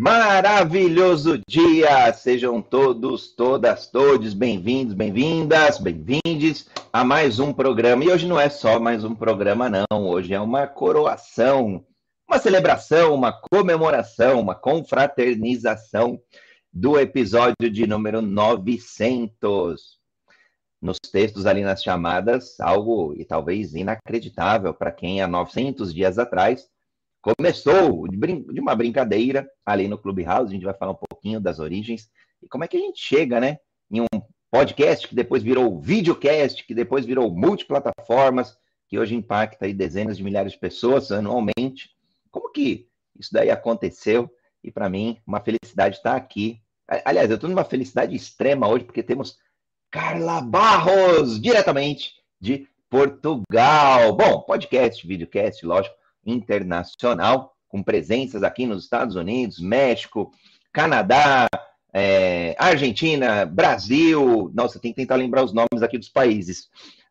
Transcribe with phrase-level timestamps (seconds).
[0.00, 2.10] Maravilhoso dia!
[2.14, 8.02] Sejam todos, todas, todos bem-vindos, bem-vindas, bem-vindes a mais um programa.
[8.02, 10.08] E hoje não é só mais um programa, não.
[10.08, 11.84] Hoje é uma coroação,
[12.26, 16.18] uma celebração, uma comemoração, uma confraternização
[16.72, 19.98] do episódio de número 900.
[20.80, 26.70] Nos textos ali nas chamadas, algo e talvez inacreditável para quem há 900 dias atrás
[27.20, 30.50] começou de uma brincadeira ali no Clubhouse.
[30.50, 32.10] A gente vai falar um pouquinho das origens
[32.42, 33.58] e como é que a gente chega, né,
[33.90, 34.06] em um
[34.50, 38.56] podcast que depois virou videocast, que depois virou multiplataformas,
[38.88, 41.90] que hoje impacta aí dezenas de milhares de pessoas anualmente.
[42.30, 42.88] Como que
[43.18, 44.28] isso daí aconteceu?
[44.64, 46.60] E para mim, uma felicidade estar aqui.
[47.04, 49.38] Aliás, eu estou numa felicidade extrema hoje, porque temos
[49.90, 54.16] Carla Barros, diretamente de Portugal.
[54.16, 60.32] Bom, podcast, videocast, lógico, internacional, com presenças aqui nos Estados Unidos, México,
[60.72, 61.46] Canadá,
[61.92, 64.50] é, Argentina, Brasil.
[64.54, 66.68] Nossa, tem que tentar lembrar os nomes aqui dos países.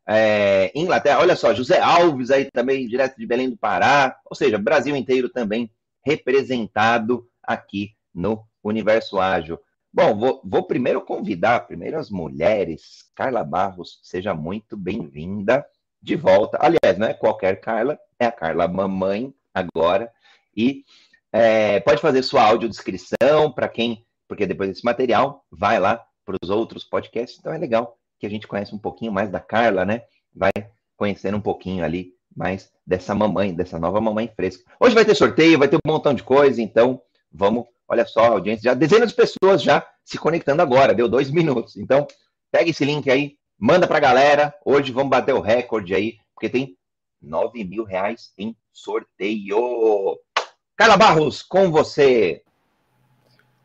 [0.08, 4.18] É, Inglaterra, olha só, José Alves aí também, direto de Belém do Pará.
[4.30, 5.72] Ou seja, Brasil inteiro também
[6.06, 9.60] representado aqui no Universo Ágil.
[9.92, 13.06] Bom, vou, vou primeiro convidar primeiro as mulheres.
[13.16, 15.66] Carla Barros, seja muito bem-vinda
[16.02, 16.58] de volta.
[16.62, 20.12] Aliás, não é qualquer Carla, é a Carla Mamãe agora.
[20.56, 20.84] E
[21.32, 26.50] é, pode fazer sua audiodescrição para quem, porque depois desse material vai lá para os
[26.50, 27.40] outros podcasts.
[27.40, 30.04] Então é legal que a gente conhece um pouquinho mais da Carla, né?
[30.36, 30.52] Vai
[30.98, 34.64] conhecendo um pouquinho ali mais dessa mamãe, dessa nova mamãe fresca.
[34.80, 38.64] Hoje vai ter sorteio, vai ter um montão de coisa, então vamos, olha só, audiência,
[38.64, 41.78] já dezenas de pessoas já se conectando agora, deu dois minutos.
[41.78, 42.08] Então,
[42.52, 44.56] pega esse link aí, Manda para a galera.
[44.64, 46.78] Hoje vamos bater o recorde aí, porque tem
[47.22, 50.18] 9 mil reais em sorteio.
[50.78, 52.42] Carla Barros, com você.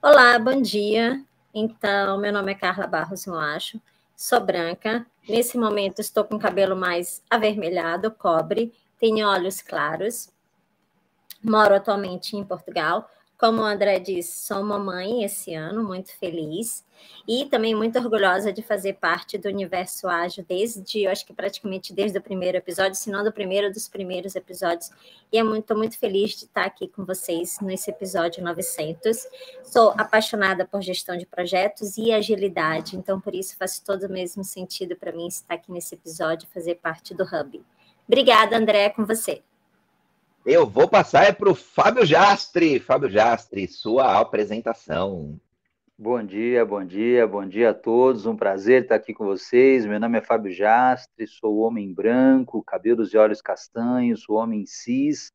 [0.02, 1.24] Olá, bom dia.
[1.54, 3.80] Então, meu nome é Carla Barros, eu acho.
[4.16, 5.06] Sou branca.
[5.28, 8.74] Nesse momento, estou com cabelo mais avermelhado, cobre.
[8.98, 10.28] Tenho olhos claros.
[11.40, 13.08] Moro atualmente em Portugal.
[13.44, 16.82] Como o André disse, sou mamãe esse ano, muito feliz
[17.28, 21.92] e também muito orgulhosa de fazer parte do universo ágil desde, eu acho que praticamente
[21.92, 24.90] desde o primeiro episódio, se não do primeiro dos primeiros episódios.
[25.30, 29.28] E é muito, muito feliz de estar aqui com vocês nesse episódio 900.
[29.62, 34.42] Sou apaixonada por gestão de projetos e agilidade, então por isso faz todo o mesmo
[34.42, 37.62] sentido para mim estar aqui nesse episódio, fazer parte do Hub.
[38.08, 39.42] Obrigada, André, com você.
[40.46, 42.78] Eu vou passar é para o Fábio Jastre.
[42.78, 45.40] Fábio Jastre, sua apresentação.
[45.98, 48.26] Bom dia, bom dia, bom dia a todos.
[48.26, 49.86] Um prazer estar aqui com vocês.
[49.86, 55.32] Meu nome é Fábio Jastre, sou homem branco, cabelos e olhos castanhos, sou homem cis.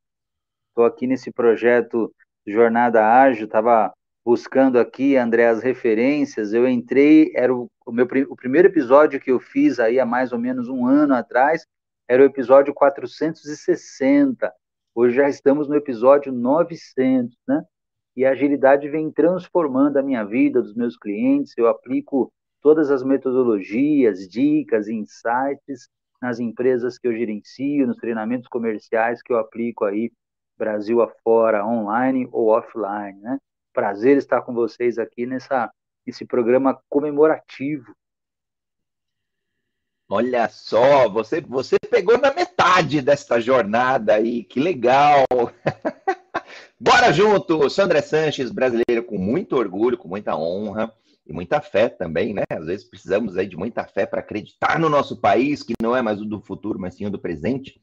[0.67, 2.13] Estou aqui nesse projeto
[2.45, 3.91] Jornada Ágil, estava
[4.23, 6.53] buscando aqui, André, as referências.
[6.53, 10.37] Eu entrei, era o, meu o primeiro episódio que eu fiz aí há mais ou
[10.37, 11.65] menos um ano atrás,
[12.07, 14.53] era o episódio 460
[14.93, 17.63] Hoje já estamos no episódio 900, né?
[18.15, 21.53] E a agilidade vem transformando a minha vida, dos meus clientes.
[21.57, 25.87] Eu aplico todas as metodologias, dicas, insights
[26.21, 30.11] nas empresas que eu gerencio, nos treinamentos comerciais que eu aplico aí
[30.57, 33.37] Brasil afora, online ou offline, né?
[33.71, 35.71] Prazer estar com vocês aqui nessa
[36.05, 37.93] nesse programa comemorativo
[40.11, 45.25] Olha só, você, você pegou na metade desta jornada aí, que legal!
[46.79, 47.69] Bora junto!
[47.69, 50.93] Sandra Sanches, brasileiro com muito orgulho, com muita honra
[51.27, 52.43] e muita fé também, né?
[52.49, 56.01] Às vezes precisamos aí de muita fé para acreditar no nosso país, que não é
[56.01, 57.81] mais o do futuro, mas sim o do presente.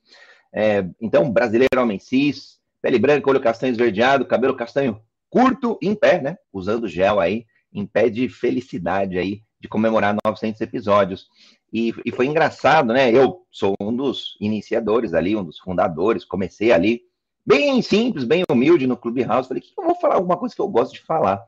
[0.53, 6.21] É, então, brasileiro, homem cis, pele branca, olho castanho esverdeado, cabelo castanho curto, em pé,
[6.21, 6.39] né?
[6.53, 11.29] Usando gel aí, em pé de felicidade aí, de comemorar 900 episódios.
[11.73, 13.11] E, e, foi engraçado, né?
[13.13, 17.03] Eu sou um dos iniciadores ali, um dos fundadores, comecei ali,
[17.45, 19.49] bem simples, bem humilde no Clubhouse.
[19.49, 21.45] Falei, que eu vou falar alguma coisa que eu gosto de falar,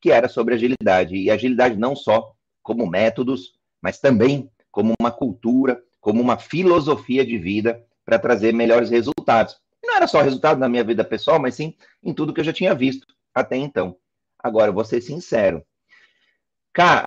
[0.00, 1.14] que era sobre agilidade.
[1.14, 2.32] E agilidade não só
[2.62, 8.88] como métodos, mas também como uma cultura, como uma filosofia de vida para trazer melhores
[8.88, 9.60] resultados.
[9.84, 12.52] Não era só resultado na minha vida pessoal, mas sim em tudo que eu já
[12.52, 13.96] tinha visto até então.
[14.42, 15.62] Agora, vou ser sincero,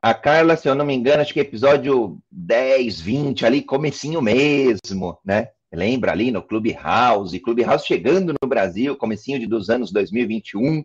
[0.02, 5.18] a Carla, se eu não me engano, acho que episódio 10, 20, ali, comecinho mesmo,
[5.24, 5.50] né?
[5.72, 10.84] Lembra ali no Clubhouse, Clubhouse chegando no Brasil, comecinho de, dos anos 2021,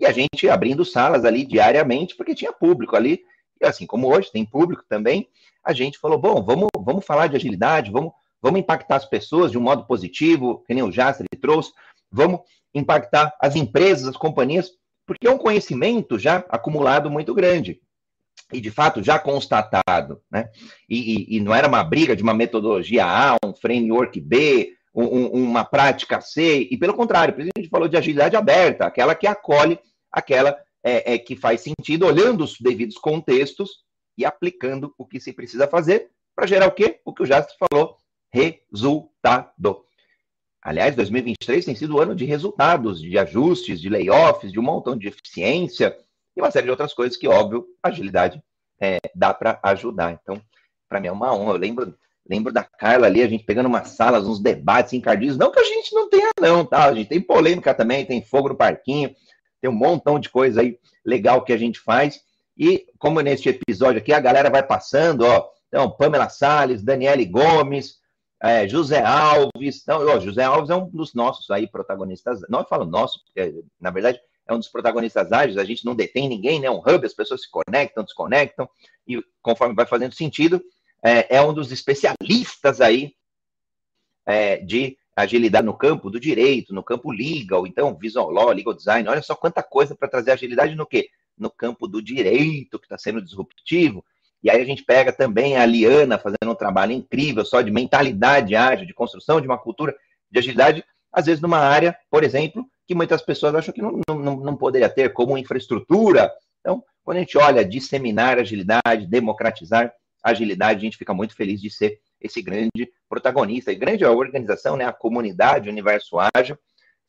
[0.00, 3.20] e a gente abrindo salas ali diariamente, porque tinha público ali,
[3.60, 5.28] e assim como hoje tem público também,
[5.62, 9.58] a gente falou, bom, vamos, vamos falar de agilidade, vamos, vamos impactar as pessoas de
[9.58, 11.72] um modo positivo, que nem o Jastre trouxe,
[12.10, 12.40] vamos
[12.74, 14.72] impactar as empresas, as companhias,
[15.06, 17.80] Porque é um conhecimento já acumulado muito grande
[18.52, 20.48] e de fato já constatado, né?
[20.88, 25.26] E, e, e, não era uma briga de uma metodologia A, um framework B, um,
[25.26, 29.26] uma prática C, e pelo contrário, por a gente falou de agilidade aberta, aquela que
[29.26, 29.78] acolhe,
[30.10, 33.84] aquela é, é, que faz sentido, olhando os devidos contextos
[34.16, 37.00] e aplicando o que se precisa fazer para gerar o quê?
[37.04, 37.96] O que o Jastre falou,
[38.32, 39.84] resultado.
[40.62, 44.96] Aliás, 2023 tem sido o ano de resultados, de ajustes, de layoffs, de um montão
[44.96, 45.96] de eficiência,
[46.36, 48.42] e uma série de outras coisas que, óbvio, agilidade
[48.80, 50.12] é, dá para ajudar.
[50.12, 50.40] Então,
[50.88, 51.52] para mim é uma honra.
[51.52, 51.94] Eu lembro,
[52.28, 55.38] lembro da Carla ali, a gente pegando umas salas, uns debates encardidos.
[55.38, 56.84] Não que a gente não tenha, não, tá?
[56.84, 59.14] A gente tem polêmica também, tem fogo no parquinho,
[59.60, 62.20] tem um montão de coisa aí legal que a gente faz.
[62.56, 65.48] E como neste episódio aqui, a galera vai passando, ó.
[65.68, 67.96] Então, Pamela Salles, Daniele Gomes,
[68.42, 69.84] é, José Alves.
[69.86, 72.40] Não, ó, José Alves é um dos nossos aí protagonistas.
[72.48, 75.94] Não eu falo nosso, porque, na verdade, é um dos protagonistas ágeis, a gente não
[75.94, 76.70] detém ninguém, né?
[76.70, 78.68] Um hub, as pessoas se conectam, desconectam,
[79.06, 80.62] e conforme vai fazendo sentido,
[81.02, 83.14] é, é um dos especialistas aí
[84.24, 89.08] é, de agilidade no campo do direito, no campo legal, então, visual law, legal design,
[89.08, 91.08] olha só quanta coisa para trazer agilidade no quê?
[91.36, 94.04] No campo do direito, que está sendo disruptivo,
[94.42, 98.54] e aí a gente pega também a Liana fazendo um trabalho incrível só de mentalidade
[98.54, 99.94] ágil, de construção de uma cultura
[100.30, 104.36] de agilidade, às vezes numa área, por exemplo, que muitas pessoas acham que não, não,
[104.36, 106.32] não poderia ter, como infraestrutura.
[106.60, 109.92] Então, quando a gente olha disseminar agilidade, democratizar
[110.22, 113.72] agilidade, a gente fica muito feliz de ser esse grande protagonista.
[113.72, 116.58] E grande a organização, né, a comunidade Universo Ágil,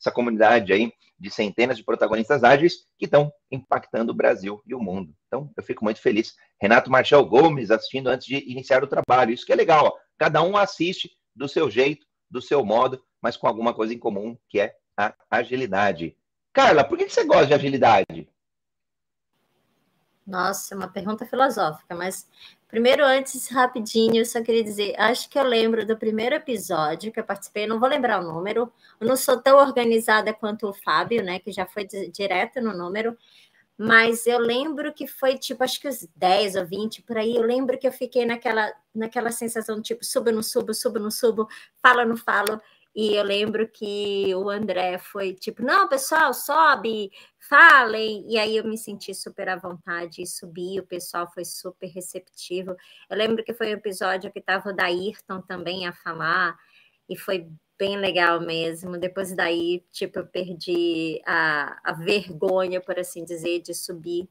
[0.00, 4.80] essa comunidade aí de centenas de protagonistas ágeis que estão impactando o Brasil e o
[4.80, 5.12] mundo.
[5.26, 6.34] Então, eu fico muito feliz.
[6.60, 9.32] Renato Marchal Gomes assistindo antes de iniciar o trabalho.
[9.32, 9.92] Isso que é legal, ó.
[10.16, 14.36] cada um assiste do seu jeito, do seu modo, mas com alguma coisa em comum,
[14.48, 16.16] que é a agilidade.
[16.52, 18.28] Carla, por que você gosta de agilidade?
[20.26, 22.28] Nossa, é uma pergunta filosófica, mas
[22.66, 27.18] primeiro, antes, rapidinho, eu só queria dizer, acho que eu lembro do primeiro episódio que
[27.18, 31.22] eu participei, não vou lembrar o número, eu não sou tão organizada quanto o Fábio,
[31.22, 33.16] né, que já foi direto no número,
[33.78, 37.36] mas eu lembro que foi tipo, acho que os 10 ou 20 por aí.
[37.36, 41.48] Eu lembro que eu fiquei naquela, naquela sensação tipo, subo, não subo, subo, não subo,
[41.80, 42.60] falo, não falo.
[43.00, 48.28] E eu lembro que o André foi tipo, não, pessoal, sobe, falem.
[48.28, 52.74] E aí eu me senti super à vontade e subi, o pessoal foi super receptivo.
[53.08, 56.58] Eu lembro que foi um episódio que estava o Daírton também a falar,
[57.08, 57.48] e foi
[57.78, 58.98] bem legal mesmo.
[58.98, 64.28] Depois daí, tipo, eu perdi a, a vergonha, por assim dizer, de subir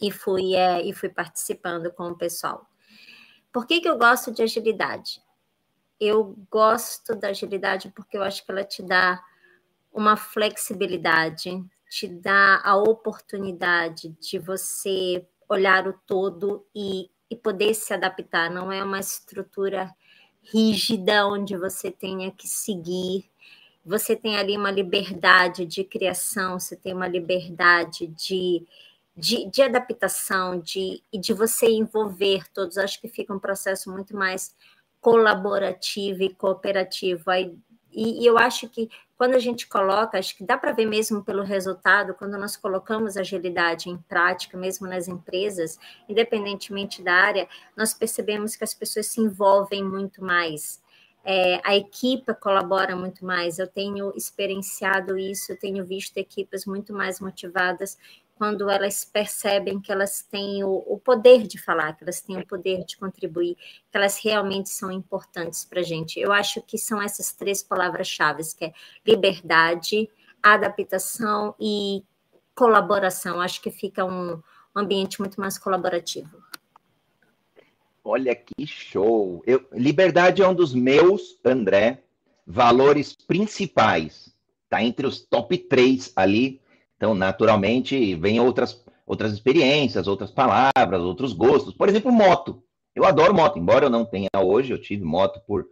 [0.00, 2.66] e fui, é, e fui participando com o pessoal.
[3.52, 5.21] Por que, que eu gosto de agilidade?
[6.04, 9.22] Eu gosto da agilidade porque eu acho que ela te dá
[9.92, 17.94] uma flexibilidade, te dá a oportunidade de você olhar o todo e, e poder se
[17.94, 18.50] adaptar.
[18.50, 19.94] Não é uma estrutura
[20.42, 23.30] rígida onde você tenha que seguir.
[23.84, 28.66] Você tem ali uma liberdade de criação, você tem uma liberdade de,
[29.16, 32.76] de, de adaptação, de, de você envolver todos.
[32.76, 34.52] Acho que fica um processo muito mais
[35.02, 37.28] colaborativo e cooperativo.
[37.28, 37.58] Aí,
[37.90, 41.22] e, e eu acho que quando a gente coloca, acho que dá para ver mesmo
[41.22, 45.78] pelo resultado, quando nós colocamos agilidade em prática, mesmo nas empresas,
[46.08, 50.80] independentemente da área, nós percebemos que as pessoas se envolvem muito mais.
[51.24, 53.58] É, a equipe colabora muito mais.
[53.58, 57.96] Eu tenho experienciado isso, tenho visto equipes muito mais motivadas
[58.42, 62.44] quando elas percebem que elas têm o, o, poder de falar, que elas têm o
[62.44, 66.18] poder de contribuir, que elas realmente são importantes para a gente.
[66.18, 68.72] Eu acho que são essas três palavras-chave, que é
[69.06, 70.10] liberdade,
[70.42, 72.02] adaptação e
[72.52, 73.40] colaboração.
[73.40, 74.42] Acho que fica um
[74.74, 76.42] ambiente muito mais colaborativo.
[78.02, 79.40] Olha que show!
[79.46, 82.02] Eu, liberdade é um dos meus, André,
[82.44, 84.34] valores principais.
[84.64, 86.60] Está entre os top três ali
[87.02, 91.74] então, naturalmente, vem outras, outras experiências, outras palavras, outros gostos.
[91.74, 92.62] Por exemplo, moto.
[92.94, 95.66] Eu adoro moto, embora eu não tenha hoje, eu tive moto por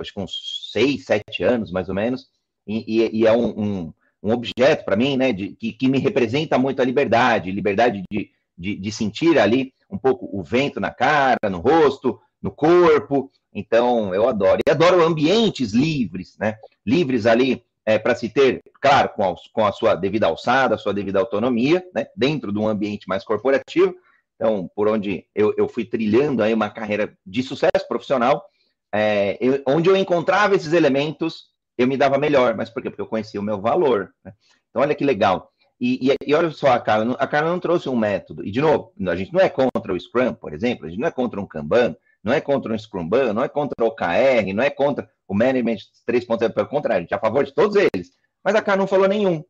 [0.00, 2.26] acho que uns seis, sete anos, mais ou menos,
[2.66, 6.00] e, e, e é um, um, um objeto para mim, né, de, que, que, me
[6.00, 10.90] representa muito a liberdade, liberdade de, de, de sentir ali um pouco o vento na
[10.90, 13.30] cara, no rosto, no corpo.
[13.54, 14.60] Então, eu adoro.
[14.66, 16.56] E adoro ambientes livres, né?
[16.84, 20.78] Livres ali é, para se ter, claro, com a, com a, sua devida alçada, a
[20.78, 23.94] sua devida autonomia, né, dentro de um ambiente mais corporativo.
[24.36, 28.44] Então, por onde eu, eu fui trilhando aí uma carreira de sucesso profissional,
[28.92, 32.54] é, eu, onde eu encontrava esses elementos, eu me dava melhor.
[32.56, 32.90] Mas por quê?
[32.90, 34.12] Porque eu conhecia o meu valor.
[34.24, 34.32] Né?
[34.70, 35.50] Então, olha que legal.
[35.80, 38.44] E, e, e, olha só, a Carla, a Carla não trouxe um método.
[38.44, 41.08] E, de novo, a gente não é contra o Scrum, por exemplo, a gente não
[41.08, 44.64] é contra um Kanban, não é contra um Scrumban, não é contra o OKR, não
[44.64, 45.78] é contra o Management
[46.08, 48.10] 3.0, pelo contrário, a gente é a favor de todos eles.
[48.42, 49.42] Mas a Carla não falou nenhum.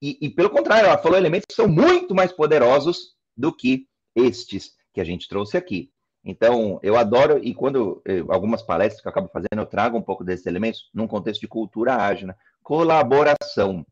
[0.00, 4.72] E, e, pelo contrário, ela falou elementos que são muito mais poderosos do que estes
[4.92, 5.90] que a gente trouxe aqui.
[6.24, 10.02] Então, eu adoro, e quando eu, algumas palestras que eu acabo fazendo, eu trago um
[10.02, 12.34] pouco desses elementos num contexto de cultura ágil, né?
[12.62, 13.86] colaboração.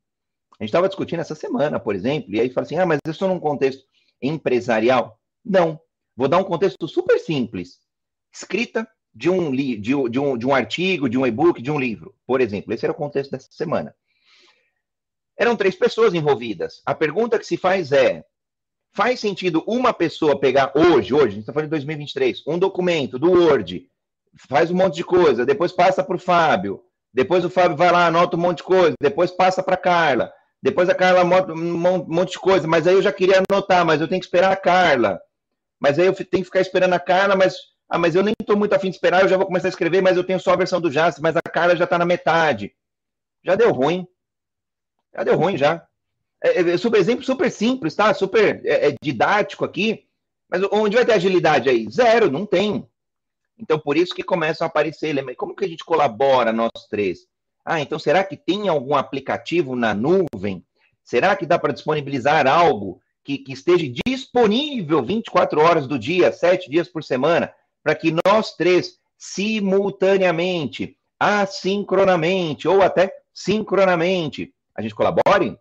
[0.59, 3.29] A gente estava discutindo essa semana, por exemplo, e aí fala assim: ah, mas estou
[3.29, 3.85] num contexto
[4.21, 5.19] empresarial?
[5.45, 5.79] Não.
[6.17, 7.81] Vou dar um contexto super simples.
[8.33, 12.15] Escrita de um, de, de, um, de um artigo, de um e-book, de um livro,
[12.27, 12.73] por exemplo.
[12.73, 13.95] Esse era o contexto dessa semana.
[15.37, 16.83] Eram três pessoas envolvidas.
[16.87, 18.25] A pergunta que se faz é:
[18.93, 23.19] faz sentido uma pessoa pegar hoje, hoje, a gente está falando de 2023, um documento
[23.19, 23.89] do Word,
[24.49, 28.07] faz um monte de coisa, depois passa para o Fábio, depois o Fábio vai lá,
[28.07, 32.05] anota um monte de coisa, depois passa para a Carla, depois a Carla anota um
[32.07, 34.57] monte de coisa, mas aí eu já queria anotar, mas eu tenho que esperar a
[34.57, 35.21] Carla.
[35.81, 37.57] Mas aí eu tenho que ficar esperando a Carla, mas,
[37.93, 40.01] ah, mas eu nem estou muito afim de esperar, eu já vou começar a escrever,
[40.01, 42.75] mas eu tenho só a versão do Jazz, mas a Carla já está na metade.
[43.45, 44.07] Já deu ruim.
[45.15, 45.87] Já deu ruim, já.
[46.43, 48.15] É, é, super exemplo super simples, tá?
[48.15, 50.07] Super é, é, didático aqui.
[50.49, 51.87] Mas onde vai ter agilidade aí?
[51.91, 52.89] Zero, não tem.
[53.59, 55.15] Então, por isso que começam a aparecer.
[55.37, 57.27] Como que a gente colabora, nós três?
[57.63, 60.65] Ah, então será que tem algum aplicativo na nuvem?
[61.05, 66.71] Será que dá para disponibilizar algo que, que, esteja disponível 24 horas do dia, 7
[66.71, 75.59] dias por semana, para que nós três, simultaneamente, assincronamente ou até sincronamente, a gente colabore?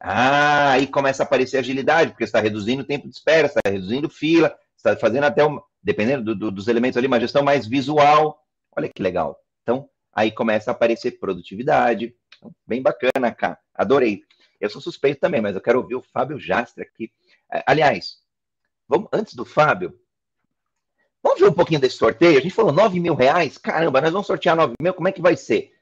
[0.00, 4.10] Ah, aí começa a aparecer agilidade, porque está reduzindo o tempo de espera, está reduzindo
[4.10, 8.42] fila, está fazendo até, um, dependendo do, do, dos elementos ali, uma gestão mais visual.
[8.76, 9.38] Olha que legal.
[9.62, 12.14] Então, aí começa a aparecer produtividade.
[12.36, 13.58] Então, bem bacana, cara.
[13.72, 14.22] Adorei.
[14.60, 17.12] Eu sou suspeito também, mas eu quero ouvir o Fábio Jastra aqui.
[17.66, 18.18] Aliás,
[18.88, 19.98] vamos, antes do Fábio,
[21.22, 22.38] vamos ver um pouquinho desse sorteio?
[22.38, 23.58] A gente falou 9 mil reais.
[23.58, 25.72] Caramba, nós vamos sortear 9 mil, como é que vai ser?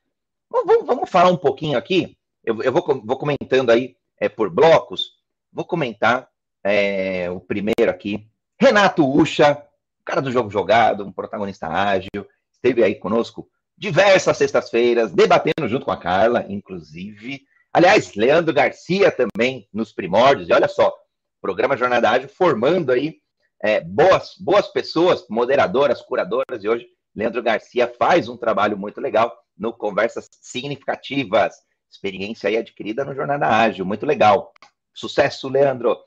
[0.50, 2.16] Vamos, vamos falar um pouquinho aqui.
[2.44, 5.12] Eu, eu vou, vou comentando aí é, por blocos,
[5.52, 6.28] vou comentar
[6.64, 8.28] é, o primeiro aqui.
[8.59, 9.62] Renato Ucha,
[10.04, 15.92] cara do jogo jogado, um protagonista ágil, esteve aí conosco diversas sextas-feiras, debatendo junto com
[15.92, 17.42] a Carla, inclusive.
[17.73, 20.94] Aliás, Leandro Garcia também nos primórdios, e olha só,
[21.40, 23.20] programa Jornada Ágil formando aí
[23.62, 29.37] é, boas, boas pessoas, moderadoras, curadoras, e hoje Leandro Garcia faz um trabalho muito legal
[29.57, 31.55] no Conversas Significativas
[31.90, 34.52] experiência aí adquirida no Jornada Ágil, muito legal.
[34.95, 35.99] Sucesso, Leandro.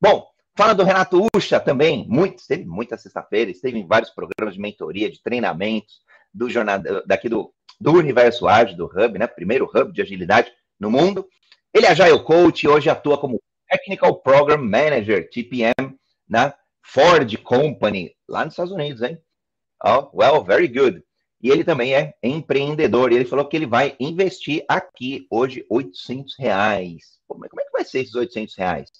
[0.00, 4.60] Bom, fala do Renato Ucha também, muito, esteve muita sexta-feira, esteve em vários programas de
[4.60, 6.00] mentoria, de treinamentos,
[6.34, 9.26] do jornada, daqui do, do Universo Ágil, do Hub, né?
[9.26, 11.26] Primeiro hub de agilidade no mundo.
[11.72, 15.96] Ele é Agile Coach e hoje atua como Technical Program Manager, TPM,
[16.28, 16.54] na
[16.88, 19.18] Ford Company, lá nos Estados Unidos, hein?
[19.84, 21.04] Oh, well, very good.
[21.40, 23.12] E ele também é empreendedor.
[23.12, 27.18] Ele falou que ele vai investir aqui hoje 800 reais.
[27.28, 28.90] Como é, que vai ser esses 800 reais?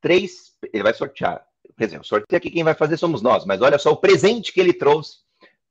[0.00, 1.44] Três, ele vai sortear.
[1.76, 3.44] Quer dizer, o sorteio aqui quem vai fazer somos nós.
[3.44, 5.18] Mas olha só o presente que ele trouxe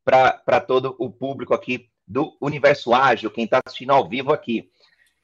[0.03, 4.69] para todo o público aqui do Universo Ágil, quem está assistindo ao vivo aqui.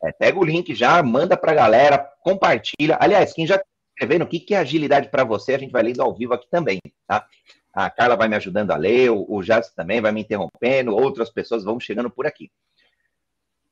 [0.01, 2.97] É, pega o link já, manda para a galera, compartilha.
[2.99, 3.61] Aliás, quem já
[3.97, 6.47] escrevendo o que, que é agilidade para você, a gente vai lendo ao vivo aqui
[6.49, 7.27] também, tá?
[7.73, 11.29] A Carla vai me ajudando a ler, o, o Jazz também vai me interrompendo, outras
[11.31, 12.51] pessoas vão chegando por aqui.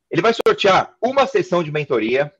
[0.09, 2.33] Ele vai sortear uma sessão de mentoria,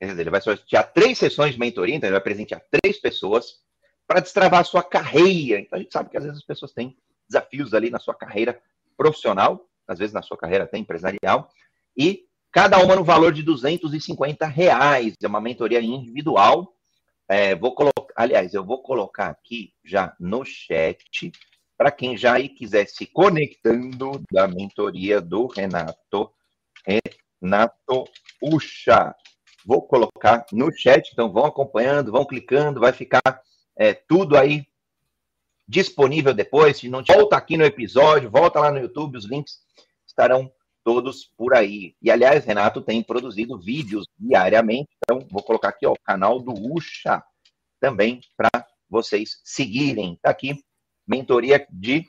[0.00, 3.60] ele vai sortear três sessões de mentoria, então ele vai presentear três pessoas
[4.06, 5.60] para destravar a sua carreira.
[5.60, 6.96] Então a gente sabe que às vezes as pessoas têm
[7.28, 8.60] desafios ali na sua carreira
[8.96, 11.50] profissional, às vezes na sua carreira até empresarial,
[11.96, 15.14] e cada uma no valor de 250 reais.
[15.22, 16.74] É uma mentoria individual.
[17.28, 21.30] É, vou colocar Aliás, eu vou colocar aqui já no chat
[21.76, 26.28] para quem já aí quiser se conectando da mentoria do Renato,
[27.40, 28.04] Renato
[28.42, 29.14] Ucha.
[29.64, 33.22] Vou colocar no chat, então vão acompanhando, vão clicando, vai ficar
[33.76, 34.66] é, tudo aí
[35.68, 36.78] disponível depois.
[36.78, 39.60] Se não volta aqui no episódio, volta lá no YouTube, os links
[40.04, 40.50] estarão
[40.88, 41.94] todos por aí.
[42.00, 46.54] E aliás, Renato tem produzido vídeos diariamente, então vou colocar aqui ó, o canal do
[46.54, 47.22] Ucha
[47.78, 50.14] também para vocês seguirem.
[50.14, 50.58] Está aqui,
[51.06, 52.06] mentoria de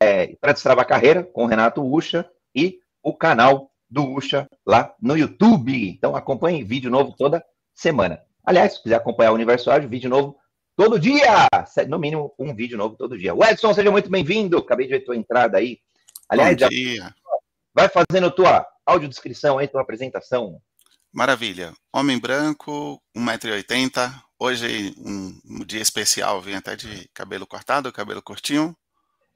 [0.00, 5.90] é, para destravar carreira com Renato Ucha e o canal do Ucha lá no YouTube.
[5.90, 8.22] Então acompanhe vídeo novo toda semana.
[8.44, 10.36] Aliás, se quiser acompanhar o Universo Ágil, vídeo novo
[10.76, 11.48] todo dia.
[11.88, 13.34] No mínimo, um vídeo novo todo dia.
[13.34, 14.58] O Edson, seja muito bem-vindo.
[14.58, 15.80] Acabei de ver tua entrada aí.
[16.28, 16.68] Aliás, já...
[17.82, 20.60] vai fazendo tua audiodescrição aí, tua apresentação.
[21.12, 21.72] Maravilha.
[21.92, 24.12] Homem branco, 1,80m.
[24.38, 28.76] Hoje, um, um, dia especial, vim até de cabelo cortado, cabelo curtinho,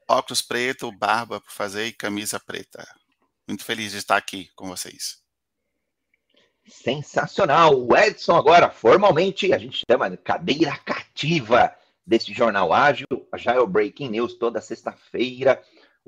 [0.09, 2.87] óculos preto, barba para fazer e camisa preta.
[3.49, 5.19] Muito feliz de estar aqui com vocês.
[6.69, 7.75] Sensacional!
[7.77, 11.75] O Edson agora, formalmente, a gente chama de cadeira cativa
[12.05, 15.61] desse jornal ágil, já é o Breaking News toda sexta-feira,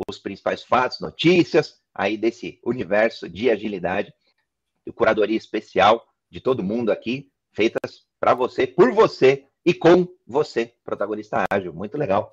[0.09, 4.15] os principais fatos, notícias aí desse universo de agilidade
[4.95, 11.45] curadoria especial de todo mundo aqui, feitas para você, por você e com você, protagonista
[11.51, 11.75] ágil.
[11.75, 12.33] Muito legal.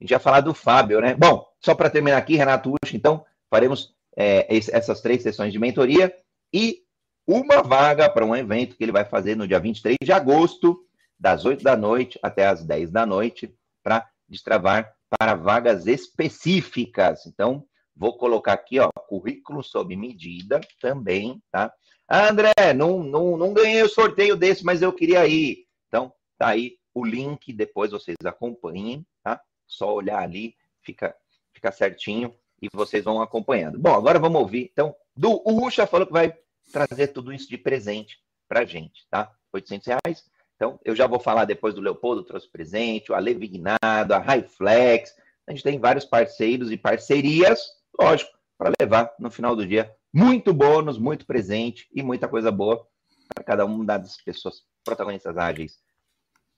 [0.00, 1.14] A gente ia falar do Fábio, né?
[1.14, 6.14] Bom, só para terminar aqui, Renato Ucho, então, faremos é, essas três sessões de mentoria
[6.52, 6.82] e
[7.26, 10.86] uma vaga para um evento que ele vai fazer no dia 23 de agosto,
[11.18, 17.26] das 8 da noite até as 10 da noite, para destravar para vagas específicas.
[17.26, 17.66] Então,
[18.00, 21.70] vou colocar aqui, ó, currículo sob medida também, tá?
[22.08, 25.66] Ah, André, não, não, não ganhei o sorteio desse, mas eu queria ir.
[25.86, 29.38] Então, tá aí o link, depois vocês acompanhem, tá?
[29.66, 31.14] Só olhar ali, fica,
[31.52, 33.78] fica certinho e vocês vão acompanhando.
[33.78, 34.70] Bom, agora vamos ouvir.
[34.72, 36.34] Então, do, Ruxa falou que vai
[36.72, 39.30] trazer tudo isso de presente pra gente, tá?
[39.52, 40.24] 800 reais.
[40.56, 45.14] Então, eu já vou falar depois do Leopoldo trouxe presente, o Ale Vignado, a Highflex.
[45.46, 50.52] A gente tem vários parceiros e parcerias, lógico, para levar no final do dia muito
[50.52, 52.86] bônus, muito presente e muita coisa boa
[53.32, 55.78] para cada uma das pessoas protagonistas ágeis.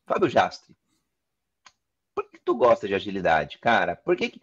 [0.06, 0.74] Fábio Jastre,
[2.14, 3.94] por que tu gosta de agilidade, cara?
[3.94, 4.40] Por que,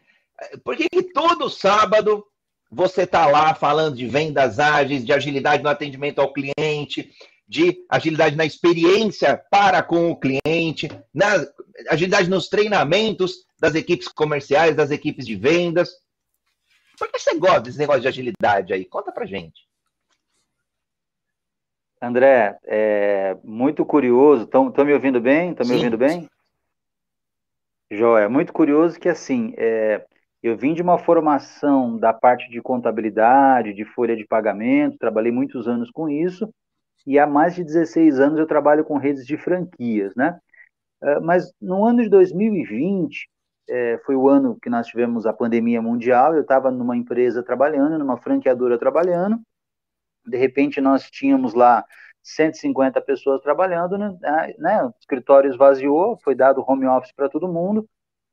[0.63, 2.25] por que, que todo sábado
[2.71, 7.11] você tá lá falando de vendas ágeis, de agilidade no atendimento ao cliente,
[7.47, 11.45] de agilidade na experiência para com o cliente, na
[11.89, 15.89] agilidade nos treinamentos das equipes comerciais, das equipes de vendas?
[16.99, 18.83] Por que você gosta desse negócio de agilidade aí?
[18.83, 19.67] Conta pra gente.
[22.01, 24.43] André, é muito curioso.
[24.43, 25.51] Estão me ouvindo bem?
[25.51, 26.29] Estão me ouvindo bem?
[27.91, 30.05] Joia, muito curioso que assim, é,
[30.43, 35.67] eu vim de uma formação da parte de contabilidade, de folha de pagamento, trabalhei muitos
[35.67, 36.53] anos com isso,
[37.07, 40.39] e há mais de 16 anos eu trabalho com redes de franquias, né?
[41.01, 43.27] É, mas no ano de 2020,
[43.69, 46.35] é, foi o ano que nós tivemos a pandemia mundial.
[46.35, 49.39] Eu estava numa empresa trabalhando, numa franqueadora trabalhando.
[50.25, 51.85] De repente, nós tínhamos lá
[52.23, 54.17] 150 pessoas trabalhando, né?
[54.57, 54.83] né?
[54.83, 57.87] O escritório esvaziou, foi dado home office para todo mundo.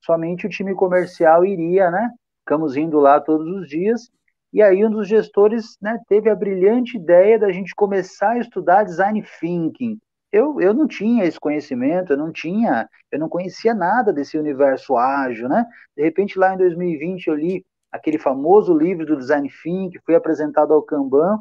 [0.04, 2.10] Somente o time comercial iria, né?
[2.40, 4.10] Ficamos indo lá todos os dias.
[4.52, 8.84] E aí um dos gestores né, teve a brilhante ideia da gente começar a estudar
[8.84, 9.98] design thinking
[10.32, 14.96] eu, eu não tinha esse conhecimento, eu não tinha, eu não conhecia nada desse universo
[14.96, 15.66] ágil, né?
[15.96, 20.74] De repente, lá em 2020, eu li aquele famoso livro do Design Think, fui apresentado
[20.74, 21.40] ao Kanban,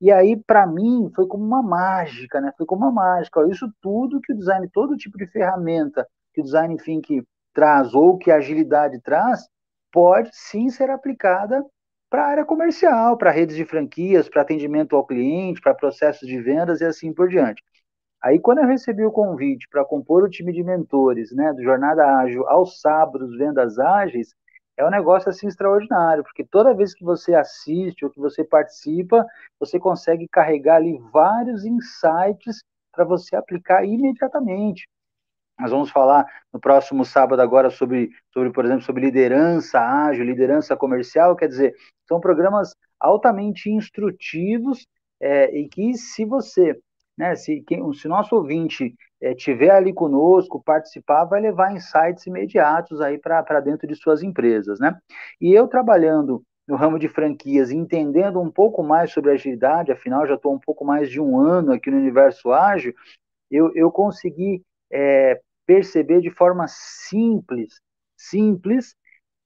[0.00, 2.52] e aí, para mim, foi como uma mágica, né?
[2.58, 3.46] Foi como uma mágica.
[3.48, 8.18] Isso tudo que o design, todo tipo de ferramenta que o Design Think traz, ou
[8.18, 9.48] que a agilidade traz,
[9.92, 11.64] pode sim ser aplicada
[12.10, 16.40] para a área comercial, para redes de franquias, para atendimento ao cliente, para processos de
[16.40, 17.62] vendas e assim por diante.
[18.24, 22.06] Aí, quando eu recebi o convite para compor o time de mentores, né, do Jornada
[22.20, 24.34] Ágil aos sábados, vendas ágeis,
[24.78, 29.26] é um negócio assim extraordinário, porque toda vez que você assiste ou que você participa,
[29.60, 34.88] você consegue carregar ali vários insights para você aplicar imediatamente.
[35.60, 40.74] Nós vamos falar no próximo sábado agora sobre, sobre, por exemplo, sobre liderança ágil, liderança
[40.74, 41.74] comercial, quer dizer,
[42.08, 44.86] são programas altamente instrutivos
[45.20, 46.74] é, e que se você
[47.16, 47.34] né?
[47.36, 53.18] Se, quem, se nosso ouvinte é, tiver ali conosco, participar, vai levar insights imediatos aí
[53.18, 54.98] para dentro de suas empresas, né?
[55.40, 60.34] E eu trabalhando no ramo de franquias, entendendo um pouco mais sobre agilidade, afinal já
[60.34, 62.94] estou um pouco mais de um ano aqui no universo ágil,
[63.50, 67.80] eu, eu consegui é, perceber de forma simples,
[68.16, 68.96] simples,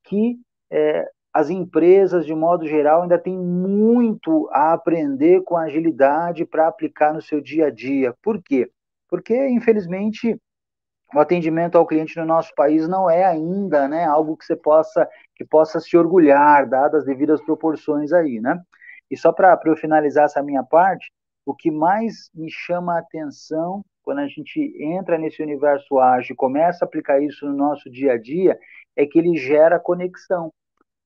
[0.04, 0.38] que
[0.70, 7.12] é, as empresas, de modo geral, ainda têm muito a aprender com agilidade para aplicar
[7.12, 8.14] no seu dia a dia.
[8.23, 8.71] Por quê?
[9.09, 10.38] Porque, infelizmente,
[11.14, 15.09] o atendimento ao cliente no nosso país não é ainda né, algo que você possa,
[15.35, 18.61] que possa se orgulhar, dadas as devidas proporções aí, né?
[19.11, 21.11] E só para eu finalizar essa minha parte,
[21.47, 26.37] o que mais me chama a atenção quando a gente entra nesse universo ágil e
[26.37, 28.59] começa a aplicar isso no nosso dia a dia,
[28.95, 30.53] é que ele gera conexão.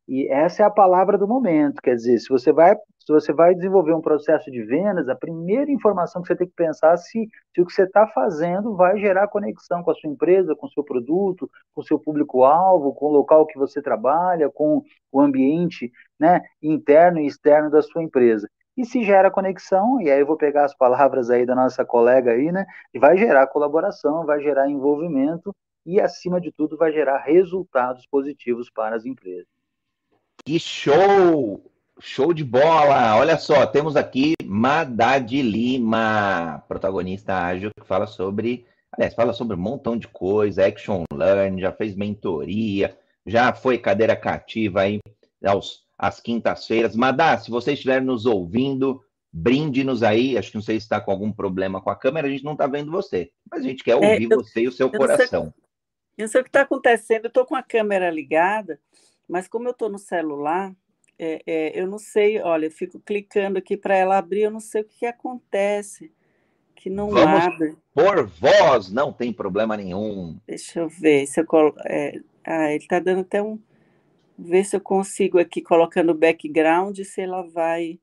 [0.09, 3.55] E essa é a palavra do momento, quer dizer, se você vai, se você vai
[3.55, 7.29] desenvolver um processo de vendas, a primeira informação que você tem que pensar é se,
[7.55, 10.71] se o que você está fazendo vai gerar conexão com a sua empresa, com o
[10.71, 15.91] seu produto, com o seu público-alvo, com o local que você trabalha, com o ambiente
[16.19, 18.49] né, interno e externo da sua empresa.
[18.77, 22.33] e se gera conexão, e aí eu vou pegar as palavras aí da nossa colega
[22.33, 22.65] aí, né?
[22.95, 25.55] E vai gerar colaboração, vai gerar envolvimento
[25.87, 29.62] e, acima de tudo, vai gerar resultados positivos para as empresas.
[30.45, 31.63] Que show!
[32.01, 33.17] Show de bola!
[33.17, 39.61] Olha só, temos aqui Madad Lima, protagonista ágil, que fala sobre, aliás, fala sobre um
[39.61, 44.99] montão de coisa, action learn, já fez mentoria, já foi cadeira cativa aí
[45.45, 46.97] aos, às quintas-feiras.
[46.97, 49.01] Madá, se você estiver nos ouvindo,
[49.33, 50.37] brinde-nos aí.
[50.37, 52.55] Acho que não sei se está com algum problema com a câmera, a gente não
[52.55, 54.91] está vendo você, mas a gente quer é, ouvir é, eu, você e o seu
[54.91, 55.45] coração.
[55.45, 55.55] Não
[56.19, 58.79] eu não sei o que está acontecendo, eu estou com a câmera ligada,
[59.33, 60.75] mas como eu estou no celular,
[61.19, 64.61] é, é, eu não sei, olha, eu fico clicando aqui para ela abrir, eu não
[64.61, 66.13] sei o que, que acontece,
[66.77, 67.75] que não Vamos abre.
[67.95, 70.39] Por voz, não tem problema nenhum.
[70.47, 71.75] Deixa eu ver se eu colo...
[71.87, 73.59] é, ah, ele está dando até um.
[74.39, 77.99] Ver se eu consigo aqui colocando o background se ela vai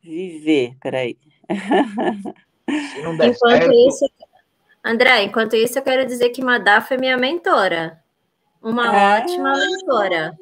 [0.00, 0.76] viver.
[0.80, 1.18] Peraí.
[1.50, 3.88] Se não der enquanto certo...
[3.88, 4.10] isso,
[4.84, 8.00] André, enquanto isso, eu quero dizer que Madá foi minha mentora.
[8.62, 9.20] Uma é...
[9.20, 10.38] ótima mentora.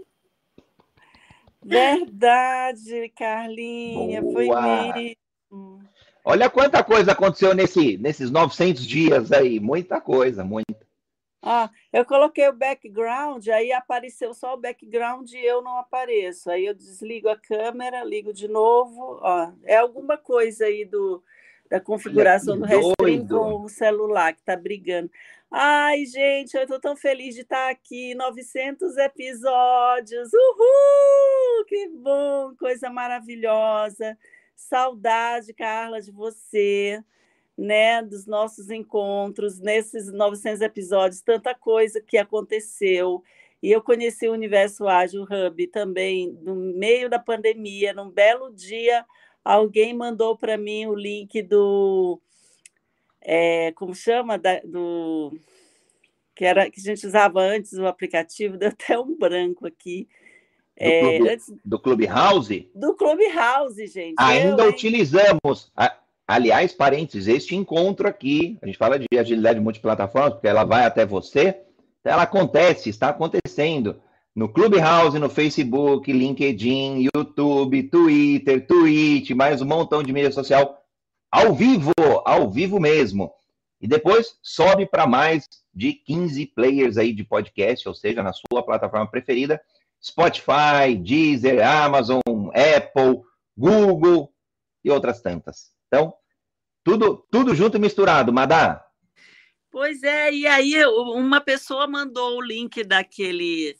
[1.62, 4.32] Verdade, Carlinha, Boa.
[4.32, 4.48] foi
[4.92, 5.80] mesmo.
[6.24, 10.86] Olha quanta coisa aconteceu nesse, nesses 900 dias aí, muita coisa, muita.
[11.42, 16.50] Ah, eu coloquei o background, aí apareceu só o background e eu não apareço.
[16.50, 19.20] Aí eu desligo a câmera, ligo de novo.
[19.22, 21.22] Ó, é alguma coisa aí do,
[21.70, 25.08] da configuração do Restream com o celular que está brigando.
[25.50, 32.90] Ai, gente, eu estou tão feliz de estar aqui, 900 episódios, uhul, que bom, coisa
[32.90, 34.18] maravilhosa,
[34.56, 37.00] saudade, Carla, de você,
[37.58, 43.22] né, dos nossos encontros, nesses 900 episódios, tanta coisa que aconteceu,
[43.62, 49.04] e eu conheci o Universo Ágil Hub também no meio da pandemia, num belo dia,
[49.44, 52.20] alguém mandou para mim o link do
[53.28, 54.38] é, como chama?
[54.38, 55.36] Da, do
[56.32, 60.08] que era que a gente usava antes o aplicativo deu até um branco aqui.
[60.78, 62.70] Do, é, clube, antes, do Clubhouse?
[62.74, 64.14] Do Clubhouse gente.
[64.18, 65.72] Ainda eu, utilizamos.
[65.76, 65.96] A,
[66.28, 71.06] aliás parênteses este encontro aqui a gente fala de agilidade multiplataforma porque ela vai até
[71.06, 71.60] você
[72.02, 74.00] ela acontece está acontecendo
[74.34, 80.85] no Clubhouse, no Facebook, LinkedIn, YouTube, Twitter, Twitch, mais um montão de mídia social
[81.36, 81.92] ao vivo,
[82.24, 83.30] ao vivo mesmo.
[83.78, 88.62] E depois sobe para mais de 15 players aí de podcast, ou seja, na sua
[88.64, 89.60] plataforma preferida,
[90.02, 92.20] Spotify, Deezer, Amazon,
[92.54, 93.22] Apple,
[93.54, 94.32] Google
[94.82, 95.74] e outras tantas.
[95.88, 96.14] Então,
[96.82, 98.82] tudo, tudo junto e misturado, Madá.
[99.70, 103.76] Pois é, e aí uma pessoa mandou o link daquele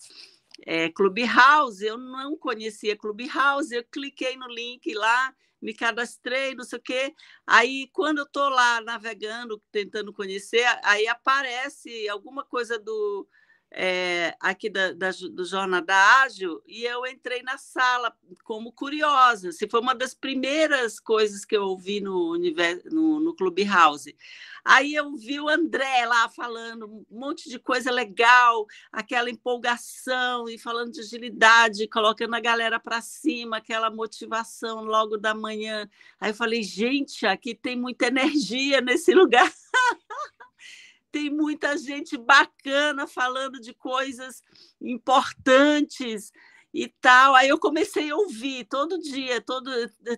[0.66, 6.78] é, Clubhouse, eu não conhecia Clubhouse, eu cliquei no link lá, me cadastrei, não sei
[6.78, 7.14] o quê.
[7.46, 13.26] Aí, quando eu estou lá navegando, tentando conhecer, aí aparece alguma coisa do
[13.70, 19.52] é, aqui da, da, do Jornada Ágil e eu entrei na sala como curiosa.
[19.52, 22.36] Se foi uma das primeiras coisas que eu ouvi no,
[22.90, 24.16] no, no Clubhouse.
[24.64, 30.58] Aí eu vi o André lá falando um monte de coisa legal, aquela empolgação e
[30.58, 35.88] falando de agilidade, colocando a galera para cima, aquela motivação logo da manhã.
[36.20, 39.52] Aí eu falei, gente, aqui tem muita energia nesse lugar.
[41.16, 44.42] Tem muita gente bacana falando de coisas
[44.78, 46.30] importantes
[46.74, 47.34] e tal.
[47.34, 49.70] Aí eu comecei a ouvir todo dia, todo,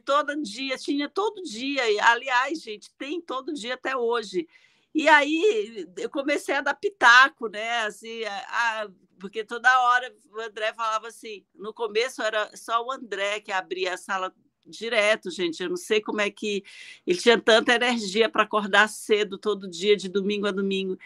[0.04, 1.84] todo dia, tinha todo dia.
[2.04, 4.48] Aliás, gente, tem todo dia até hoje.
[4.92, 7.82] E aí eu comecei a dar pitaco, né?
[7.82, 11.46] Assim, a, porque toda hora o André falava assim.
[11.54, 14.34] No começo era só o André que abria a sala
[14.68, 15.62] direto, gente.
[15.62, 16.62] Eu não sei como é que
[17.07, 20.98] ele tinha tanta energia para acordar cedo todo dia, de domingo a domingo.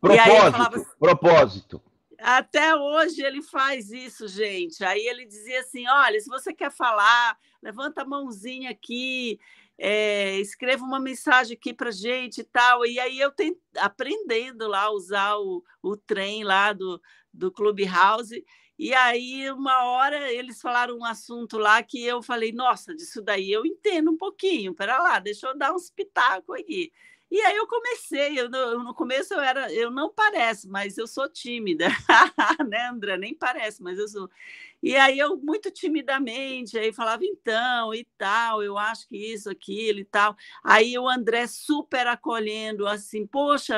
[0.00, 1.82] Propósito, falava, assim, propósito.
[2.18, 4.84] Até hoje ele faz isso, gente.
[4.84, 9.38] Aí ele dizia assim: olha, se você quer falar, levanta a mãozinha aqui,
[9.78, 12.86] é, escreva uma mensagem aqui para gente e tal.
[12.86, 17.00] E aí eu tenho, aprendendo lá a usar o, o trem lá do,
[17.32, 18.44] do Clubhouse.
[18.78, 23.50] E aí, uma hora, eles falaram um assunto lá que eu falei, nossa, disso daí
[23.52, 26.90] eu entendo um pouquinho, pera lá, deixa eu dar uns pitacos aqui.
[27.30, 31.28] E aí eu comecei, eu, no começo eu era, eu não parece, mas eu sou
[31.30, 31.86] tímida,
[32.68, 33.16] né, André?
[33.16, 34.28] Nem parece, mas eu sou.
[34.82, 40.00] E aí eu, muito timidamente, aí falava, então, e tal, eu acho que isso, aquilo
[40.00, 40.36] e tal.
[40.64, 43.76] Aí o André super acolhendo, assim, poxa,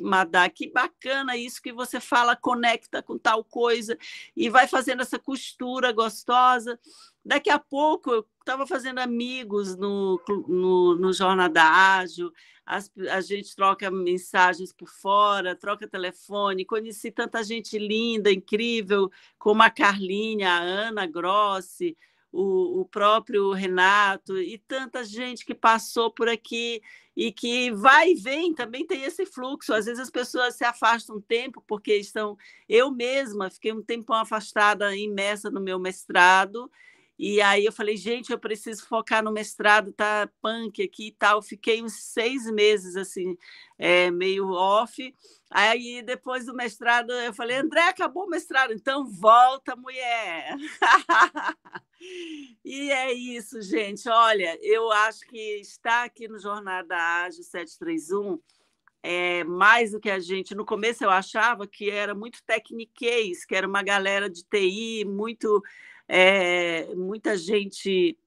[0.00, 3.98] Madá, que bacana isso que você fala, conecta com tal coisa,
[4.36, 6.78] e vai fazendo essa costura gostosa.
[7.24, 12.32] Daqui a pouco eu estava fazendo amigos no, no, no Jornada Ágil,
[12.64, 19.62] as, a gente troca mensagens por fora, troca telefone, conheci tanta gente linda, incrível, como
[19.62, 21.96] a Carlinha, a Ana Grossi,
[22.30, 26.82] o, o próprio Renato e tanta gente que passou por aqui
[27.16, 29.72] e que vai e vem, também tem esse fluxo.
[29.72, 32.36] Às vezes as pessoas se afastam um tempo porque estão.
[32.68, 36.70] Eu mesma fiquei um tempão afastada, imersa no meu mestrado,
[37.18, 41.42] e aí eu falei, gente, eu preciso focar no mestrado, tá punk aqui e tal.
[41.42, 43.36] Fiquei uns seis meses assim,
[43.76, 45.12] é, meio off.
[45.50, 50.54] Aí depois do mestrado eu falei, André, acabou o mestrado, então volta, mulher.
[52.64, 54.08] e é isso, gente.
[54.08, 58.38] Olha, eu acho que estar aqui no Jornada Ágil 731
[59.02, 60.54] é mais do que a gente.
[60.54, 65.60] No começo eu achava que era muito tecniquez, que era uma galera de TI muito
[66.08, 68.18] é, muita gente,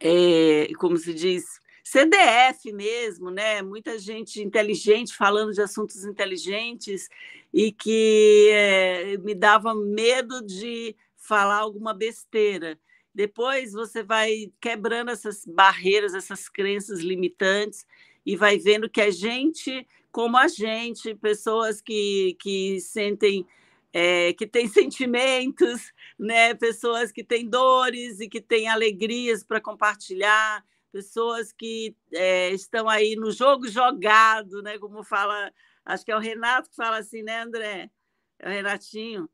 [0.00, 3.60] é, como se diz, CDF mesmo, né?
[3.60, 7.08] Muita gente inteligente falando de assuntos inteligentes
[7.52, 12.78] e que é, me dava medo de falar alguma besteira.
[13.14, 17.84] Depois você vai quebrando essas barreiras, essas crenças limitantes
[18.24, 23.46] e vai vendo que a gente, como a gente, pessoas que, que sentem
[23.92, 26.54] é, que têm sentimentos, né?
[26.54, 33.16] pessoas que têm dores e que têm alegrias para compartilhar, pessoas que é, estão aí
[33.16, 34.78] no jogo jogado, né?
[34.78, 35.52] como fala,
[35.84, 37.90] acho que é o Renato que fala assim, né, André?
[38.38, 39.28] É o Renatinho.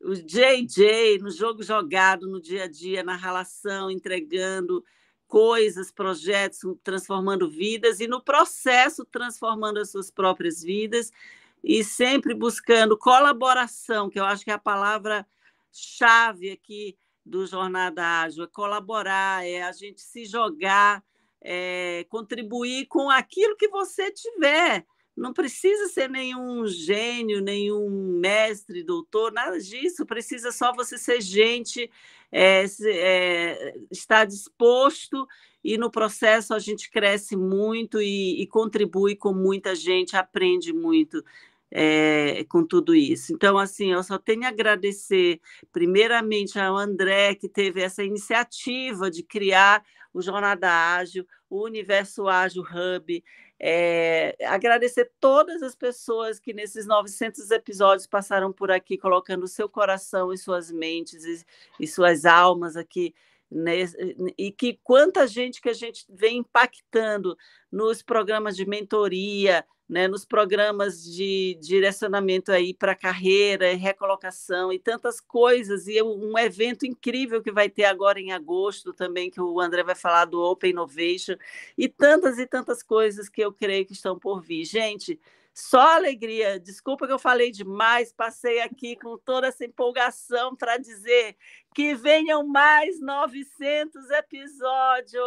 [0.00, 4.84] O JJ no jogo jogado, no dia a dia, na relação, entregando
[5.32, 11.10] coisas, projetos, transformando vidas e no processo transformando as suas próprias vidas
[11.62, 18.44] e sempre buscando colaboração, que eu acho que é a palavra-chave aqui do Jornada Ágil,
[18.44, 21.02] é colaborar, é a gente se jogar,
[21.40, 24.84] é contribuir com aquilo que você tiver.
[25.16, 30.06] Não precisa ser nenhum gênio, nenhum mestre, doutor, nada disso.
[30.06, 31.90] Precisa só você ser gente,
[32.32, 35.28] é, é, estar disposto
[35.62, 41.24] e no processo a gente cresce muito e, e contribui com muita gente, aprende muito
[41.72, 43.32] é, com tudo isso.
[43.32, 45.40] Então, assim, eu só tenho a agradecer,
[45.72, 49.82] primeiramente, ao André, que teve essa iniciativa de criar
[50.12, 53.24] o Jornada Ágil, o Universo Ágil Hub,
[53.58, 59.68] é, agradecer todas as pessoas que nesses 900 episódios passaram por aqui, colocando o seu
[59.68, 61.46] coração e suas mentes e,
[61.80, 63.14] e suas almas aqui
[64.38, 67.36] e que quanta gente que a gente vem impactando
[67.70, 75.20] nos programas de mentoria, né, nos programas de direcionamento aí para carreira, recolocação e tantas
[75.20, 79.82] coisas, e um evento incrível que vai ter agora em agosto também, que o André
[79.82, 81.36] vai falar do Open Innovation,
[81.76, 84.64] e tantas e tantas coisas que eu creio que estão por vir.
[84.64, 85.20] Gente,
[85.54, 86.58] só alegria.
[86.58, 91.36] Desculpa que eu falei demais, passei aqui com toda essa empolgação para dizer
[91.74, 95.22] que venham mais 900 episódios.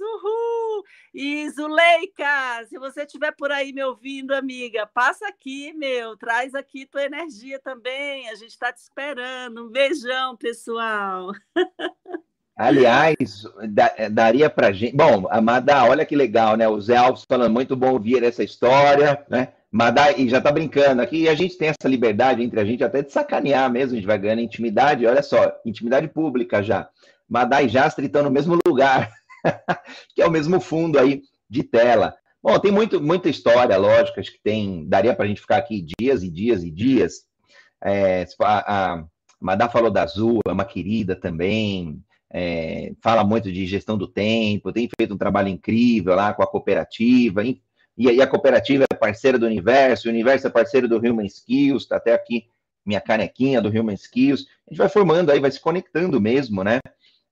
[0.00, 0.84] Uhul!
[1.14, 6.86] E Zuleika, se você estiver por aí me ouvindo, amiga, passa aqui, meu, traz aqui
[6.86, 8.28] tua energia também.
[8.28, 9.66] A gente está te esperando.
[9.66, 11.32] Um beijão, pessoal.
[12.58, 13.44] Aliás,
[14.10, 14.96] daria para gente.
[14.96, 16.66] Bom, Amada, olha que legal, né?
[16.66, 19.52] O Zé Alves falando, muito bom ouvir essa história, né?
[19.70, 22.82] Madá, e já tá brincando aqui, e a gente tem essa liberdade entre a gente
[22.82, 26.88] até de sacanear mesmo, a gente vai ganhando intimidade, olha só, intimidade pública já.
[27.28, 29.08] Madá e Jastre estão no mesmo lugar,
[30.16, 32.16] que é o mesmo fundo aí de tela.
[32.42, 35.86] Bom, tem muito, muita história, lógico, acho que tem, daria para a gente ficar aqui
[35.96, 37.24] dias e dias e dias.
[37.84, 39.04] É, a, a
[39.40, 44.72] Madá falou da Azul, é uma querida também, é, fala muito de gestão do tempo,
[44.72, 47.60] tem feito um trabalho incrível lá com a cooperativa, e,
[47.96, 51.96] e a cooperativa é parceira do Universo, o Universo é parceiro do Human Skills, está
[51.96, 52.46] até aqui
[52.84, 56.80] minha canequinha do Human Skills, a gente vai formando aí, vai se conectando mesmo, né?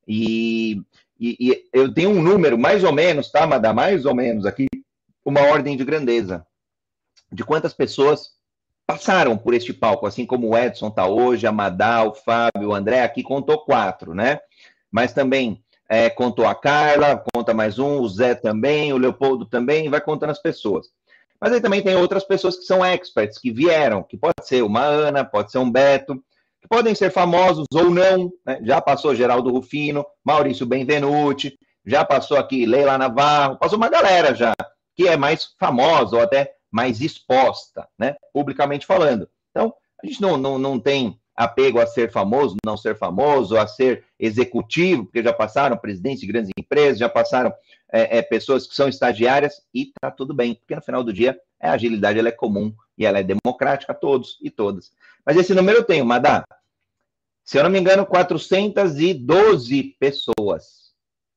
[0.06, 0.82] E,
[1.18, 3.72] e, e eu tenho um número, mais ou menos, tá, Madá?
[3.72, 4.66] Mais ou menos aqui,
[5.24, 6.46] uma ordem de grandeza,
[7.32, 8.36] de quantas pessoas
[8.86, 12.74] passaram por este palco, assim como o Edson está hoje, a Madá, o Fábio, o
[12.74, 14.38] André, aqui contou quatro, né?
[14.96, 19.90] Mas também é, contou a Carla, conta mais um, o Zé também, o Leopoldo também,
[19.90, 20.86] vai contando as pessoas.
[21.38, 24.80] Mas aí também tem outras pessoas que são experts, que vieram, que pode ser uma
[24.80, 26.14] Ana, pode ser um Beto,
[26.62, 28.58] que podem ser famosos ou não, né?
[28.62, 34.54] já passou Geraldo Rufino, Maurício Benvenuti, já passou aqui Leila Navarro, passou uma galera já,
[34.94, 39.28] que é mais famosa ou até mais exposta, né, publicamente falando.
[39.50, 43.66] Então, a gente não, não, não tem apego a ser famoso, não ser famoso, a
[43.66, 47.52] ser executivo, porque já passaram presidentes de grandes empresas, já passaram
[47.92, 51.38] é, é, pessoas que são estagiárias, e tá tudo bem, porque no final do dia
[51.60, 54.90] a agilidade ela é comum e ela é democrática a todos e todas.
[55.24, 56.44] Mas esse número eu tenho, Madá.
[57.44, 60.86] Se eu não me engano, 412 pessoas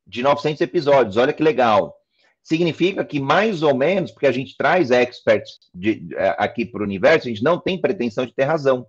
[0.07, 1.17] de 900 episódios.
[1.17, 1.95] Olha que legal.
[2.41, 6.85] Significa que mais ou menos, porque a gente traz experts de, é, aqui para o
[6.85, 8.87] universo, a gente não tem pretensão de ter razão.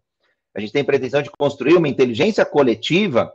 [0.54, 3.32] A gente tem pretensão de construir uma inteligência coletiva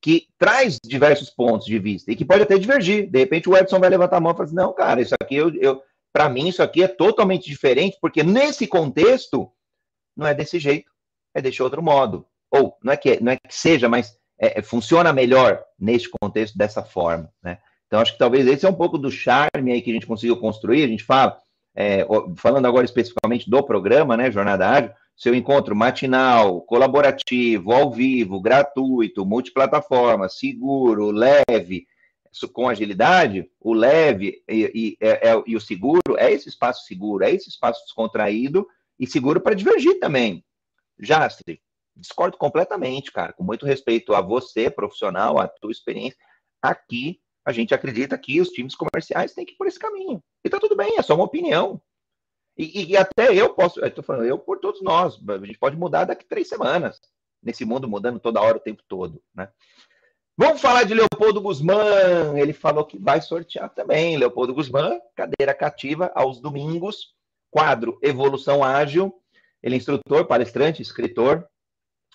[0.00, 3.10] que traz diversos pontos de vista e que pode até divergir.
[3.10, 5.34] De repente o Edson vai levantar a mão e falar assim, não, cara, isso aqui,
[5.34, 9.50] eu, eu para mim, isso aqui é totalmente diferente, porque nesse contexto
[10.16, 10.90] não é desse jeito,
[11.34, 12.26] é desse outro modo.
[12.50, 16.56] Ou não é que, não é que seja, mas é, é, funciona melhor neste contexto
[16.56, 17.58] dessa forma, né?
[17.86, 20.36] Então, acho que talvez esse é um pouco do charme aí que a gente conseguiu
[20.36, 20.84] construir.
[20.84, 21.38] A gente fala,
[21.74, 28.40] é, falando agora especificamente do programa, né, Jornada Ágil, seu encontro matinal, colaborativo, ao vivo,
[28.40, 31.88] gratuito, multiplataforma, seguro, leve,
[32.52, 37.24] com agilidade, o leve e, e, é, é, e, o seguro é esse espaço seguro,
[37.24, 38.64] é esse espaço descontraído
[38.96, 40.44] e seguro para divergir também.
[41.00, 41.60] Jastre,
[41.96, 46.18] discordo completamente, cara, com muito respeito a você, profissional, a tua experiência.
[46.62, 50.22] Aqui, a gente acredita que os times comerciais têm que ir por esse caminho.
[50.44, 51.80] E tá tudo bem, é só uma opinião.
[52.58, 56.04] E, e, até eu posso, tô falando, eu por todos nós, a gente pode mudar
[56.04, 57.00] daqui três semanas,
[57.40, 59.48] nesse mundo mudando toda hora, o tempo todo, né?
[60.36, 66.12] Vamos falar de Leopoldo Guzmán, ele falou que vai sortear também, Leopoldo Guzmán, cadeira cativa
[66.14, 67.14] aos domingos,
[67.50, 69.14] quadro Evolução Ágil,
[69.62, 71.48] ele é instrutor, palestrante, escritor,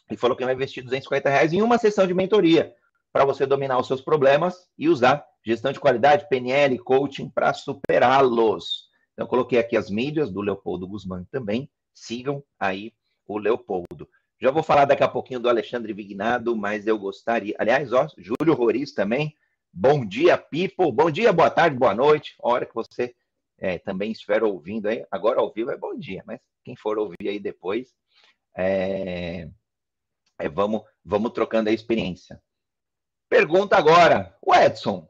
[0.09, 2.73] ele falou que vai investir 250 reais em uma sessão de mentoria,
[3.13, 8.92] para você dominar os seus problemas e usar gestão de qualidade, PNL, coaching para superá-los.
[9.13, 11.69] Então, coloquei aqui as mídias do Leopoldo Guzmán também.
[11.93, 12.93] Sigam aí
[13.27, 14.09] o Leopoldo.
[14.41, 17.55] Já vou falar daqui a pouquinho do Alexandre Vignado, mas eu gostaria.
[17.57, 19.35] Aliás, ó, Júlio Roriz também.
[19.71, 20.91] Bom dia, people.
[20.91, 22.35] Bom dia, boa tarde, boa noite.
[22.39, 23.15] Hora que você
[23.57, 25.05] é, também estiver ouvindo aí.
[25.09, 27.93] Agora ao vivo é bom dia, mas quem for ouvir aí depois,
[28.55, 29.47] é,
[30.39, 32.41] é, vamos, vamos trocando a experiência.
[33.29, 35.09] Pergunta agora, o Edson.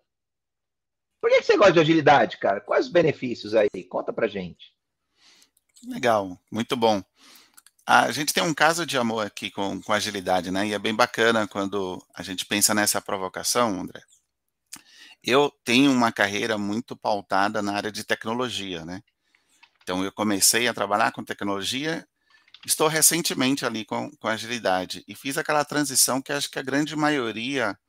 [1.24, 2.60] Por que você gosta de agilidade, cara?
[2.60, 3.70] Quais os benefícios aí?
[3.90, 4.74] Conta pra gente.
[5.88, 7.02] Legal, muito bom.
[7.88, 10.68] A gente tem um caso de amor aqui com, com agilidade, né?
[10.68, 14.02] E é bem bacana quando a gente pensa nessa provocação, André.
[15.24, 19.02] Eu tenho uma carreira muito pautada na área de tecnologia, né?
[19.82, 22.06] Então, eu comecei a trabalhar com tecnologia,
[22.66, 26.98] estou recentemente ali com, com agilidade e fiz aquela transição que acho que a grande
[26.98, 27.80] maioria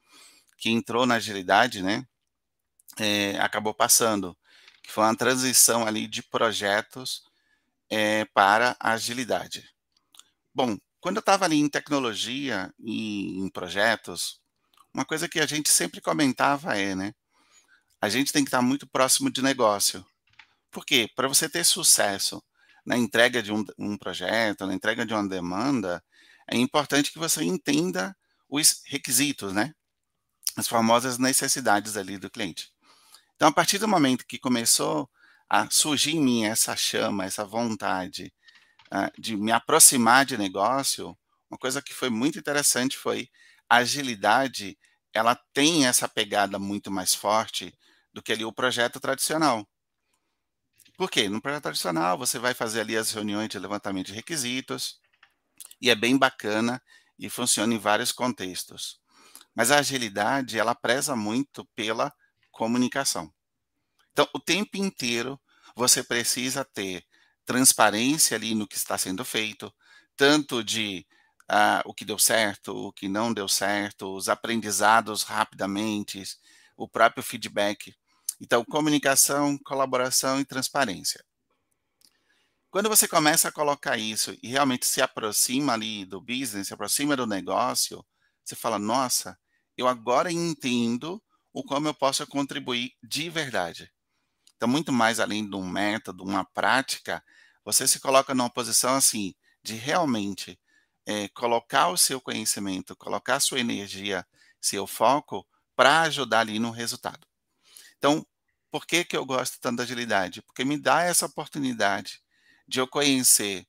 [0.57, 2.07] que entrou na agilidade, né?
[2.99, 4.37] É, acabou passando,
[4.83, 7.25] que foi uma transição ali de projetos
[7.91, 9.69] é, para agilidade.
[10.55, 14.41] Bom, quando eu estava ali em tecnologia e em projetos,
[14.93, 17.13] uma coisa que a gente sempre comentava é, né?
[18.01, 20.05] A gente tem que estar muito próximo de negócio.
[20.71, 21.09] Por quê?
[21.15, 22.43] Para você ter sucesso
[22.85, 26.03] na entrega de um, um projeto, na entrega de uma demanda,
[26.51, 28.17] é importante que você entenda
[28.49, 29.73] os requisitos, né?
[30.57, 32.74] As famosas necessidades ali do cliente.
[33.37, 35.11] Então, a partir do momento que começou
[35.49, 38.33] a surgir em mim essa chama, essa vontade
[38.93, 41.17] uh, de me aproximar de negócio,
[41.51, 43.29] uma coisa que foi muito interessante foi
[43.69, 44.79] a agilidade,
[45.13, 47.77] ela tem essa pegada muito mais forte
[48.13, 49.67] do que ali o projeto tradicional.
[50.97, 51.29] Por quê?
[51.29, 55.01] No projeto tradicional, você vai fazer ali as reuniões de levantamento de requisitos,
[55.81, 56.81] e é bem bacana
[57.19, 59.01] e funciona em vários contextos.
[59.55, 62.13] Mas a agilidade, ela preza muito pela
[62.55, 63.31] comunicação.
[64.13, 65.39] Então, o tempo inteiro
[65.77, 67.05] você precisa ter
[67.45, 69.75] transparência ali no que está sendo feito,
[70.17, 71.05] tanto de
[71.51, 76.23] uh, o que deu certo, o que não deu certo, os aprendizados rapidamente,
[76.77, 77.95] o próprio feedback.
[78.41, 81.23] Então, comunicação, colaboração e transparência.
[82.71, 87.17] Quando você começa a colocar isso e realmente se aproxima ali do business, se aproxima
[87.17, 88.05] do negócio,
[88.45, 89.39] você fala: nossa,
[89.77, 91.23] eu agora entendo
[91.55, 93.91] o como eu posso contribuir de verdade.
[94.57, 97.25] Então, muito mais além de um método, uma prática,
[97.65, 100.59] você se coloca numa posição assim, de realmente
[101.07, 104.27] é, colocar o seu conhecimento, colocar sua energia,
[104.61, 105.47] seu foco,
[105.77, 107.25] para ajudar ali no resultado.
[107.99, 108.27] Então,
[108.71, 110.43] por que, que eu gosto tanto da agilidade?
[110.43, 112.21] Porque me dá essa oportunidade
[112.67, 113.65] de eu conhecer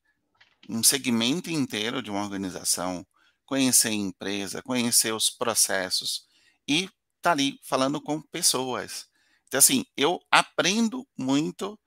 [0.67, 3.05] um segmento inteiro de uma organização,
[3.45, 6.25] conhecer a empresa, conhecer os processos
[6.67, 6.89] e
[7.25, 9.07] tá ali falando com pessoas.
[9.47, 11.79] Então, assim, eu aprendo muito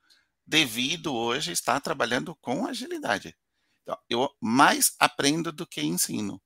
[0.47, 3.37] devido hoje estar trabalhando com agilidade.
[3.83, 6.41] Então, eu mais aprendo do que ensino.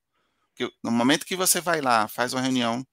[0.55, 2.85] que no momento que você vai lá, faz uma reunião,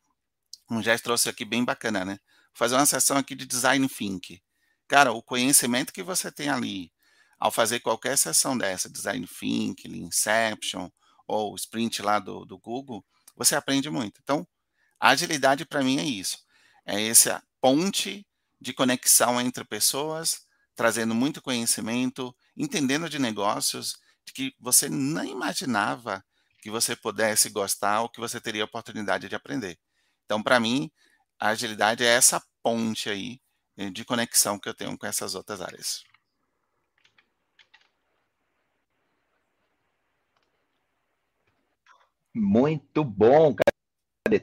[0.70, 2.18] um já trouxe aqui bem bacana, né?
[2.54, 4.42] Fazer uma sessão aqui de design think.
[4.88, 6.90] Cara, o conhecimento que você tem ali,
[7.38, 10.90] ao fazer qualquer sessão dessa, design think, Inception,
[11.26, 13.04] ou sprint lá do, do Google,
[13.36, 14.20] você aprende muito.
[14.22, 14.46] Então,
[15.00, 16.38] agilidade para mim é isso.
[16.86, 18.26] É essa ponte
[18.60, 20.42] de conexão entre pessoas,
[20.74, 23.96] trazendo muito conhecimento, entendendo de negócios,
[24.26, 26.24] de que você nem imaginava
[26.62, 29.78] que você pudesse gostar ou que você teria a oportunidade de aprender.
[30.24, 30.90] Então, para mim,
[31.38, 33.40] a agilidade é essa ponte aí
[33.76, 36.04] eh, de conexão que eu tenho com essas outras áreas.
[42.34, 43.79] Muito bom, Cadê?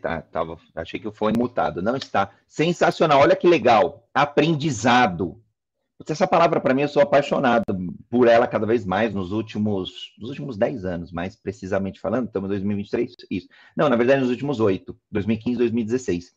[0.01, 1.81] Tá, tava, achei que fone mutado.
[1.81, 2.31] Não está.
[2.47, 3.21] Sensacional.
[3.21, 4.09] Olha que legal.
[4.13, 5.41] Aprendizado.
[6.07, 7.63] Essa palavra, para mim, eu sou apaixonado
[8.09, 12.27] por ela cada vez mais nos últimos, nos últimos 10 anos, mais precisamente falando.
[12.27, 13.15] Estamos em 2023?
[13.29, 13.47] Isso.
[13.75, 16.33] Não, na verdade, nos últimos 8, 2015, 2016.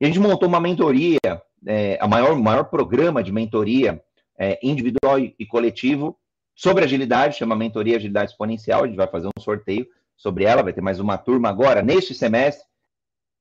[0.00, 1.18] E a gente montou uma mentoria,
[1.66, 4.02] é, a maior, maior programa de mentoria
[4.38, 6.18] é, individual e coletivo
[6.54, 8.84] sobre agilidade, chama Mentoria Agilidade Exponencial.
[8.84, 12.14] A gente vai fazer um sorteio sobre ela, vai ter mais uma turma agora, neste
[12.14, 12.66] semestre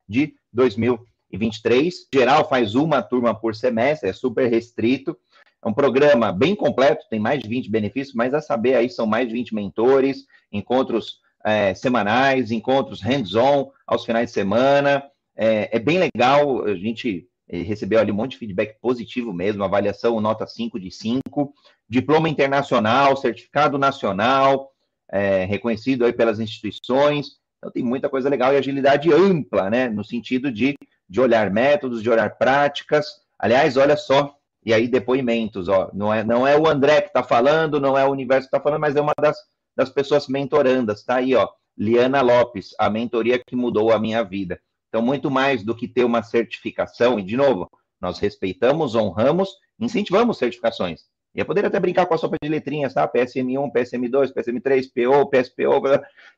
[0.07, 2.07] de 2023.
[2.13, 5.17] Em geral, faz uma turma por semestre, é super restrito.
[5.63, 9.07] É um programa bem completo, tem mais de 20 benefícios, mas a saber aí são
[9.07, 15.03] mais de 20 mentores, encontros é, semanais, encontros hands-on aos finais de semana.
[15.35, 19.63] É, é, bem legal, a gente eh, recebeu ali um monte de feedback positivo mesmo,
[19.63, 21.53] avaliação nota 5 de 5,
[21.87, 24.71] diploma internacional, certificado nacional,
[25.11, 27.37] é, reconhecido aí pelas instituições.
[27.57, 29.89] Então tem muita coisa legal e agilidade ampla, né?
[29.89, 30.75] No sentido de,
[31.09, 33.07] de olhar métodos, de olhar práticas.
[33.39, 34.35] Aliás, olha só,
[34.65, 35.89] e aí depoimentos, ó.
[35.93, 38.63] Não é, não é o André que está falando, não é o universo que está
[38.63, 39.37] falando, mas é uma das,
[39.75, 41.03] das pessoas mentorandas.
[41.03, 41.47] Tá aí, ó.
[41.77, 44.59] Liana Lopes, a mentoria que mudou a minha vida.
[44.87, 49.49] Então, muito mais do que ter uma certificação, e de novo, nós respeitamos, honramos,
[49.79, 51.01] incentivamos certificações.
[51.35, 53.05] Eu poderia até brincar com a sopa de letrinhas, tá?
[53.07, 55.81] PSM1, PSM2, PSM3, PO, PSPO,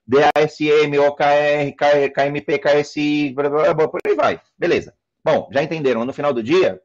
[0.07, 4.41] DASM, OKR, KMP, KSI, blá, blá, blá, por aí vai.
[4.57, 4.95] Beleza.
[5.23, 6.03] Bom, já entenderam?
[6.03, 6.81] No final do dia,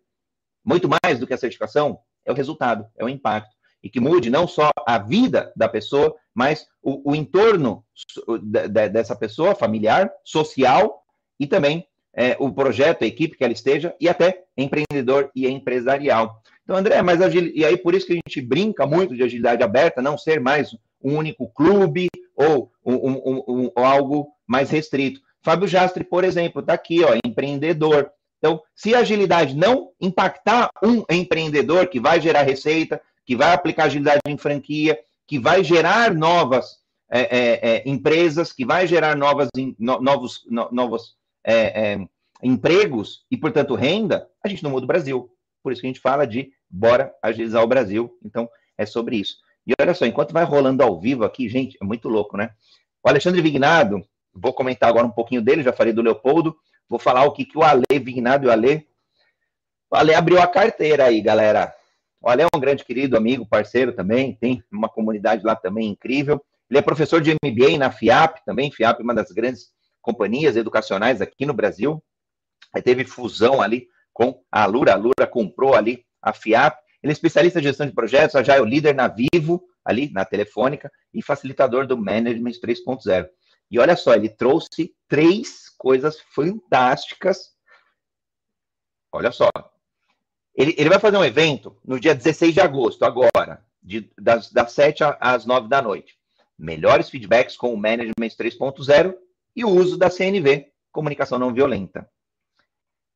[0.65, 3.51] muito mais do que a certificação é o resultado, é o impacto.
[3.83, 7.85] E que mude não só a vida da pessoa, mas o, o entorno
[8.91, 11.03] dessa pessoa, familiar, social
[11.41, 16.43] e também é, o projeto, a equipe que ela esteja, e até empreendedor e empresarial.
[16.65, 17.51] Então, André, mas agil...
[17.55, 20.75] e aí por isso que a gente brinca muito de agilidade aberta, não ser mais
[21.03, 25.21] um único clube ou um, um, um, algo mais restrito.
[25.43, 28.11] Fábio Jastre, por exemplo, está aqui, ó, empreendedor.
[28.39, 33.85] Então, se a agilidade não impactar um empreendedor que vai gerar receita, que vai aplicar
[33.85, 36.79] agilidade em franquia, que vai gerar novas
[37.11, 39.49] é, é, é, empresas, que vai gerar novas,
[39.79, 42.07] no, novos, no, novos é, é,
[42.43, 45.31] empregos e, portanto, renda, a gente não muda o Brasil.
[45.63, 48.19] Por isso que a gente fala de bora agilizar o Brasil.
[48.25, 49.37] Então, é sobre isso.
[49.67, 52.51] E olha só, enquanto vai rolando ao vivo aqui, gente, é muito louco, né?
[53.03, 54.03] O Alexandre Vignado,
[54.35, 56.57] vou comentar agora um pouquinho dele, já falei do Leopoldo,
[56.89, 58.89] vou falar o que, que o Ale Vignado e o Ale.
[59.91, 61.73] O Ale abriu a carteira aí, galera.
[62.21, 66.43] O Ale é um grande querido amigo, parceiro também, tem uma comunidade lá também incrível.
[66.71, 71.21] Ele é professor de MBA na FIAP, também, FIAP é uma das grandes companhias educacionais
[71.21, 72.03] aqui no Brasil.
[72.75, 74.93] Aí teve fusão ali com a Lura.
[74.93, 76.79] A Lura comprou ali a FIAP.
[77.03, 80.25] Ele é especialista em gestão de projetos, já é o líder na Vivo, ali na
[80.25, 83.29] Telefônica, e facilitador do Management 3.0.
[83.71, 87.51] E olha só, ele trouxe três coisas fantásticas.
[89.11, 89.49] Olha só.
[90.55, 94.73] Ele, ele vai fazer um evento no dia 16 de agosto, agora, de, das, das
[94.73, 96.17] 7 às 9 da noite.
[96.59, 99.15] Melhores feedbacks com o Management 3.0
[99.57, 102.09] e o uso da CNV, comunicação não violenta.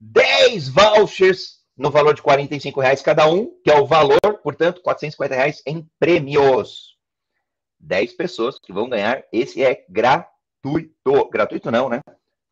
[0.00, 0.35] 10
[0.68, 5.62] vouchers no valor de R$ reais cada um, que é o valor, portanto, R$ reais
[5.66, 6.96] em prêmios.
[7.78, 11.28] 10 pessoas que vão ganhar, esse é gratuito.
[11.30, 12.00] Gratuito não, né?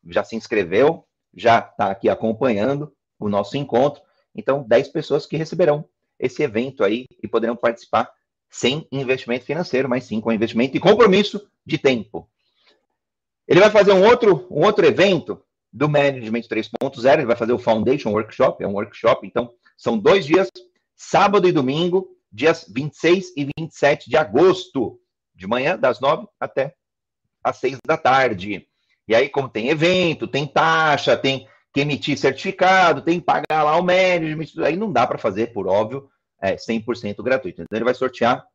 [0.07, 4.01] Já se inscreveu, já está aqui acompanhando o nosso encontro.
[4.35, 5.87] Então, 10 pessoas que receberão
[6.19, 8.11] esse evento aí e poderão participar
[8.49, 12.29] sem investimento financeiro, mas sim com investimento e compromisso de tempo.
[13.47, 15.43] Ele vai fazer um outro, um outro evento
[15.75, 20.25] do Management 3.0, ele vai fazer o Foundation Workshop, é um workshop, então são dois
[20.25, 20.49] dias,
[20.95, 24.97] sábado e domingo, dias 26 e 27 de agosto,
[25.35, 26.73] de manhã, das 9 até
[27.43, 28.65] às 6 da tarde.
[29.05, 33.75] E aí, como tem evento, tem taxa, tem que emitir certificado, tem que pagar lá
[33.77, 36.09] o management, aí não dá para fazer, por óbvio,
[36.41, 37.61] é 100% gratuito.
[37.61, 38.47] Então, ele vai sortear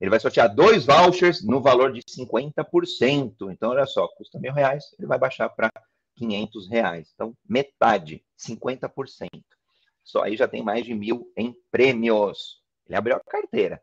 [0.00, 3.50] Ele vai sortear dois vouchers no valor de 50%.
[3.50, 5.70] Então, olha só, custa mil reais, ele vai baixar para
[6.16, 7.10] 500 reais.
[7.14, 9.28] Então, metade, 50%.
[10.02, 12.60] Só aí já tem mais de mil em prêmios.
[12.86, 13.82] Ele abriu a carteira.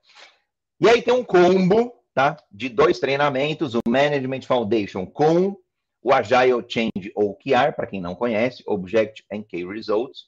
[0.80, 2.38] E aí tem um combo, tá?
[2.52, 5.58] De dois treinamentos, o Management Foundation com
[6.02, 10.26] o Agile Change OKR, para quem não conhece, Object and Key Results.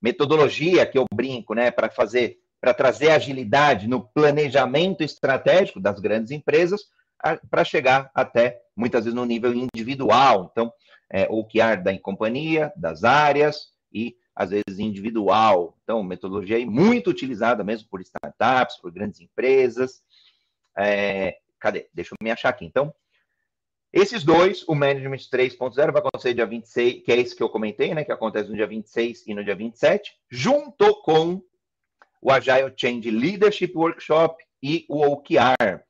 [0.00, 6.30] Metodologia que eu brinco, né, para fazer, para trazer agilidade no planejamento estratégico das grandes
[6.30, 6.82] empresas,
[7.50, 10.48] para chegar até, muitas vezes, no nível individual.
[10.52, 10.72] Então,
[11.10, 15.76] é, OKR da companhia, das áreas e às vezes individual.
[15.82, 20.02] Então, metodologia aí muito utilizada mesmo por startups, por grandes empresas.
[20.76, 21.88] É, cadê?
[21.92, 22.64] Deixa eu me achar aqui.
[22.64, 22.94] Então,
[23.92, 27.94] esses dois, o Management 3.0 vai acontecer dia 26, que é esse que eu comentei,
[27.94, 28.04] né?
[28.04, 31.42] Que acontece no dia 26 e no dia 27, junto com
[32.20, 35.82] o Agile Change Leadership Workshop e o OKR.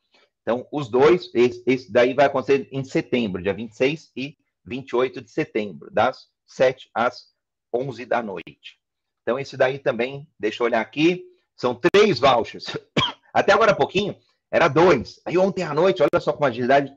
[0.43, 4.37] Então, os dois, esse, esse daí vai acontecer em setembro, dia 26 e
[4.69, 7.29] 28 de setembro, das 7 às
[7.75, 8.79] 11 da noite.
[9.23, 11.25] Então, esse daí também, deixa eu olhar aqui,
[11.57, 12.67] são três vouchers.
[13.33, 14.17] Até agora pouquinho,
[14.51, 15.21] era dois.
[15.25, 16.95] Aí ontem à noite, olha só com agilidade,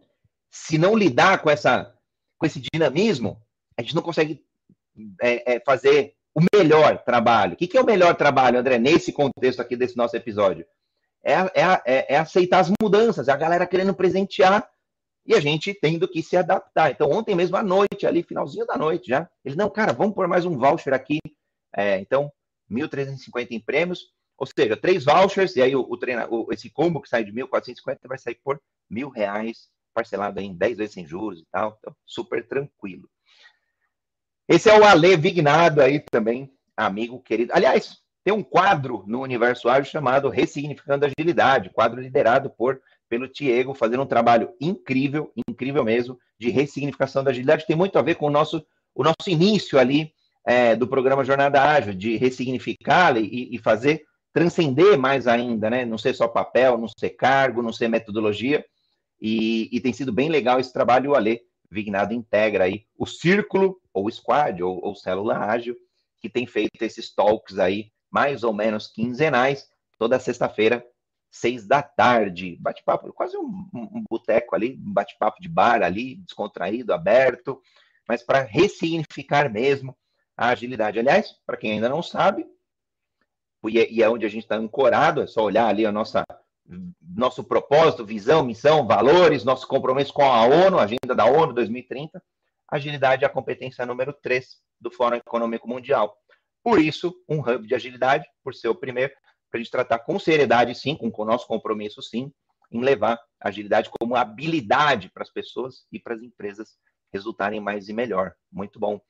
[0.49, 1.93] se não lidar com, essa,
[2.37, 3.41] com esse dinamismo,
[3.77, 4.43] a gente não consegue
[5.21, 7.53] é, é, fazer o melhor trabalho.
[7.53, 10.65] O que, que, é o melhor trabalho, André, nesse contexto aqui desse nosso episódio?
[11.23, 14.67] É, é, é, é aceitar as mudanças, é a galera querendo presentear
[15.25, 16.91] e a gente tendo que se adaptar.
[16.91, 20.27] Então, ontem mesmo à noite, ali, finalzinho da noite já, ele, não, cara, vamos pôr
[20.27, 21.19] mais um voucher aqui.
[21.75, 22.31] É, então,
[22.69, 24.07] 1.350 em prêmios,
[24.37, 27.31] ou seja, três vouchers, e aí o, o, treina, o esse combo que sai de
[27.31, 28.59] 1.450 vai sair por
[28.89, 31.77] mil reais, parcelado em 10 vezes sem juros e tal.
[31.79, 33.09] Então, super tranquilo.
[34.47, 37.53] Esse é o Ale Vignado aí também, amigo querido.
[37.53, 43.73] Aliás, tem um quadro no Universo Ágil chamado Ressignificando Agilidade, quadro liderado por pelo Tiago,
[43.73, 48.27] fazendo um trabalho incrível, incrível mesmo, de ressignificação da agilidade, tem muito a ver com
[48.27, 50.13] o nosso, o nosso início ali
[50.47, 55.83] é, do programa Jornada Ágil, de ressignificar e, e fazer transcender mais ainda, né?
[55.83, 58.63] Não ser só papel, não ser cargo, não ser metodologia.
[59.19, 63.77] E, e tem sido bem legal esse trabalho, o Ale Vignado integra aí o círculo,
[63.93, 65.75] ou squad, ou, ou célula ágil,
[66.21, 69.67] que tem feito esses talks aí, mais ou menos quinzenais,
[69.99, 70.81] toda sexta-feira,
[71.31, 72.57] seis da tarde.
[72.59, 77.61] Bate-papo, quase um, um boteco ali, um bate-papo de bar ali, descontraído, aberto,
[78.07, 79.97] mas para ressignificar mesmo
[80.35, 80.99] a agilidade.
[80.99, 82.45] Aliás, para quem ainda não sabe,
[83.63, 86.23] e é, onde a gente está ancorado, é só olhar ali a nossa
[87.01, 92.23] nosso propósito, visão, missão, valores, nosso compromisso com a ONU, agenda da ONU 2030,
[92.67, 96.15] agilidade é a competência número 3 do Fórum Econômico Mundial.
[96.63, 99.13] Por isso, um hub de agilidade, por ser o primeiro,
[99.51, 102.31] para a gente tratar com seriedade, sim, com o nosso compromisso, sim,
[102.71, 106.77] em levar a agilidade como habilidade para as pessoas e para as empresas
[107.13, 108.33] resultarem mais e melhor.
[108.49, 109.01] Muito bom.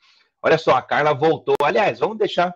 [0.41, 1.55] Olha só, a Carla voltou.
[1.61, 2.55] Aliás, vamos deixar.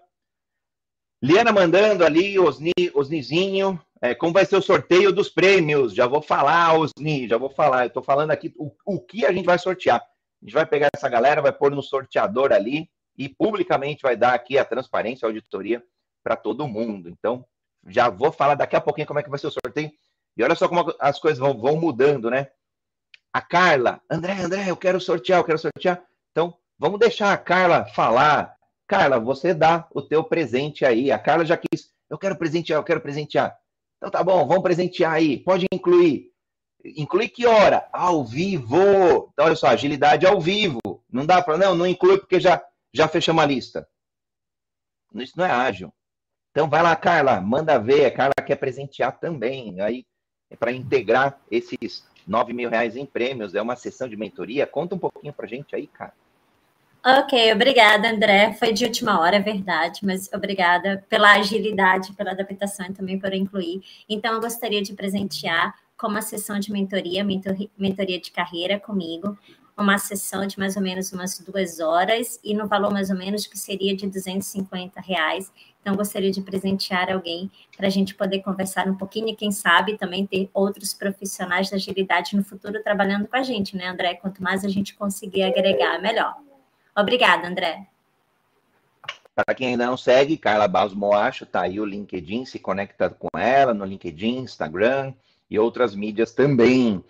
[1.21, 5.93] Liana mandando ali, Osni, Osnizinho, é, como vai ser o sorteio dos prêmios?
[5.93, 7.83] Já vou falar, Osni, já vou falar.
[7.83, 10.01] Eu estou falando aqui o, o que a gente vai sortear.
[10.01, 14.33] A gente vai pegar essa galera, vai pôr no sorteador ali e publicamente vai dar
[14.33, 15.83] aqui a transparência, a auditoria
[16.23, 17.09] para todo mundo.
[17.09, 17.45] Então,
[17.85, 19.91] já vou falar daqui a pouquinho como é que vai ser o sorteio.
[20.37, 22.49] E olha só como as coisas vão, vão mudando, né?
[23.31, 26.01] A Carla, André, André, eu quero sortear, eu quero sortear.
[26.31, 28.55] Então, vamos deixar a Carla falar.
[28.87, 31.11] Carla, você dá o teu presente aí.
[31.11, 33.57] A Carla já quis, eu quero presentear, eu quero presentear.
[33.97, 35.37] Então tá bom, vamos presentear aí.
[35.37, 36.31] Pode incluir.
[36.83, 37.87] Incluir que hora?
[37.91, 39.29] Ao vivo.
[39.33, 40.79] Então, olha só, agilidade ao vivo.
[41.09, 42.63] Não dá para, não, não inclui porque já,
[42.93, 43.87] já fechamos a lista.
[45.15, 45.93] Isso não é ágil.
[46.55, 48.05] Então vai lá, Carla, manda ver.
[48.05, 49.81] A Carla quer presentear também.
[49.81, 50.05] Aí,
[50.49, 54.65] é para integrar esses 9 mil reais em prêmios, é uma sessão de mentoria.
[54.65, 56.13] Conta um pouquinho para gente aí, cara.
[57.05, 58.53] Ok, obrigada, André.
[58.53, 63.33] Foi de última hora, é verdade, mas obrigada pela agilidade, pela adaptação e também por
[63.33, 63.83] incluir.
[64.07, 67.21] Então, eu gostaria de presentear com uma sessão de mentoria,
[67.77, 69.37] mentoria de carreira comigo,
[69.77, 73.45] uma sessão de mais ou menos umas duas horas e no valor mais ou menos
[73.45, 75.51] que seria de 250 reais.
[75.85, 79.99] Então, gostaria de presentear alguém para a gente poder conversar um pouquinho e, quem sabe,
[79.99, 84.15] também ter outros profissionais da agilidade no futuro trabalhando com a gente, né, André?
[84.15, 86.33] Quanto mais a gente conseguir agregar, melhor.
[86.97, 87.85] Obrigada, André.
[89.35, 93.37] Para quem ainda não segue, Carla Barros Moacho, tá aí o LinkedIn, se conecta com
[93.37, 95.13] ela no LinkedIn, Instagram
[95.51, 97.05] e outras mídias também.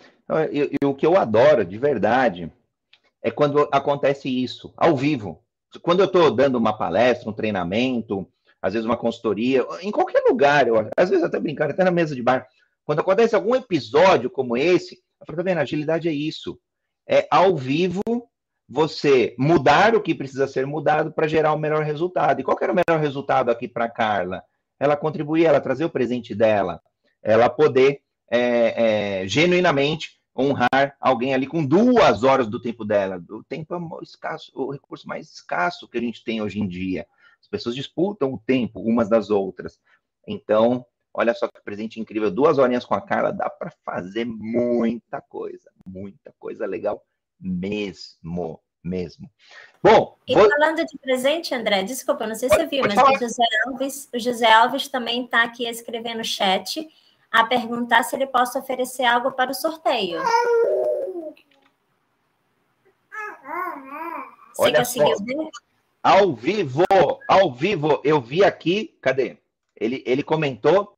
[0.52, 2.52] E, o que eu adoro, de verdade,
[3.22, 5.40] é quando acontece isso, ao vivo.
[5.80, 8.28] Quando eu estou dando uma palestra, um treinamento,
[8.60, 12.14] às vezes uma consultoria, em qualquer lugar, eu, às vezes até brincar, até na mesa
[12.14, 12.46] de bar,
[12.84, 15.58] Quando acontece algum episódio como esse, eu falo, tá vendo?
[15.58, 16.58] Agilidade é isso.
[17.08, 18.02] É ao vivo
[18.68, 22.40] você mudar o que precisa ser mudado para gerar o melhor resultado.
[22.40, 24.42] E qual era o melhor resultado aqui para Carla?
[24.78, 26.80] Ela contribuir, ela trazer o presente dela,
[27.22, 28.00] ela poder
[28.30, 33.22] é, é, genuinamente honrar alguém ali com duas horas do tempo dela.
[33.30, 37.06] O tempo é escasso, o recurso mais escasso que a gente tem hoje em dia.
[37.40, 39.80] As pessoas disputam o tempo umas das outras.
[40.26, 40.84] Então,
[41.14, 42.30] olha só que presente incrível.
[42.30, 45.70] Duas horinhas com a Carla dá para fazer muita coisa.
[45.86, 47.04] Muita coisa legal
[47.40, 48.60] mesmo.
[48.82, 49.28] Mesmo.
[49.82, 50.16] Bom.
[50.28, 50.48] E vou...
[50.48, 54.18] falando de presente, André, desculpa, não sei se você viu, mas o José Alves, o
[54.20, 56.88] José Alves também está aqui escrevendo no chat
[57.28, 60.20] a perguntar se ele possa oferecer algo para o sorteio.
[64.58, 65.04] Olha só.
[66.06, 66.84] Ao vivo,
[67.26, 69.38] ao vivo, eu vi aqui, cadê?
[69.74, 70.96] Ele, ele comentou,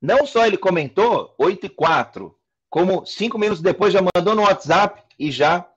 [0.00, 2.34] não só ele comentou 8 e 4,
[2.70, 5.70] como cinco minutos depois já mandou no WhatsApp e já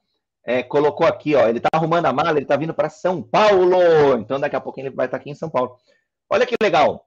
[0.45, 4.17] é, colocou aqui, ó, ele tá arrumando a mala, ele tá vindo para São Paulo,
[4.17, 5.75] então daqui a pouquinho ele vai estar aqui em São Paulo.
[6.29, 7.05] Olha que legal,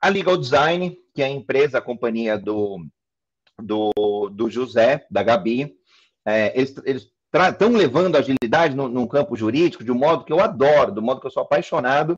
[0.00, 2.78] a Legal Design, que é a empresa, a companhia do,
[3.60, 5.76] do, do José, da Gabi,
[6.24, 10.92] é, eles, eles estão levando agilidade no, campo jurídico de um modo que eu adoro,
[10.92, 12.16] do modo que eu sou apaixonado.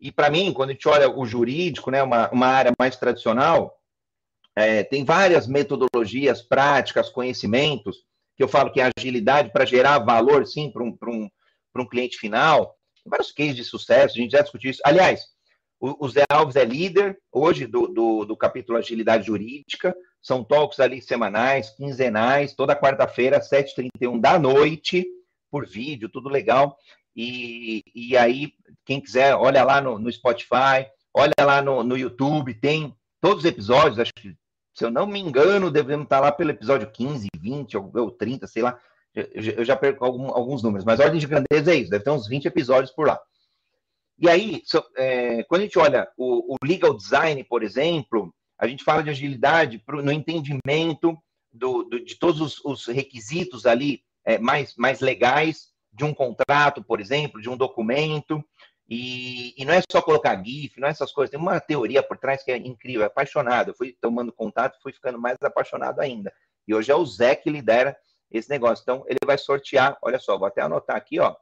[0.00, 3.76] E para mim, quando a gente olha o jurídico, né, uma, uma área mais tradicional,
[4.56, 7.98] é, tem várias metodologias, práticas, conhecimentos,
[8.36, 11.28] que eu falo que é agilidade para gerar valor, sim, para um, um,
[11.76, 12.74] um cliente final.
[13.02, 14.80] Tem vários cases de sucesso, a gente já discutiu isso.
[14.84, 15.22] Aliás,
[15.84, 19.92] o, Zé Alves é líder hoje do, do, do capítulo Agilidade Jurídica.
[20.22, 25.04] São talks ali semanais, quinzenais, toda quarta-feira, 7h31 da noite,
[25.50, 26.78] por vídeo, tudo legal.
[27.14, 28.52] E, e aí,
[28.84, 33.50] quem quiser, olha lá no, no Spotify, olha lá no, no YouTube, tem todos os
[33.50, 34.34] episódios, acho que,
[34.72, 38.46] se eu não me engano, devemos estar lá pelo episódio 15, 20 ou, ou 30,
[38.46, 38.78] sei lá.
[39.14, 42.10] Eu, eu já perco algum, alguns números, mas ordem de grandeza é isso, deve ter
[42.10, 43.20] uns 20 episódios por lá.
[44.18, 48.32] E aí, so, é, quando a gente olha o, o, legal design, por exemplo,
[48.62, 51.18] a gente fala de agilidade pro, no entendimento
[51.52, 56.80] do, do, de todos os, os requisitos ali é, mais, mais legais de um contrato,
[56.80, 58.40] por exemplo, de um documento.
[58.88, 61.32] E, e, não é só colocar GIF, não é essas coisas.
[61.32, 63.72] Tem uma teoria por trás que é incrível, é apaixonado.
[63.72, 66.32] Eu fui tomando contato, fui ficando mais apaixonado ainda.
[66.68, 67.96] E hoje é o Zé que lidera
[68.30, 68.80] esse negócio.
[68.84, 71.34] Então, ele vai sortear, olha só, vou até anotar aqui, ó,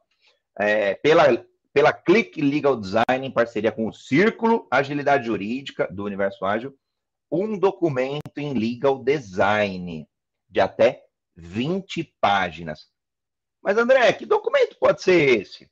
[0.57, 6.43] é, pela pela Click Legal Design, em parceria com o Círculo Agilidade Jurídica do Universo
[6.43, 6.75] Ágil,
[7.31, 10.07] um documento em legal design
[10.49, 11.03] de até
[11.35, 12.89] 20 páginas.
[13.61, 15.69] Mas, André, que documento pode ser esse?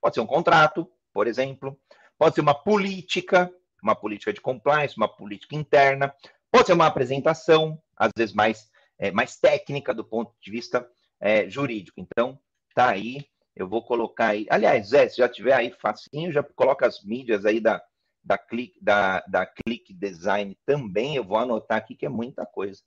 [0.00, 1.78] Pode ser um contrato, por exemplo,
[2.18, 6.14] pode ser uma política, uma política de compliance, uma política interna,
[6.50, 10.88] pode ser uma apresentação, às vezes mais, é, mais técnica do ponto de vista
[11.20, 12.00] é, jurídico.
[12.00, 12.38] Então,
[12.74, 14.46] tá aí eu vou colocar aí.
[14.48, 17.82] Aliás, Zé, se já tiver aí facinho, já coloca as mídias aí da,
[18.22, 21.16] da, Click, da, da Click Design também.
[21.16, 22.80] Eu vou anotar aqui que é muita coisa.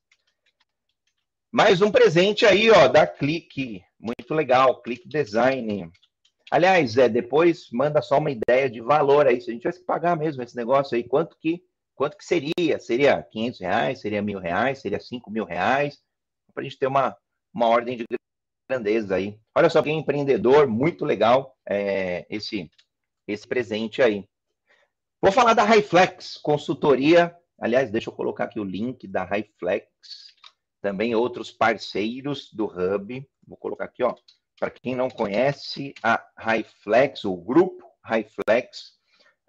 [1.51, 3.81] Mais um presente aí, ó, da Click.
[3.99, 5.91] Muito legal, Click Design.
[6.51, 9.41] Aliás, Zé, depois manda só uma ideia de valor aí.
[9.41, 11.63] Se a gente tivesse que pagar mesmo esse negócio aí, quanto que,
[11.95, 12.79] quanto que seria?
[12.79, 14.01] Seria 500 reais?
[14.01, 14.79] Seria mil reais?
[14.79, 15.99] Seria 5 mil reais?
[16.53, 17.17] Para a gente ter uma,
[17.53, 18.05] uma ordem de
[18.69, 19.39] grandeza aí.
[19.55, 22.69] Olha só, quem é empreendedor, muito legal é, esse,
[23.27, 24.27] esse presente aí.
[25.25, 27.35] Vou falar da Highflex, consultoria.
[27.59, 29.87] Aliás, deixa eu colocar aqui o link da Highflex.
[30.83, 33.27] Também outros parceiros do Hub.
[33.47, 34.13] Vou colocar aqui, ó.
[34.59, 38.99] Para quem não conhece, a Highflex, o grupo Highflex,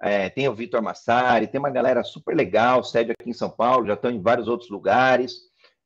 [0.01, 3.87] é, tem o Vitor Massari, tem uma galera super legal, sede aqui em São Paulo,
[3.87, 5.43] já estão em vários outros lugares,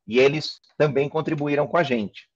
[0.06, 2.30] e eles também contribuíram com a gente.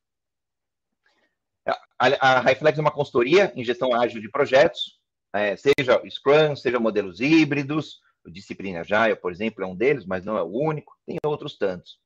[2.00, 5.03] A, a Highflex é uma consultoria em gestão ágil de projetos,
[5.34, 10.38] é, seja Scrum, seja modelos híbridos, Disciplina Agile, por exemplo, é um deles, mas não
[10.38, 11.98] é o único, tem outros tantos.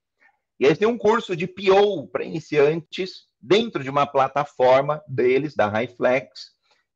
[0.58, 5.68] E eles têm um curso de PO para iniciantes dentro de uma plataforma deles, da
[5.68, 6.52] Highflex,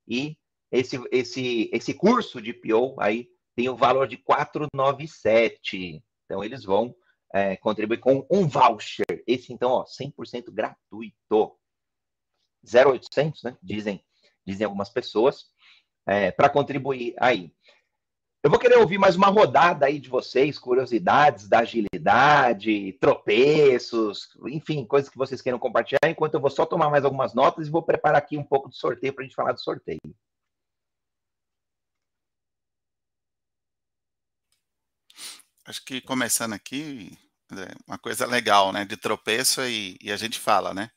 [0.09, 0.37] e
[0.73, 6.03] esse, esse, esse curso de PO aí tem o valor de 497.
[6.25, 6.95] Então, eles vão
[7.33, 9.23] é, contribuir com um voucher.
[9.27, 11.57] Esse, então, ó, 100% gratuito.
[12.65, 13.57] 0800, né?
[13.63, 14.03] Dizem,
[14.47, 15.52] dizem algumas pessoas,
[16.07, 17.53] é, para contribuir aí.
[18.43, 24.85] Eu vou querer ouvir mais uma rodada aí de vocês, curiosidades da agilidade, tropeços, enfim,
[24.85, 27.85] coisas que vocês queiram compartilhar, enquanto eu vou só tomar mais algumas notas e vou
[27.85, 30.01] preparar aqui um pouco de sorteio para a gente falar do sorteio.
[35.65, 37.17] Acho que começando aqui,
[37.87, 38.85] uma coisa legal, né?
[38.85, 40.91] De tropeço e, e a gente fala, né?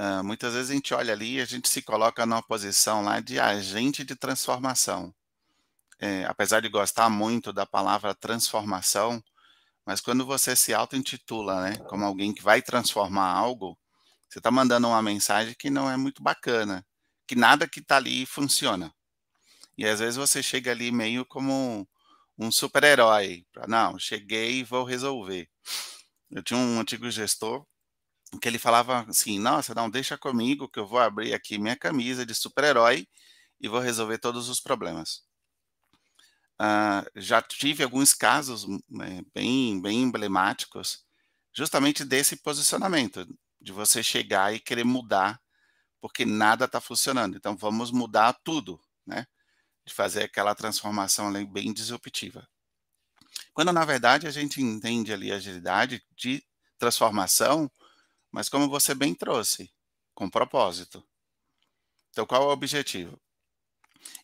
[0.00, 3.20] Uh, muitas vezes a gente olha ali e a gente se coloca numa posição lá
[3.20, 5.14] de agente de transformação.
[5.98, 9.22] É, apesar de gostar muito da palavra transformação,
[9.84, 13.78] mas quando você se auto-intitula, né, como alguém que vai transformar algo,
[14.26, 16.82] você está mandando uma mensagem que não é muito bacana,
[17.26, 18.94] que nada que está ali funciona.
[19.76, 21.86] E às vezes você chega ali meio como
[22.38, 23.44] um super-herói.
[23.68, 25.46] Não, cheguei e vou resolver.
[26.30, 27.66] Eu tinha um antigo gestor
[28.38, 32.24] que ele falava assim: Nossa, não, deixa comigo que eu vou abrir aqui minha camisa
[32.24, 33.06] de super-herói
[33.60, 35.22] e vou resolver todos os problemas.
[36.60, 41.04] Uh, já tive alguns casos né, bem, bem emblemáticos,
[41.54, 43.26] justamente desse posicionamento,
[43.60, 45.40] de você chegar e querer mudar,
[46.00, 47.36] porque nada está funcionando.
[47.36, 49.26] Então, vamos mudar tudo, né?
[49.84, 52.48] de fazer aquela transformação bem disruptiva.
[53.52, 56.42] Quando, na verdade, a gente entende ali a agilidade de
[56.78, 57.70] transformação,
[58.30, 59.72] mas como você bem trouxe,
[60.14, 61.06] com propósito.
[62.10, 63.20] Então, qual é o objetivo?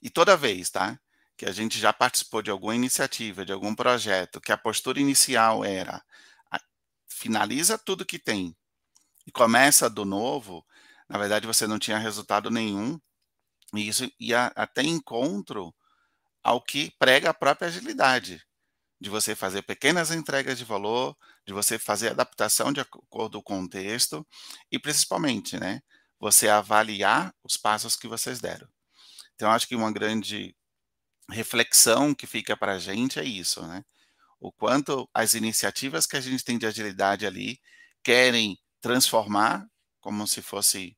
[0.03, 0.99] E toda vez, tá?
[1.37, 5.65] Que a gente já participou de alguma iniciativa, de algum projeto, que a postura inicial
[5.65, 6.03] era
[7.17, 8.55] finaliza tudo que tem
[9.27, 10.65] e começa do novo,
[11.09, 13.01] na verdade você não tinha resultado nenhum,
[13.75, 15.75] e isso ia até encontro
[16.43, 18.45] ao que prega a própria agilidade,
[19.01, 21.17] de você fazer pequenas entregas de valor,
[21.47, 24.27] de você fazer adaptação de acordo com o contexto
[24.71, 25.81] e principalmente, né,
[26.19, 28.69] você avaliar os passos que vocês deram.
[29.35, 30.57] Então, acho que uma grande
[31.31, 33.85] reflexão que fica para a gente é isso, né?
[34.41, 37.61] O quanto as iniciativas que a gente tem de agilidade ali
[38.03, 39.67] querem transformar,
[40.01, 40.97] como se fosse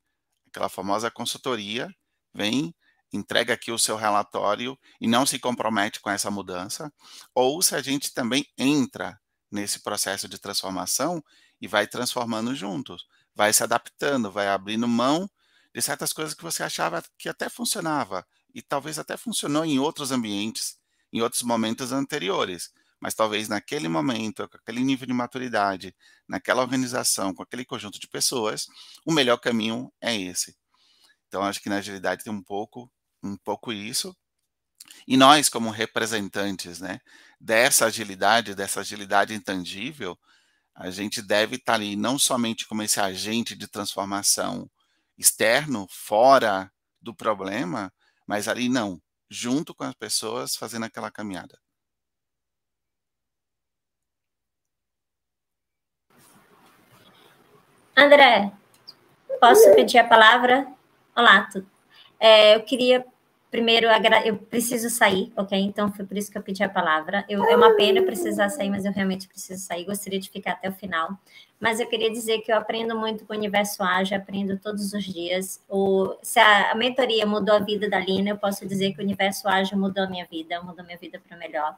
[0.49, 1.89] aquela famosa consultoria,
[2.35, 2.75] vem,
[3.13, 6.93] entrega aqui o seu relatório e não se compromete com essa mudança,
[7.35, 9.19] ou se a gente também entra
[9.51, 11.23] nesse processo de transformação
[11.61, 15.29] e vai transformando juntos, vai se adaptando, vai abrindo mão
[15.75, 20.11] de certas coisas que você achava que até funcionava e talvez até funcionou em outros
[20.13, 20.79] ambientes,
[21.13, 25.95] em outros momentos anteriores, mas talvez naquele momento, com aquele nível de maturidade,
[26.27, 28.67] naquela organização, com aquele conjunto de pessoas,
[29.05, 30.57] o melhor caminho é esse.
[31.29, 32.91] Então, acho que na agilidade tem um pouco,
[33.23, 34.17] um pouco isso.
[35.07, 37.01] E nós, como representantes né,
[37.41, 40.19] dessa agilidade, dessa agilidade intangível,
[40.75, 44.71] a gente deve estar ali não somente como esse agente de transformação
[45.17, 47.93] externo, fora do problema,
[48.27, 51.59] mas ali não, junto com as pessoas fazendo aquela caminhada.
[57.97, 58.53] André,
[59.41, 60.73] posso pedir a palavra?
[61.17, 61.78] Olá, tudo.
[62.21, 63.05] É, eu queria
[63.51, 63.87] primeiro,
[64.25, 65.59] eu preciso sair, ok?
[65.59, 67.25] Então foi por isso que eu pedi a palavra.
[67.29, 69.85] Eu, é uma pena precisar sair, mas eu realmente preciso sair.
[69.85, 71.19] Gostaria de ficar até o final.
[71.59, 75.05] Mas eu queria dizer que eu aprendo muito com o Universo Ágil, aprendo todos os
[75.05, 75.63] dias.
[75.69, 79.05] O, se a, a mentoria mudou a vida da Lina, eu posso dizer que o
[79.05, 81.77] Universo Ágil mudou a minha vida, mudou minha vida para melhor.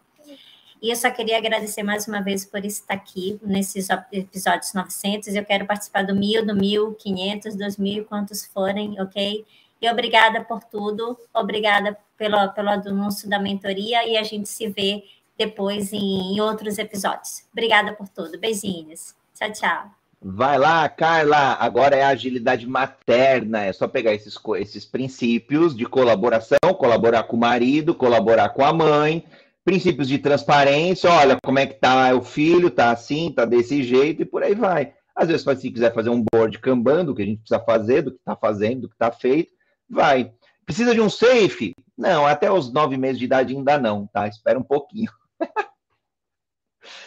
[0.82, 5.34] E eu só queria agradecer mais uma vez por estar aqui nesses episódios 900.
[5.34, 9.44] Eu quero participar do 1000, do 1500, 2000, quantos forem, ok?
[9.80, 15.04] E obrigada por tudo, obrigada pelo, pelo anúncio da mentoria e a gente se vê
[15.38, 17.44] depois em, em outros episódios.
[17.50, 18.38] Obrigada por tudo.
[18.38, 19.14] Beijinhos.
[19.34, 19.90] Tchau, tchau.
[20.22, 21.54] Vai lá, Carla.
[21.54, 23.64] Agora é a agilidade materna.
[23.64, 28.70] É só pegar esses, esses princípios de colaboração, colaborar com o marido, colaborar com a
[28.70, 29.24] mãe,
[29.64, 31.10] princípios de transparência.
[31.10, 34.54] Olha como é que tá o filho, tá assim, tá desse jeito e por aí
[34.54, 34.92] vai.
[35.16, 38.10] Às vezes, se quiser fazer um board Kanban do que a gente precisa fazer, do
[38.10, 39.52] que está fazendo, do que está feito,
[39.90, 40.32] Vai.
[40.64, 41.74] Precisa de um safe?
[41.98, 44.28] Não, até os nove meses de idade ainda não, tá?
[44.28, 45.10] Espera um pouquinho.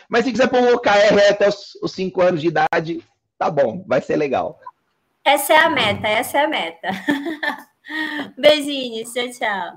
[0.09, 3.03] Mas se quiser pôr um OKR até os, os cinco anos de idade,
[3.37, 4.59] tá bom, vai ser legal.
[5.25, 6.89] Essa é a meta, essa é a meta.
[8.37, 9.73] Beijinhos, tchau, tchau.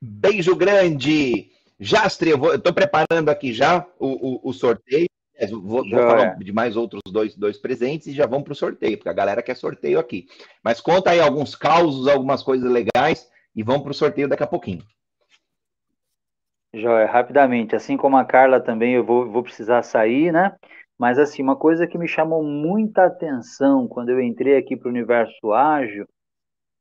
[0.00, 1.50] Beijo grande.
[1.80, 5.08] Jastre, eu, estou preparando aqui já o, o, o sorteio.
[5.38, 8.56] É, vou, vou falar de mais outros dois, dois presentes e já vamos para o
[8.56, 10.26] sorteio, porque a galera quer sorteio aqui.
[10.64, 14.48] Mas conta aí alguns causos, algumas coisas legais e vamos para o sorteio daqui a
[14.48, 14.82] pouquinho.
[16.74, 20.54] Joia, rapidamente, assim como a Carla também, eu vou, vou precisar sair, né?
[20.98, 24.90] Mas assim, uma coisa que me chamou muita atenção quando eu entrei aqui para o
[24.90, 26.04] universo ágil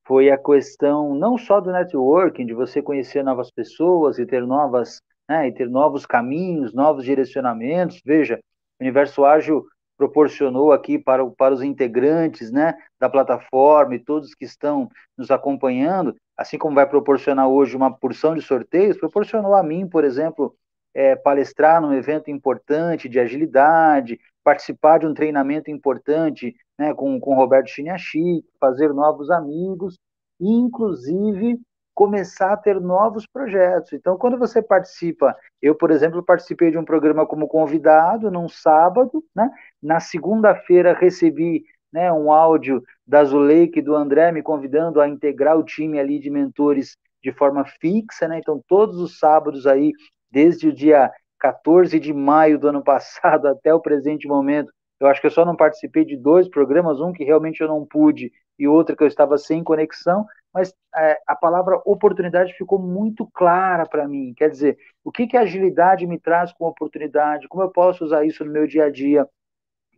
[0.08, 5.00] foi a questão não só do networking, de você conhecer novas pessoas e ter novas
[5.28, 8.02] né, e ter novos caminhos, novos direcionamentos.
[8.06, 8.40] Veja,
[8.80, 9.66] o Universo Ágil
[9.98, 16.16] proporcionou aqui para, para os integrantes né, da plataforma e todos que estão nos acompanhando,
[16.38, 20.56] assim como vai proporcionar hoje uma porção de sorteios, proporcionou a mim, por exemplo,
[20.94, 27.36] é, palestrar num evento importante de agilidade, participar de um treinamento importante né, com, com
[27.36, 29.98] Roberto Chiniachi, fazer novos amigos,
[30.40, 31.60] inclusive
[31.98, 33.92] começar a ter novos projetos.
[33.92, 39.26] Então, quando você participa, eu, por exemplo, participei de um programa como convidado num sábado,
[39.36, 39.50] né?
[39.82, 45.58] Na segunda-feira recebi né, um áudio da Zuleika e do André me convidando a integrar
[45.58, 48.38] o time ali de mentores de forma fixa, né?
[48.38, 49.92] Então, todos os sábados aí,
[50.30, 55.20] desde o dia 14 de maio do ano passado até o presente momento, eu acho
[55.20, 58.68] que eu só não participei de dois programas, um que realmente eu não pude e
[58.68, 60.26] outro que eu estava sem conexão,
[60.58, 64.34] mas é, a palavra oportunidade ficou muito clara para mim.
[64.36, 67.48] Quer dizer, o que, que a agilidade me traz com oportunidade?
[67.48, 69.30] Como eu posso usar isso no meu dia a dia?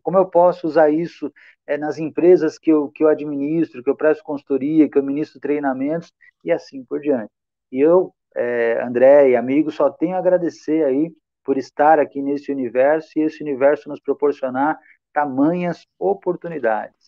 [0.04, 1.32] Como eu posso usar isso
[1.66, 5.40] é, nas empresas que eu, que eu administro, que eu presto consultoria, que eu ministro
[5.40, 7.32] treinamentos e assim por diante.
[7.72, 11.10] E eu, é, André e amigos, só tenho a agradecer aí
[11.42, 14.78] por estar aqui nesse universo e esse universo nos proporcionar
[15.14, 16.99] tamanhas oportunidades.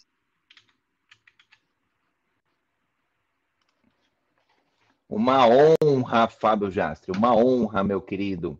[5.11, 8.57] Uma honra, Fábio Jastre, uma honra, meu querido,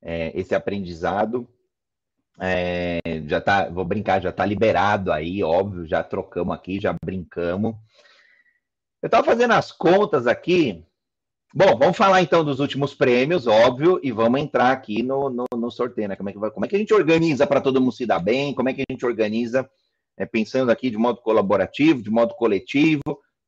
[0.00, 1.46] é, esse aprendizado.
[2.40, 7.74] É, já tá, vou brincar, já está liberado aí, óbvio, já trocamos aqui, já brincamos.
[9.02, 10.82] Eu estava fazendo as contas aqui.
[11.54, 15.70] Bom, vamos falar então dos últimos prêmios, óbvio, e vamos entrar aqui no, no, no
[15.70, 16.16] sorteio, né?
[16.16, 18.18] Como é, que vai, como é que a gente organiza para todo mundo se dar
[18.18, 18.54] bem?
[18.54, 19.68] Como é que a gente organiza,
[20.16, 23.02] é, pensando aqui de modo colaborativo, de modo coletivo,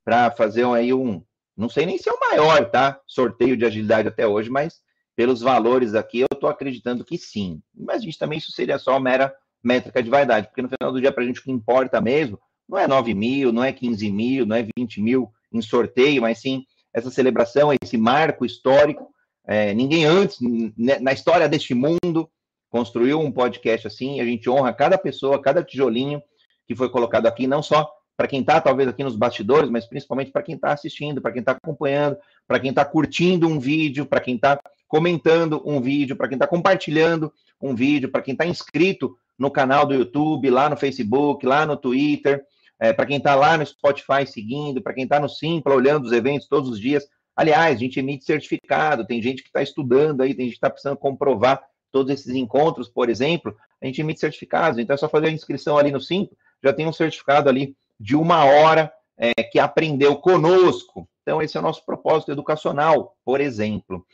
[0.04, 1.24] para fazer aí um,
[1.56, 3.00] não sei nem se é o maior, tá?
[3.06, 4.80] Sorteio de agilidade até hoje, mas
[5.16, 7.62] pelos valores aqui eu estou acreditando que sim.
[7.74, 11.00] Mas a gente também isso seria só mera métrica de vaidade, porque no final do
[11.00, 12.38] dia, para a gente o que importa mesmo,
[12.68, 16.40] não é 9 mil, não é 15 mil, não é 20 mil em sorteio, mas
[16.40, 19.08] sim essa celebração, esse marco histórico.
[19.46, 20.38] É, ninguém antes,
[20.76, 22.30] na história deste mundo,
[22.70, 24.20] construiu um podcast assim.
[24.20, 26.22] A gente honra cada pessoa, cada tijolinho
[26.66, 30.30] que foi colocado aqui, não só para quem está talvez aqui nos bastidores, mas principalmente
[30.30, 34.20] para quem está assistindo, para quem está acompanhando, para quem está curtindo um vídeo, para
[34.20, 39.16] quem está comentando um vídeo, para quem está compartilhando um vídeo, para quem está inscrito
[39.38, 42.44] no canal do YouTube, lá no Facebook, lá no Twitter,
[42.78, 46.12] é, para quem está lá no Spotify seguindo, para quem está no Simpla olhando os
[46.12, 47.04] eventos todos os dias.
[47.34, 50.70] Aliás, a gente emite certificado, tem gente que está estudando aí, tem gente que está
[50.70, 51.60] precisando comprovar
[51.90, 55.78] todos esses encontros, por exemplo, a gente emite certificados, então é só fazer a inscrição
[55.78, 61.08] ali no Simpla, já tem um certificado ali de uma hora é, que aprendeu conosco.
[61.22, 64.04] Então, esse é o nosso propósito educacional, por exemplo.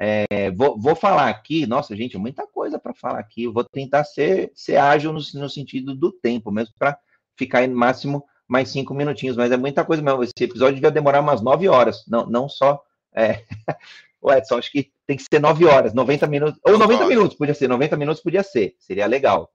[0.00, 3.44] É, vou, vou, falar aqui, nossa, gente, muita coisa para falar aqui.
[3.44, 6.98] Eu vou tentar ser, ser ágil no, no sentido do tempo, mesmo para
[7.36, 10.24] ficar no máximo mais cinco minutinhos, mas é muita coisa mesmo.
[10.24, 12.82] Esse episódio devia demorar umas nove horas, não, não só.
[13.14, 13.44] É...
[14.20, 17.54] o Edson, acho que tem que ser nove horas, 90 minutos, ou 90 minutos, podia
[17.54, 19.50] ser, 90 minutos podia ser, seria legal.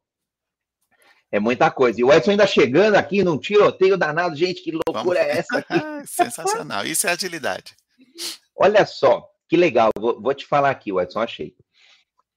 [1.35, 1.99] É muita coisa.
[1.99, 4.37] E o Edson ainda chegando aqui num tiroteio danado.
[4.37, 5.15] Gente, que loucura Vamos...
[5.17, 5.81] é essa aqui?
[6.07, 6.85] Sensacional.
[6.85, 7.75] Isso é agilidade.
[8.55, 9.89] Olha só, que legal.
[9.99, 11.53] Vou, vou, te falar aqui, o Edson, achei.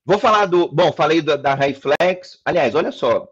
[0.05, 0.67] Vou falar do.
[0.67, 2.41] Bom, falei da Highflex.
[2.45, 3.29] Aliás, olha só.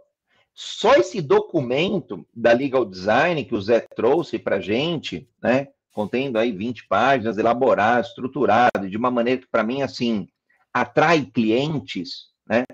[0.54, 5.66] Só esse documento da Legal Design que o Zé trouxe para gente, né?
[5.92, 10.28] Contendo aí 20 páginas, elaborado, estruturado, de uma maneira que, para mim, assim,
[10.72, 12.64] atrai clientes, né?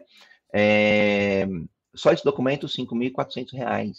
[0.52, 1.48] É,
[1.94, 3.96] só esse documento, R$ 5.400.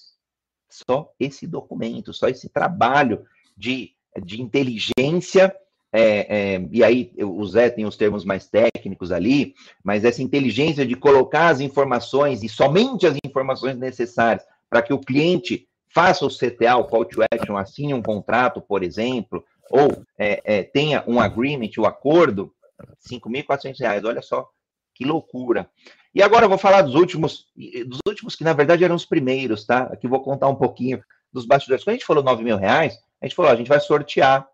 [0.69, 3.25] Só esse documento, só esse trabalho
[3.55, 3.91] de,
[4.23, 5.55] de inteligência.
[5.91, 10.85] É, é, e aí o Zé tem os termos mais técnicos ali, mas essa inteligência
[10.85, 16.29] de colocar as informações e somente as informações necessárias para que o cliente faça o
[16.29, 21.19] CTA, o Call to Action, assine um contrato, por exemplo, ou é, é tenha um
[21.19, 24.03] agreement, o um acordo, R$ 5.400.
[24.03, 24.49] Olha só
[24.95, 25.69] que loucura.
[26.13, 29.65] E agora eu vou falar dos últimos, dos últimos que na verdade eram os primeiros,
[29.65, 29.83] tá?
[29.83, 31.83] Aqui vou contar um pouquinho dos bastidores.
[31.83, 34.47] Quando a gente falou 9 mil reais, a gente falou, a gente vai sortear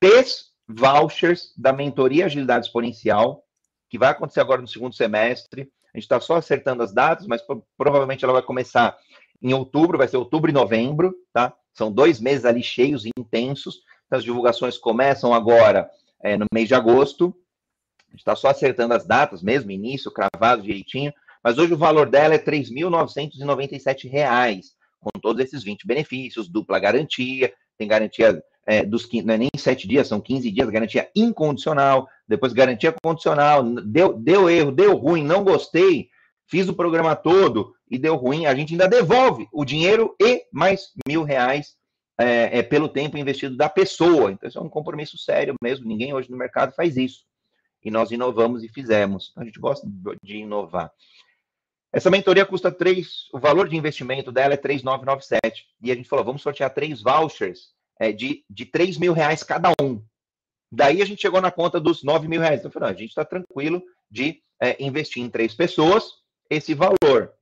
[0.00, 3.42] três vouchers da mentoria Agilidade Exponencial,
[3.88, 5.62] que vai acontecer agora no segundo semestre.
[5.92, 7.42] A gente está só acertando as datas, mas
[7.76, 8.96] provavelmente ela vai começar
[9.42, 11.52] em outubro, vai ser outubro e novembro, tá?
[11.72, 13.82] São dois meses ali cheios e intensos.
[14.06, 15.90] Então, as divulgações começam agora
[16.22, 17.34] é, no mês de agosto,
[18.10, 22.10] a gente está só acertando as datas mesmo, início, cravado direitinho, mas hoje o valor
[22.10, 24.62] dela é R$ 3.997,
[25.00, 29.88] com todos esses 20 benefícios, dupla garantia, tem garantia é, dos não é nem 7
[29.88, 35.44] dias, são 15 dias, garantia incondicional, depois garantia condicional, deu, deu erro, deu ruim, não
[35.44, 36.08] gostei,
[36.46, 40.90] fiz o programa todo e deu ruim, a gente ainda devolve o dinheiro e mais
[41.06, 41.78] mil reais
[42.20, 44.30] é, é, pelo tempo investido da pessoa.
[44.30, 47.24] Então, isso é um compromisso sério mesmo, ninguém hoje no mercado faz isso.
[47.82, 49.32] E nós inovamos e fizemos.
[49.36, 49.86] A gente gosta
[50.22, 50.92] de inovar.
[51.92, 55.66] Essa mentoria custa três, o valor de investimento dela é 3,997.
[55.82, 59.72] E a gente falou, vamos sortear três vouchers é, de, de 3 mil reais cada
[59.82, 60.02] um.
[60.70, 62.64] Daí a gente chegou na conta dos 9 mil reais.
[62.64, 66.04] Então, a gente está tranquilo de é, investir em três pessoas
[66.48, 67.32] esse valor.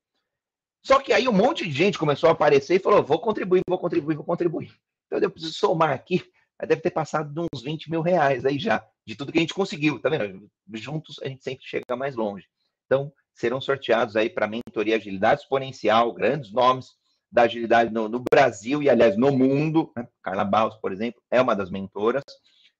[0.83, 3.79] Só que aí um monte de gente começou a aparecer e falou: vou contribuir, vou
[3.79, 4.73] contribuir, vou contribuir.
[5.07, 6.25] Então eu preciso somar aqui.
[6.67, 9.55] Deve ter passado de uns 20 mil reais aí já, de tudo que a gente
[9.55, 10.51] conseguiu, tá vendo?
[10.75, 12.47] Juntos a gente sempre chega mais longe.
[12.87, 16.97] Então, serão sorteados aí para mentoria agilidade exponencial, grandes nomes
[17.31, 19.93] da agilidade no, no Brasil e, aliás, no mundo.
[19.97, 20.09] Né?
[20.23, 22.25] Carla Barros, por exemplo, é uma das mentoras,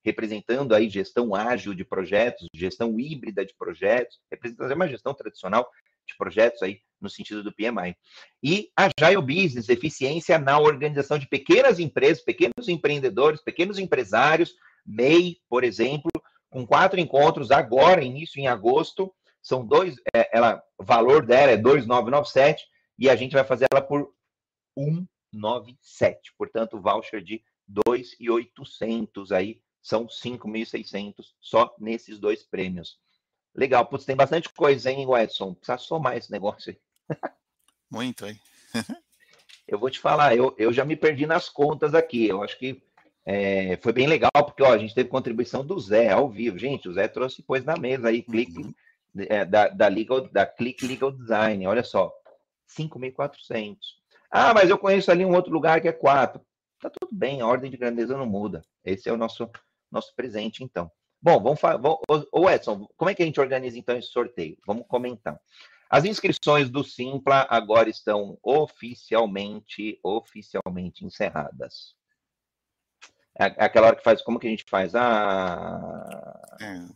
[0.05, 5.71] representando aí gestão ágil de projetos, gestão híbrida de projetos, representando uma gestão tradicional
[6.07, 7.97] de projetos aí no sentido do PMI.
[8.43, 14.55] E Agile Business, eficiência na organização de pequenas empresas, pequenos empreendedores, pequenos empresários,
[14.87, 16.11] MEI, por exemplo,
[16.51, 21.57] com quatro encontros agora, início em agosto, são dois, é, ela, o valor dela é
[21.57, 22.65] 2,997
[22.99, 24.13] e a gente vai fazer ela por
[24.77, 32.99] 197, portanto, voucher de 2,800 aí, são 5.600 só nesses dois prêmios.
[33.55, 35.55] Legal, putz, tem bastante coisa, hein, Edson?
[35.55, 36.79] Precisa somar esse negócio aí.
[37.91, 38.39] Muito, hein?
[39.67, 42.27] eu vou te falar, eu, eu já me perdi nas contas aqui.
[42.27, 42.83] Eu acho que
[43.25, 46.59] é, foi bem legal, porque ó, a gente teve contribuição do Zé ao vivo.
[46.59, 48.75] Gente, o Zé trouxe coisa na mesa aí, clique uhum.
[49.29, 51.67] é, da, da, legal, da Click Legal Design.
[51.67, 52.13] Olha só,
[52.69, 53.77] 5.400.
[54.31, 56.41] Ah, mas eu conheço ali um outro lugar que é 4.
[56.81, 58.63] Tá tudo bem, a ordem de grandeza não muda.
[58.85, 59.51] Esse é o nosso,
[59.91, 60.91] nosso presente, então.
[61.21, 61.81] Bom, vamos falar.
[62.33, 64.57] Ô Edson, como é que a gente organiza então esse sorteio?
[64.67, 65.39] Vamos comentar.
[65.91, 71.95] As inscrições do Simpla agora estão oficialmente, oficialmente encerradas.
[73.39, 74.95] É aquela hora que faz, como que a gente faz?
[74.95, 76.87] Ah, é.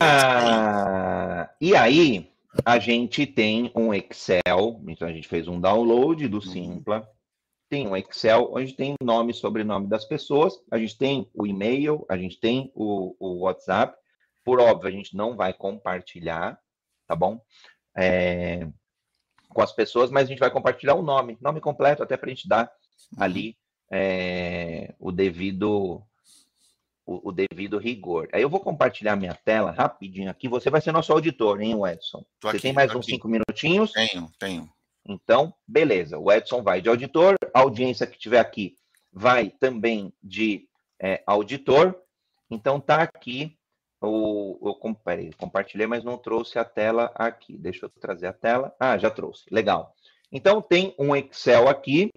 [0.00, 2.32] ah e aí
[2.64, 6.42] a gente tem um Excel, então a gente fez um download do uhum.
[6.42, 7.08] Simpla
[7.72, 12.04] tem um Excel onde tem nome e sobrenome das pessoas, a gente tem o e-mail,
[12.06, 13.96] a gente tem o, o WhatsApp.
[14.44, 16.60] Por óbvio, a gente não vai compartilhar,
[17.12, 17.38] tá bom?
[17.94, 18.66] É,
[19.50, 22.34] com as pessoas, mas a gente vai compartilhar o nome, nome completo, até para a
[22.34, 22.72] gente dar
[23.18, 23.54] ali
[23.90, 26.02] é, o devido
[27.04, 28.30] o, o, devido rigor.
[28.32, 30.48] Aí eu vou compartilhar minha tela rapidinho aqui.
[30.48, 32.24] Você vai ser nosso auditor, hein, Edson?
[32.40, 33.10] Você aqui, tem mais uns aqui.
[33.10, 33.92] cinco minutinhos?
[33.92, 34.72] Tenho, tenho.
[35.06, 38.78] Então, beleza, o Edson vai de auditor, a audiência que tiver aqui
[39.12, 40.66] vai também de
[40.98, 42.00] é, auditor.
[42.48, 43.58] Então, tá aqui
[44.08, 44.58] o.
[44.62, 47.56] Eu, peraí, compartilhei, mas não trouxe a tela aqui.
[47.56, 48.74] Deixa eu trazer a tela.
[48.78, 49.44] Ah, já trouxe.
[49.50, 49.94] Legal.
[50.30, 52.10] Então, tem um Excel aqui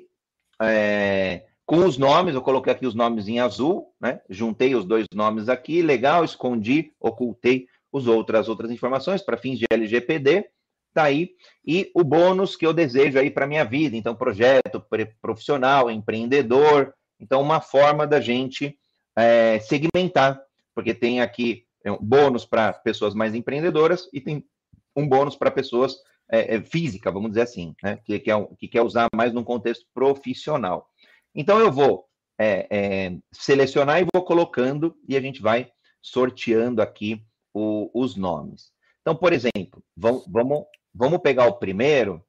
[0.61, 2.35] é, com os nomes.
[2.35, 4.21] Eu coloquei aqui os nomes em azul, né?
[4.29, 5.81] Juntei os dois nomes aqui.
[5.81, 10.49] Legal, escondi, ocultei os outras, as outras informações para fins de LGPD
[10.95, 11.31] tá aí.
[11.63, 14.83] E o bônus que eu desejo aí para minha vida, então projeto
[15.21, 18.79] profissional, empreendedor, então uma forma da gente
[19.15, 20.41] é, segmentar,
[20.73, 24.45] porque tem aqui é, um bônus para pessoas mais empreendedoras e tem
[24.93, 25.95] um bônus para pessoas
[26.29, 29.43] é, é, física, vamos dizer assim, né, que, que, é, que quer usar mais num
[29.43, 30.89] contexto profissional.
[31.33, 32.05] Então eu vou
[32.37, 35.71] é, é, selecionar e vou colocando e a gente vai
[36.01, 37.23] sorteando aqui
[37.53, 38.73] o, os nomes.
[39.01, 40.65] Então, por exemplo, vamos, vamos
[40.97, 42.25] Vamos pegar o primeiro.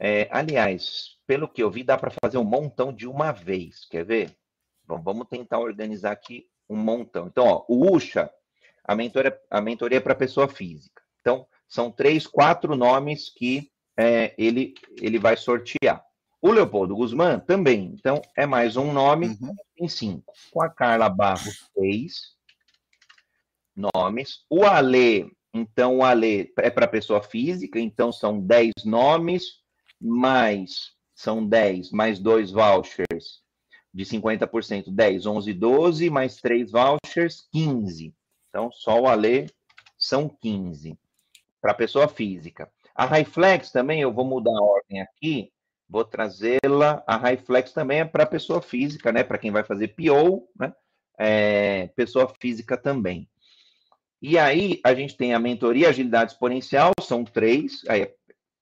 [0.00, 3.84] É, aliás, pelo que eu vi, dá para fazer um montão de uma vez.
[3.84, 4.36] Quer ver?
[4.84, 7.26] Bom, vamos tentar organizar aqui um montão.
[7.26, 8.30] Então, ó, o UXA,
[8.84, 11.02] a mentoria, a mentoria é para pessoa física.
[11.20, 16.02] Então, são três, quatro nomes que é, ele, ele vai sortear.
[16.40, 17.92] O Leopoldo Guzmán também.
[17.94, 19.54] Então, é mais um nome uhum.
[19.78, 20.32] em cinco.
[20.50, 22.34] Com a Carla Barros, seis
[23.76, 24.44] nomes.
[24.48, 29.44] O Ale então, o Ale é para pessoa física, então são 10 nomes,
[30.00, 33.42] mais são 10, mais dois vouchers
[33.92, 38.14] de 50%, 10, 11, 12, mais três vouchers, 15.
[38.48, 39.46] Então, só o Ale
[39.98, 40.98] são 15
[41.60, 42.70] para pessoa física.
[42.94, 45.52] A Highflex também, eu vou mudar a ordem aqui,
[45.88, 47.02] vou trazê-la.
[47.06, 49.22] A Highflex também é para pessoa física, né?
[49.22, 50.72] Para quem vai fazer PO, né?
[51.18, 53.28] É, pessoa física também.
[54.22, 58.12] E aí a gente tem a mentoria agilidade exponencial, são três, aí,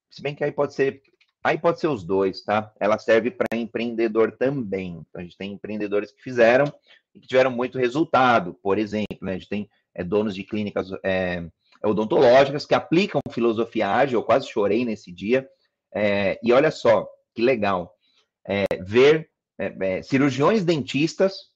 [0.08, 1.02] se bem que aí pode ser,
[1.42, 2.72] aí pode ser os dois, tá?
[2.78, 5.04] Ela serve para empreendedor também.
[5.08, 6.72] Então a gente tem empreendedores que fizeram
[7.14, 8.54] e que tiveram muito resultado.
[8.54, 11.44] Por exemplo, né, a gente tem é, donos de clínicas é,
[11.82, 14.18] odontológicas que aplicam filosofia ágil.
[14.18, 15.48] Eu quase chorei nesse dia.
[15.94, 17.94] É, e olha só que legal
[18.46, 21.48] é, ver é, é, cirurgiões dentistas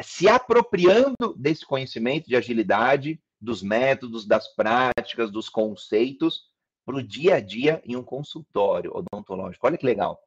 [0.00, 6.51] se apropriando desse conhecimento de agilidade, dos métodos, das práticas, dos conceitos,
[6.84, 9.66] para o dia a dia em um consultório odontológico.
[9.66, 10.22] Olha que legal.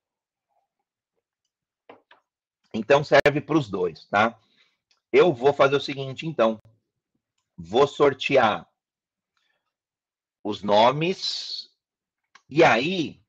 [2.74, 4.38] Então serve para os dois, tá?
[5.12, 6.60] Eu vou fazer o seguinte, então.
[7.58, 8.68] Vou sortear
[10.43, 11.70] os nomes
[12.49, 13.22] e aí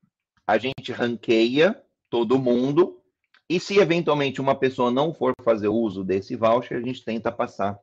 [0.45, 3.01] a gente ranqueia todo mundo
[3.49, 7.79] e se eventualmente uma pessoa não for fazer uso desse voucher, a gente tenta passar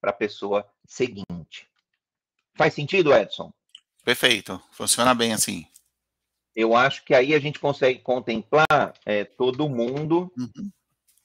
[0.00, 1.68] para a pessoa seguinte.
[2.54, 3.52] Faz sentido, Edson?
[4.08, 5.66] Perfeito, funciona bem assim.
[6.56, 10.32] Eu acho que aí a gente consegue contemplar é, todo mundo.
[10.34, 10.70] Uhum.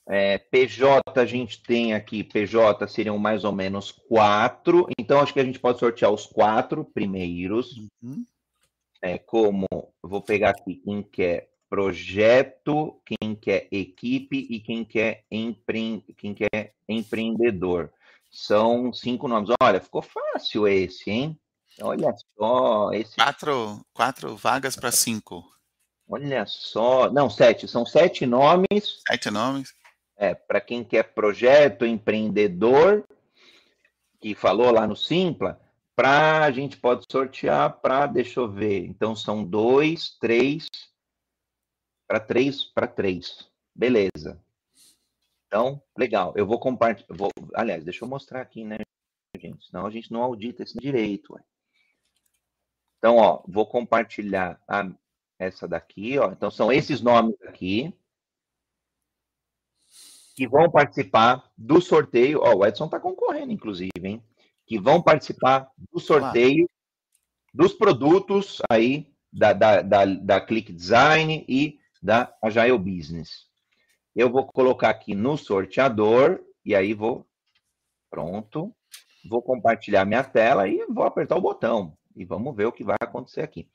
[0.05, 5.39] É, PJ a gente tem aqui, PJ seriam mais ou menos quatro, então acho que
[5.39, 7.77] a gente pode sortear os quatro primeiros.
[8.01, 8.25] Uhum.
[9.01, 9.65] É, como,
[10.01, 16.03] vou pegar aqui quem quer projeto, quem quer equipe e quem quer, empre...
[16.17, 17.93] quem quer empreendedor.
[18.29, 19.55] São cinco nomes.
[19.61, 21.39] Olha, ficou fácil esse, hein?
[21.81, 22.91] Olha só.
[22.91, 23.15] Esse...
[23.15, 25.43] Quatro, quatro vagas para cinco.
[26.07, 27.09] Olha só.
[27.11, 27.67] Não, sete.
[27.67, 29.01] São sete nomes.
[29.07, 29.73] Sete nomes.
[30.15, 33.03] É, para quem quer projeto, empreendedor,
[34.21, 35.59] que falou lá no Simpla,
[35.95, 38.85] para a gente pode sortear para, deixa eu ver.
[38.85, 40.67] Então são dois, três,
[42.07, 43.47] para três, para três.
[43.75, 44.39] Beleza.
[45.47, 46.33] Então, legal.
[46.35, 47.15] Eu vou compartilhar.
[47.15, 47.29] Vou...
[47.55, 48.77] Aliás, deixa eu mostrar aqui, né,
[49.39, 49.65] gente?
[49.65, 51.33] Senão a gente não audita esse direito.
[51.33, 51.41] Ué.
[53.03, 54.89] Então, ó, vou compartilhar a...
[55.37, 56.31] essa daqui, ó.
[56.31, 57.93] Então, são esses nomes aqui
[60.33, 62.39] que vão participar do sorteio.
[62.41, 64.23] Ó, o Edson está concorrendo, inclusive, hein?
[64.65, 66.65] Que vão participar do sorteio
[67.53, 73.49] dos produtos aí da, da, da, da Click Design e da Agile Business.
[74.15, 77.27] Eu vou colocar aqui no sorteador e aí vou.
[78.09, 78.73] Pronto.
[79.29, 81.97] Vou compartilhar minha tela e vou apertar o botão.
[82.15, 83.69] E vamos ver o que vai acontecer aqui.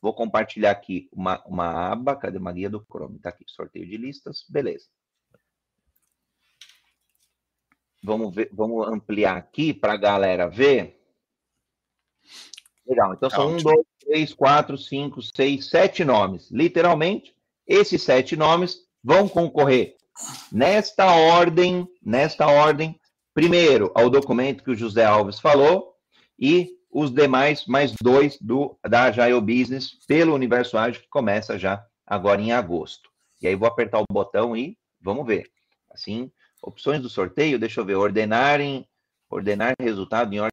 [0.00, 2.16] Vou compartilhar aqui uma, uma aba.
[2.16, 3.16] Cadê uma guia do Chrome?
[3.16, 4.44] Está aqui, sorteio de listas.
[4.48, 4.86] Beleza.
[8.02, 11.00] Vamos, ver, vamos ampliar aqui para a galera ver.
[12.86, 13.14] Legal.
[13.14, 16.50] Então são um, dois, três, quatro, cinco, seis, sete nomes.
[16.50, 17.34] Literalmente,
[17.66, 19.96] esses sete nomes vão concorrer
[20.50, 22.98] nesta ordem, nesta ordem,
[23.32, 25.96] primeiro ao documento que o José Alves falou
[26.38, 31.84] e os demais mais dois do da Agile Business pelo Universo Ágil que começa já
[32.06, 33.10] agora em agosto.
[33.40, 35.50] E aí vou apertar o botão e vamos ver.
[35.90, 36.30] Assim,
[36.62, 38.86] opções do sorteio, deixa eu ver, ordenarem,
[39.30, 40.52] ordenar resultado em ordem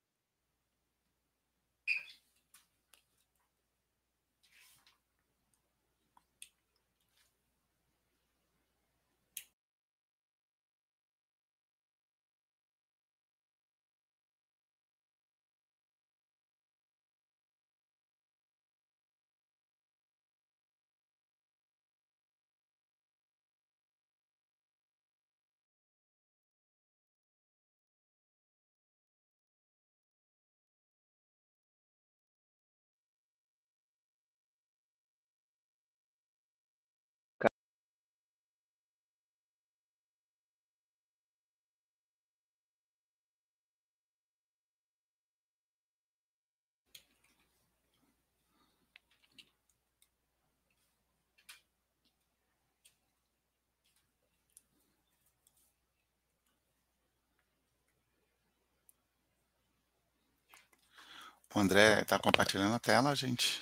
[61.54, 63.60] O André está compartilhando a tela, gente.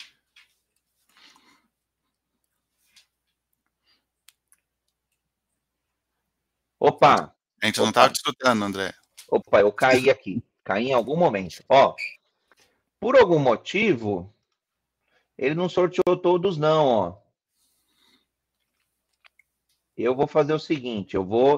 [6.80, 7.34] Opa!
[7.62, 8.94] A gente não estava escutando, André.
[9.30, 10.44] Opa, eu caí aqui.
[10.64, 11.64] Caí em algum momento.
[11.70, 11.96] Ó,
[13.00, 14.34] por algum motivo,
[15.38, 17.18] ele não sorteou todos, não, ó.
[19.96, 21.56] Eu vou fazer o seguinte, eu vou...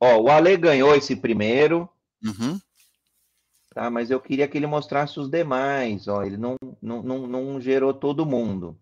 [0.00, 1.88] Ó, o Ale ganhou esse primeiro.
[2.22, 2.58] Uhum.
[3.74, 6.06] Tá, mas eu queria que ele mostrasse os demais.
[6.06, 8.78] Ó, ele não, não, não, não gerou todo mundo.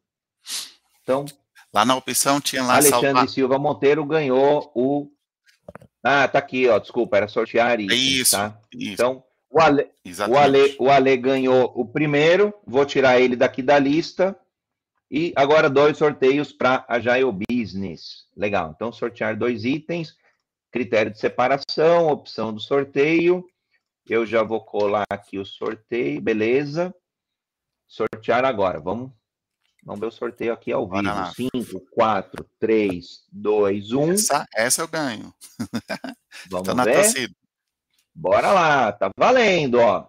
[1.02, 1.24] Então.
[1.73, 2.74] Lá na opção tinha lá.
[2.74, 3.28] Alexandre salvar.
[3.31, 5.10] Silva Monteiro ganhou o.
[6.05, 6.78] Ah, tá aqui, ó.
[6.78, 7.94] Desculpa, era sortear isso.
[7.94, 8.36] Isso.
[8.36, 8.60] Tá?
[8.70, 8.93] isso.
[8.93, 9.90] Então, o Ale,
[10.28, 12.52] o, Ale, o Ale ganhou o primeiro.
[12.66, 14.36] Vou tirar ele daqui da lista.
[15.10, 18.27] E agora dois sorteios para a Agile Business.
[18.36, 18.73] Legal.
[18.77, 20.14] Então, sortear dois itens.
[20.70, 23.47] Critério de separação, opção do sorteio
[24.06, 26.94] eu já vou colar aqui o sorteio, beleza?
[27.86, 29.12] Sortear agora, vamos,
[29.82, 31.50] vamos ver o sorteio aqui ao vivo.
[31.54, 34.12] 5, 4, 3, 2, 1.
[34.12, 35.32] Essa, essa eu ganho.
[36.48, 37.30] Vamos ver.
[38.14, 40.08] Bora lá, tá valendo, ó.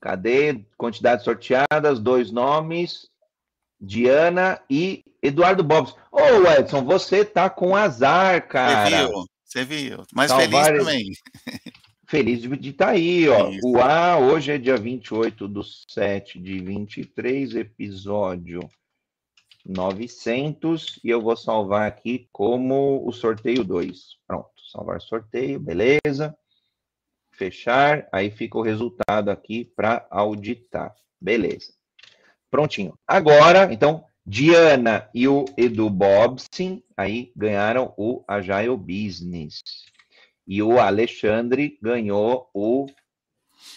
[0.00, 1.98] Cadê quantidades sorteadas?
[2.00, 3.08] Dois nomes,
[3.80, 5.92] Diana e Eduardo Bobs.
[6.12, 8.88] Ô, oh, Edson, você tá com azar, cara.
[8.88, 10.06] Você viu, você viu.
[10.12, 10.66] Mas Salvar...
[10.66, 11.10] feliz também.
[12.08, 13.50] Feliz de estar tá aí, ó.
[13.50, 13.66] Isso.
[13.66, 18.60] O A, hoje é dia 28 do 7 de 23, episódio
[19.64, 24.18] 900, e eu vou salvar aqui como o sorteio 2.
[24.24, 26.36] Pronto, salvar sorteio, beleza.
[27.32, 30.94] Fechar, aí fica o resultado aqui para auditar.
[31.20, 31.74] Beleza.
[32.48, 32.94] Prontinho.
[33.06, 39.60] Agora, então, Diana e o Edu Bobson aí ganharam o Agile Business.
[40.46, 42.86] E o Alexandre ganhou o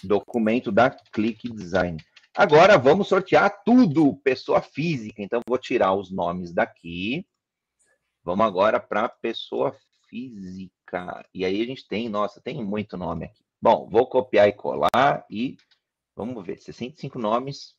[0.03, 1.97] documento da Click Design.
[2.35, 5.21] Agora vamos sortear tudo, pessoa física.
[5.21, 7.25] Então vou tirar os nomes daqui.
[8.23, 9.75] Vamos agora para pessoa
[10.07, 11.25] física.
[11.33, 13.43] E aí a gente tem, nossa, tem muito nome aqui.
[13.61, 15.57] Bom, vou copiar e colar e
[16.15, 17.75] vamos ver, 65 nomes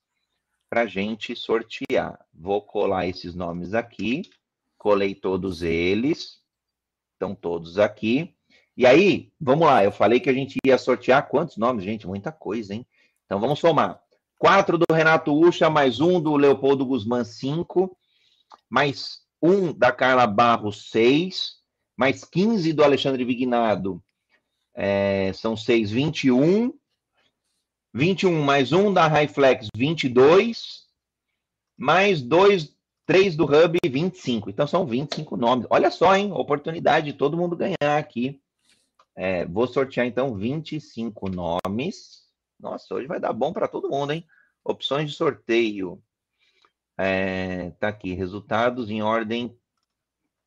[0.69, 2.19] para gente sortear.
[2.33, 4.23] Vou colar esses nomes aqui,
[4.79, 6.43] colei todos eles,
[7.15, 8.35] estão todos aqui.
[8.81, 12.07] E aí, vamos lá, eu falei que a gente ia sortear quantos nomes, gente?
[12.07, 12.87] Muita coisa, hein?
[13.27, 14.01] Então vamos somar.
[14.39, 17.95] Quatro do Renato Ucha, mais um do Leopoldo Guzmán, cinco,
[18.71, 21.57] mais um da Carla Barros, seis,
[21.95, 24.03] mais 15 do Alexandre Vignado,
[24.75, 26.73] é, são seis, 21,
[27.93, 30.87] 21 mais um da Highflex, 22,
[31.77, 32.75] mais dois,
[33.05, 34.49] três do Hub, 25.
[34.49, 35.67] Então são 25 nomes.
[35.69, 36.33] Olha só, hein?
[36.33, 38.41] Oportunidade de todo mundo ganhar aqui.
[39.17, 42.25] É, vou sortear então 25 nomes.
[42.59, 44.27] Nossa, hoje vai dar bom para todo mundo, hein?
[44.65, 46.03] Opções de sorteio.
[46.99, 49.57] É, tá aqui, resultados em ordem,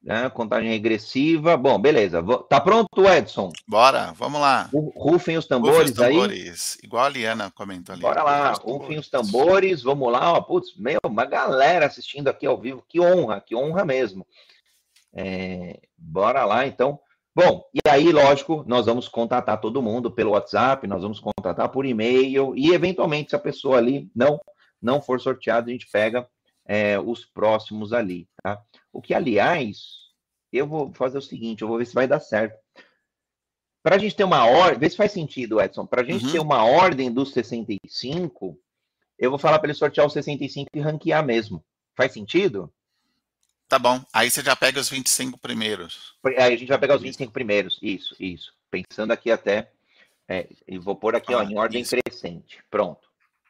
[0.03, 1.57] né, contagem regressiva.
[1.57, 2.21] Bom, beleza.
[2.49, 3.51] Tá pronto, Edson?
[3.67, 4.69] Bora, vamos lá.
[4.95, 6.77] Rufem os tambores, Rufem os tambores.
[6.77, 6.85] aí.
[6.87, 8.01] Igual a Liana comentou ali.
[8.01, 10.33] Bora lá, rufem os tambores, vamos lá.
[10.33, 12.83] Ó, putz, meu, uma galera assistindo aqui ao vivo.
[12.87, 14.27] Que honra, que honra mesmo.
[15.13, 16.99] É, bora lá, então.
[17.35, 21.83] Bom, e aí, lógico, nós vamos contatar todo mundo pelo WhatsApp, nós vamos contatar por
[21.83, 24.39] e-mail, e eventualmente, se a pessoa ali não,
[24.79, 26.27] não for sorteada, a gente pega
[26.63, 28.61] é, os próximos ali, tá?
[28.91, 30.03] O que, aliás,
[30.51, 32.55] eu vou fazer o seguinte, eu vou ver se vai dar certo.
[33.81, 36.31] Para a gente ter uma ordem, vê se faz sentido, Edson, para a gente uhum.
[36.31, 38.57] ter uma ordem dos 65,
[39.17, 41.65] eu vou falar para ele sortear os 65 e ranquear mesmo.
[41.97, 42.71] Faz sentido?
[43.67, 44.01] Tá bom.
[44.13, 46.15] Aí você já pega os 25 primeiros.
[46.25, 47.79] Aí a gente vai pegar os 25 primeiros.
[47.81, 48.53] Isso, isso.
[48.69, 49.71] Pensando aqui até.
[50.27, 51.95] É, e vou pôr aqui, ah, ó, em ordem isso.
[51.95, 52.63] crescente.
[52.69, 53.07] Pronto.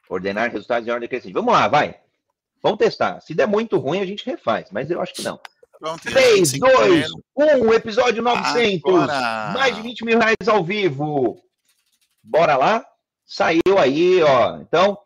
[0.10, 1.34] Ordenar resultados em ordem crescente.
[1.34, 2.00] Vamos lá, vai.
[2.62, 3.20] Vamos testar.
[3.22, 5.40] Se der muito ruim, a gente refaz, mas eu acho que não.
[5.80, 8.82] Pronto, 3, 2, 1, episódio 900.
[8.86, 9.52] Agora.
[9.54, 11.44] Mais de 20 mil reais ao vivo.
[12.24, 12.86] Bora lá?
[13.26, 14.58] Saiu aí, ó.
[14.62, 14.98] Então,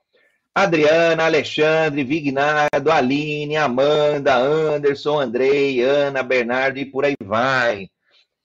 [0.57, 7.87] Adriana, Alexandre, Vignado, Aline, Amanda, Anderson, Andrei, Ana, Bernardo e por aí vai.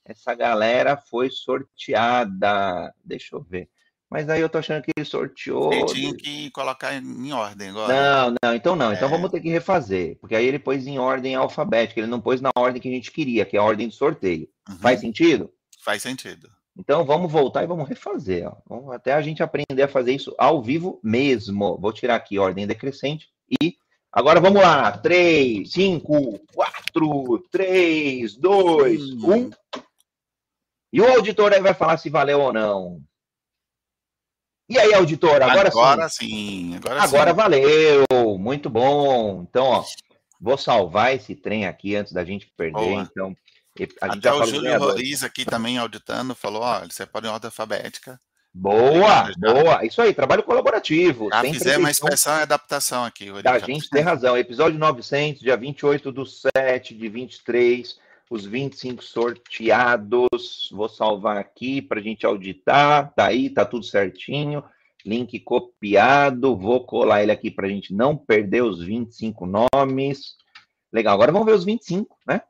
[0.04, 2.92] Essa galera foi sorteada.
[3.02, 3.70] Deixa eu ver.
[4.10, 5.72] Mas aí eu tô achando que ele sorteou.
[5.72, 7.94] Ele tinha que colocar em ordem agora.
[7.94, 8.92] Não, não, então não.
[8.92, 9.10] Então é.
[9.10, 10.18] Vamos ter que refazer.
[10.20, 11.98] Porque aí ele pôs em ordem alfabética.
[11.98, 14.46] Ele não pôs na ordem que a gente queria, que é a ordem de sorteio.
[14.68, 14.76] Uhum.
[14.76, 15.50] Faz sentido?
[15.82, 16.50] Faz sentido.
[16.76, 18.48] Então vamos voltar e vamos refazer.
[18.48, 18.56] Ó.
[18.66, 21.78] Vamos até a gente aprender a fazer isso ao vivo mesmo.
[21.78, 23.28] Vou tirar aqui ordem decrescente
[23.62, 23.76] e
[24.10, 24.90] agora vamos lá.
[24.96, 29.50] 3, 5, 4, 3, 2, 1.
[30.94, 33.02] E o auditor aí vai falar se valeu ou não.
[34.68, 36.26] E aí, auditor, agora, agora sim.
[36.26, 36.76] sim.
[36.76, 37.36] Agora, agora sim.
[37.36, 38.38] valeu.
[38.38, 39.42] Muito bom.
[39.42, 39.84] Então, ó,
[40.40, 42.72] vou salvar esse trem aqui antes da gente perder.
[42.72, 43.02] Boa.
[43.02, 43.36] Então,
[44.00, 48.20] até o Júlio Roriz aqui também auditando falou: ó, você pode em ordem alfabética.
[48.54, 49.84] Boa, boa.
[49.84, 51.30] Isso aí, trabalho colaborativo.
[51.30, 53.28] Já fizemos uma inspeção e adaptação aqui.
[53.44, 54.36] A gente tem razão.
[54.36, 60.68] Episódio 900, dia 28 do 7 de 23, os 25 sorteados.
[60.70, 63.10] Vou salvar aqui para a gente auditar.
[63.14, 64.62] Tá aí, tá tudo certinho.
[65.04, 66.54] Link copiado.
[66.54, 70.36] Vou colar ele aqui para a gente não perder os 25 nomes.
[70.92, 72.42] Legal, agora vamos ver os 25, né?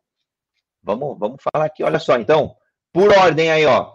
[0.82, 2.56] Vamos, vamos falar aqui, olha só, então,
[2.92, 3.94] por ordem aí, ó.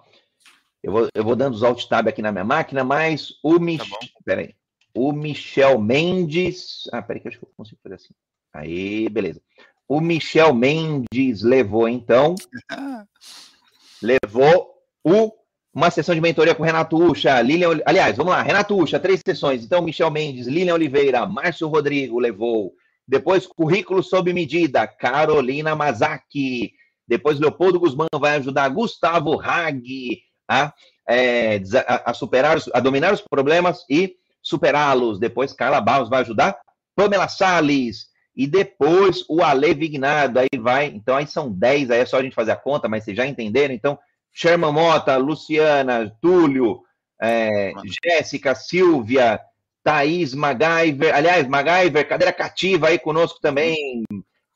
[0.81, 3.88] Eu vou, eu vou dando os alt tab aqui na minha máquina, mas o Michel.
[3.89, 4.55] Tá peraí.
[4.95, 6.84] O Michel Mendes.
[6.93, 8.14] Ah, peraí, que eu acho que eu consigo fazer assim.
[8.53, 9.41] Aí, beleza.
[9.88, 12.35] O Michel Mendes levou, então.
[14.01, 15.31] levou o,
[15.73, 17.81] uma sessão de mentoria com Renato Ucha, Lilian.
[17.85, 19.64] Aliás, vamos lá, Renato Ucha, três sessões.
[19.64, 22.73] Então, Michel Mendes, Lilian Oliveira, Márcio Rodrigo levou.
[23.07, 26.73] Depois, currículo sob medida, Carolina Mazaki.
[27.07, 30.21] Depois, Leopoldo Guzmán vai ajudar Gustavo Hag.
[30.47, 30.73] a,
[31.07, 35.19] é, a, a superar, a dominar os problemas e superá-los.
[35.19, 36.57] Depois, Carla Barros vai ajudar.
[36.95, 38.07] Pamela Salles.
[38.35, 40.39] E depois o Ale Vignado.
[40.39, 40.88] Aí vai.
[40.88, 41.91] Então, aí são 10.
[41.91, 43.73] Aí é só a gente fazer a conta, mas vocês já entenderam.
[43.73, 43.97] Então,
[44.34, 46.81] Sherman Mota, Luciana, Túlio,
[47.19, 47.71] é,
[48.03, 49.39] Jéssica, Silvia,
[49.88, 51.15] Thaís, MacGyver.
[51.15, 54.03] Aliás, MacGyver, cadeira cativa aí conosco também.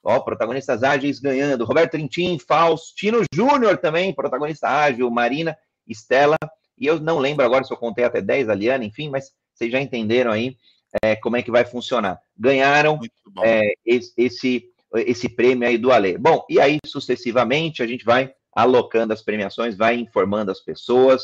[0.04, 1.64] Ó, protagonistas ágeis ganhando.
[1.64, 5.10] Roberto Trintim, Faustino Júnior também, protagonista ágil.
[5.10, 6.36] Marina, Estela.
[6.78, 9.72] E eu não lembro agora se eu contei até 10, a Liana, enfim, mas vocês
[9.72, 10.58] já entenderam aí
[11.02, 12.20] é, como é que vai funcionar.
[12.38, 13.00] Ganharam
[13.42, 16.18] é, esse, esse, esse prêmio aí do Ale.
[16.18, 21.24] Bom, e aí sucessivamente a gente vai alocando as premiações, vai informando as pessoas,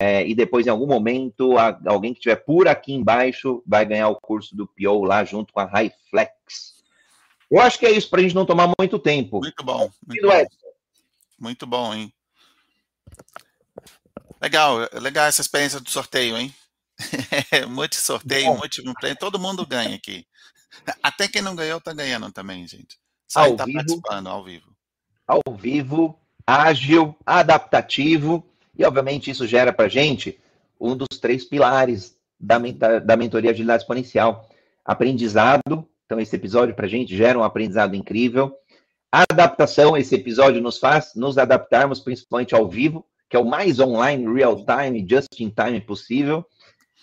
[0.00, 4.08] é, e depois, em algum momento, a, alguém que estiver por aqui embaixo vai ganhar
[4.08, 6.74] o curso do PO lá junto com a Highflex.
[7.50, 9.40] Eu acho que é isso para a gente não tomar muito tempo.
[9.40, 9.90] Muito bom.
[10.06, 10.46] Muito bom.
[11.38, 12.12] muito bom, hein?
[14.40, 16.54] Legal, legal essa experiência do sorteio, hein?
[17.68, 20.26] muito sorteio, muito prêmio, todo mundo ganha aqui.
[21.02, 22.98] Até quem não ganhou tá ganhando também, gente.
[23.28, 24.76] Só ao tá vivo, participando ao vivo.
[25.26, 30.38] Ao vivo, ágil, adaptativo, e obviamente isso gera para gente
[30.80, 32.58] um dos três pilares da,
[32.98, 34.48] da mentoria agilidade exponencial.
[34.84, 38.54] Aprendizado, então esse episódio para gente gera um aprendizado incrível.
[39.10, 44.32] Adaptação, esse episódio nos faz nos adaptarmos principalmente ao vivo, que é o mais online,
[44.32, 46.44] real time, just in time possível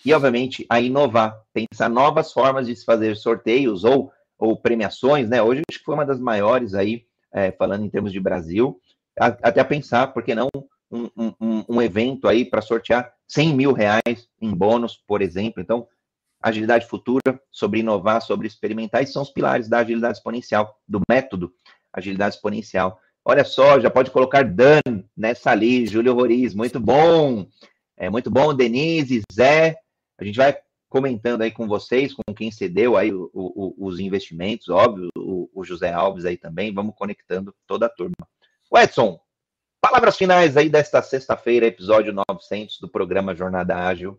[0.04, 5.42] e, obviamente, a inovar, pensar novas formas de se fazer sorteios ou, ou premiações, né?
[5.42, 8.80] Hoje acho que foi uma das maiores aí, é, falando em termos de Brasil,
[9.18, 10.48] a, até a pensar, por que não,
[10.92, 15.62] um, um, evento aí para sortear 100 mil reais em bônus, por exemplo.
[15.62, 15.86] Então,
[16.40, 21.52] agilidade futura, sobre inovar, sobre experimentar, e são os pilares da agilidade exponencial, do método
[21.92, 22.98] agilidade exponencial.
[23.24, 24.80] Olha só, já pode colocar Dan
[25.16, 27.46] nessa ali, Júlio Roriz, muito bom.
[27.96, 29.76] É muito bom, Denise, Zé,
[30.18, 30.56] a gente vai
[30.88, 35.64] comentando aí com vocês, com quem cedeu aí o, o, os investimentos, óbvio, o, o,
[35.64, 38.14] José Alves aí também, vamos conectando toda a turma.
[38.70, 39.18] O Edson,
[39.82, 44.18] palavras finais aí desta sexta-feira, episódio 900 do programa Jornada Ágil.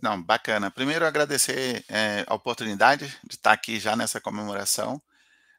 [0.00, 0.70] Não, bacana.
[0.70, 5.02] Primeiro, agradecer é, a oportunidade de estar aqui já nessa comemoração.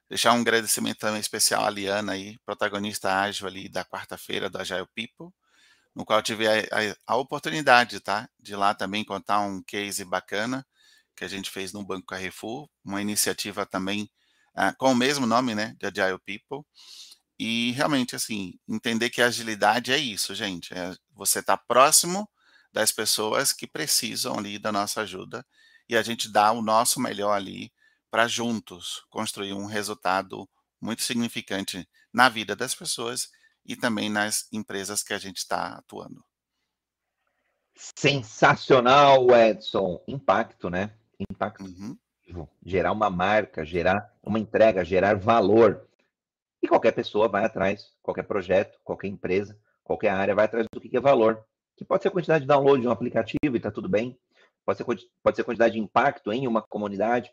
[0.10, 4.88] Deixar um agradecimento também especial à Liana aí, protagonista ágil ali da quarta-feira do Agile
[4.96, 5.32] People
[5.94, 10.66] no qual tive a, a, a, oportunidade, tá, de lá também contar um case bacana
[11.14, 14.10] que a gente fez no Banco Carrefour, uma iniciativa também
[14.56, 16.66] uh, com o mesmo nome, né, de Agile People,
[17.40, 22.30] e realmente, assim, entender que a agilidade é isso, gente, é você estar tá próximo
[22.72, 25.46] das pessoas que precisam ali da nossa ajuda
[25.88, 27.72] e a gente dá o nosso melhor ali
[28.12, 30.48] para juntos construir um resultado
[30.82, 33.30] muito significante na vida das pessoas
[33.66, 36.24] e também nas empresas que a gente está atuando.
[37.76, 40.04] Sensacional, Edson.
[40.08, 40.92] Impacto, né?
[41.20, 41.64] Impacto.
[41.64, 41.98] Uhum.
[42.66, 45.89] Gerar uma marca, gerar uma entrega, gerar valor.
[46.62, 50.96] E qualquer pessoa vai atrás, qualquer projeto, qualquer empresa, qualquer área vai atrás do que
[50.96, 51.44] é valor.
[51.76, 54.20] Que pode ser a quantidade de download de um aplicativo e está tudo bem.
[54.66, 54.86] Pode ser,
[55.24, 57.32] pode ser quantidade de impacto em uma comunidade.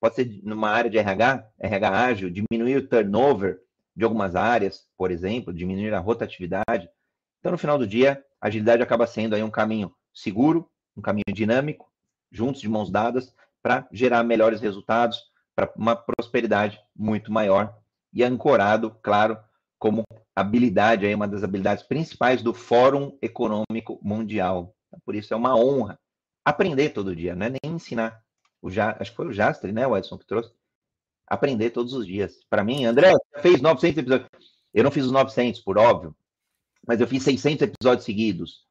[0.00, 3.60] Pode ser numa área de RH, RH ágil, diminuir o turnover
[3.94, 6.88] de algumas áreas, por exemplo, diminuir a rotatividade.
[7.38, 11.32] Então, no final do dia, a agilidade acaba sendo aí um caminho seguro, um caminho
[11.32, 11.90] dinâmico,
[12.30, 15.22] juntos de mãos dadas, para gerar melhores resultados,
[15.54, 17.76] para uma prosperidade muito maior
[18.12, 19.38] e ancorado, claro,
[19.78, 24.74] como habilidade aí uma das habilidades principais do Fórum Econômico Mundial.
[25.04, 25.98] Por isso é uma honra
[26.44, 28.22] aprender todo dia, não é nem ensinar.
[28.60, 30.52] O ja, acho que foi o Jastre, né, o Edson que trouxe
[31.26, 32.40] aprender todos os dias.
[32.50, 34.28] Para mim, André, fez 900 episódios.
[34.74, 36.14] Eu não fiz os 900, por óbvio,
[36.86, 38.66] mas eu fiz 600 episódios seguidos.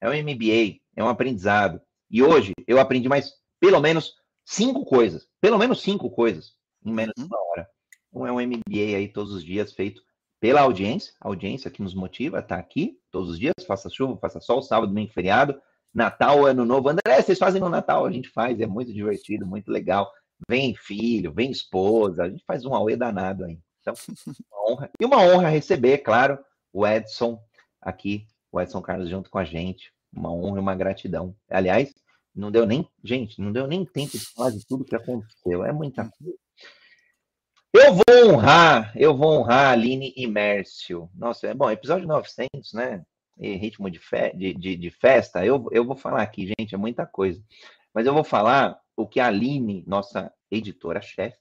[0.00, 1.80] É um MBA, é um aprendizado.
[2.10, 4.14] E hoje eu aprendi mais, pelo menos,
[4.44, 5.26] cinco coisas.
[5.40, 6.54] Pelo menos cinco coisas
[6.84, 7.28] em menos de uhum.
[7.28, 7.68] uma hora.
[8.14, 10.00] Um é um MBA aí todos os dias feito
[10.40, 14.40] pela audiência, a audiência que nos motiva estar aqui todos os dias, faça chuva, faça
[14.40, 15.60] sol, sábado, domingo, feriado,
[15.92, 16.88] Natal, Ano Novo.
[16.88, 18.04] André, vocês fazem no Natal?
[18.04, 20.12] A gente faz, é muito divertido, muito legal.
[20.48, 23.58] Vem filho, vem esposa, a gente faz um auê danado aí.
[23.80, 23.94] Então,
[24.50, 24.90] uma honra.
[25.00, 26.38] E uma honra receber, claro,
[26.72, 27.40] o Edson
[27.80, 29.92] aqui, o Edson Carlos junto com a gente.
[30.12, 31.34] Uma honra e uma gratidão.
[31.48, 31.92] Aliás,
[32.34, 35.64] não deu nem, gente, não deu nem tempo de falar de tudo que aconteceu.
[35.64, 36.43] É muita coisa.
[37.76, 41.10] Eu vou honrar, eu vou honrar a Aline e Mércio.
[41.12, 43.04] Nossa, é bom, episódio 900, né?
[43.36, 45.44] E ritmo de, fe de, de, de, festa.
[45.44, 47.42] Eu, eu vou falar aqui, gente, é muita coisa.
[47.92, 51.36] Mas eu vou falar o que a Aline, nossa editora-chefe,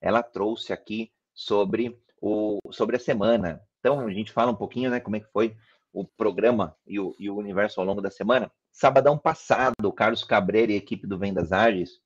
[0.00, 3.62] ela trouxe aqui sobre, o, sobre a semana.
[3.80, 5.54] Então, a gente fala um pouquinho, né, como é que foi
[5.92, 8.50] o programa e o, e o universo ao longo da semana.
[8.72, 12.00] Sabadão passado, o Carlos Cabreira e a equipe do Vendas Ágeis,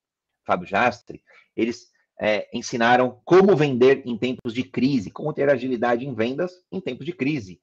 [0.44, 1.22] Fábio Jastre,
[1.54, 6.80] eles é, ensinaram como vender em tempos de crise, como ter agilidade em vendas em
[6.80, 7.60] tempos de crise.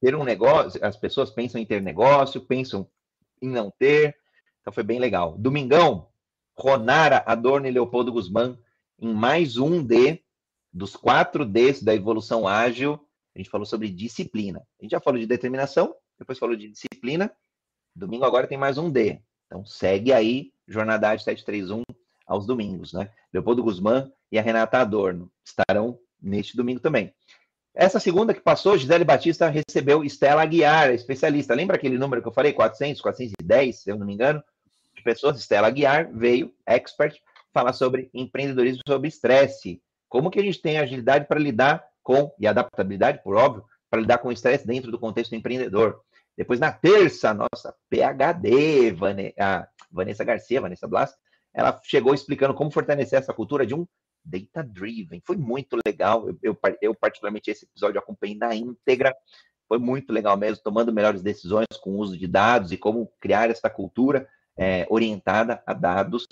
[0.00, 2.86] Ter um negócio, as pessoas pensam em ter negócio, pensam
[3.40, 4.16] em não ter,
[4.60, 5.36] então foi bem legal.
[5.38, 6.08] Domingão,
[6.56, 8.58] Ronara Adorno e Leopoldo Guzmán,
[8.98, 10.22] em mais um D
[10.72, 13.00] dos quatro Ds da evolução ágil,
[13.34, 14.60] a gente falou sobre disciplina.
[14.78, 17.32] A gente já falou de determinação, depois falou de disciplina.
[17.94, 19.20] Domingo agora tem mais um D.
[19.46, 21.82] Então segue aí, Jornada 731
[22.26, 23.10] aos domingos, né?
[23.32, 27.12] Leopoldo Guzmán e a Renata Adorno estarão neste domingo também.
[27.74, 31.54] Essa segunda que passou, Gisele Batista recebeu Estela Aguiar, especialista.
[31.54, 32.52] Lembra aquele número que eu falei?
[32.52, 34.42] 400, 410, se eu não me engano,
[34.94, 35.38] de pessoas.
[35.38, 37.20] Estela Aguiar veio, expert,
[37.52, 39.82] falar sobre empreendedorismo, sobre estresse.
[40.08, 44.18] Como que a gente tem agilidade para lidar com, e adaptabilidade, por óbvio, para lidar
[44.18, 46.00] com o estresse dentro do contexto empreendedor.
[46.36, 48.92] Depois, na terça, nossa PHD,
[49.90, 51.14] Vanessa Garcia, Vanessa Blas,
[51.54, 53.86] ela chegou explicando como fortalecer essa cultura de um
[54.24, 55.22] data driven.
[55.24, 56.28] Foi muito legal.
[56.28, 59.14] Eu, eu, eu, particularmente, esse episódio acompanhei na íntegra.
[59.68, 63.50] Foi muito legal mesmo, tomando melhores decisões com o uso de dados e como criar
[63.50, 66.26] essa cultura é, orientada a dados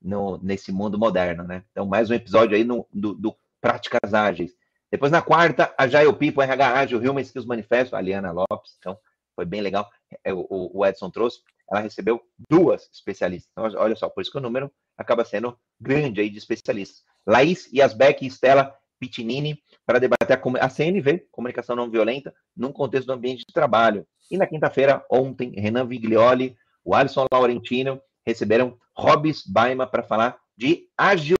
[0.00, 1.64] no, nesse mundo moderno, né?
[1.70, 4.52] Então, mais um episódio aí no, do, do Práticas Ágeis.
[4.90, 8.76] Depois, na quarta, a Jail People, RH Ágil, Human Skills Manifesto, a Liana Lopes.
[8.78, 8.98] Então,
[9.34, 9.88] foi bem legal.
[10.22, 11.40] É, o, o Edson trouxe.
[11.70, 13.50] Ela recebeu duas especialistas.
[13.52, 17.02] Então, olha só, por isso que o número acaba sendo grande aí de especialistas.
[17.26, 23.06] Laís Yasbeck e Estela Pitinini, para debater a, a CNV, Comunicação Não Violenta, num contexto
[23.06, 24.06] do ambiente de trabalho.
[24.30, 30.88] E na quinta-feira, ontem, Renan Viglioli, o Alisson Laurentino receberam Robis Baima para falar de
[30.96, 31.36] ágil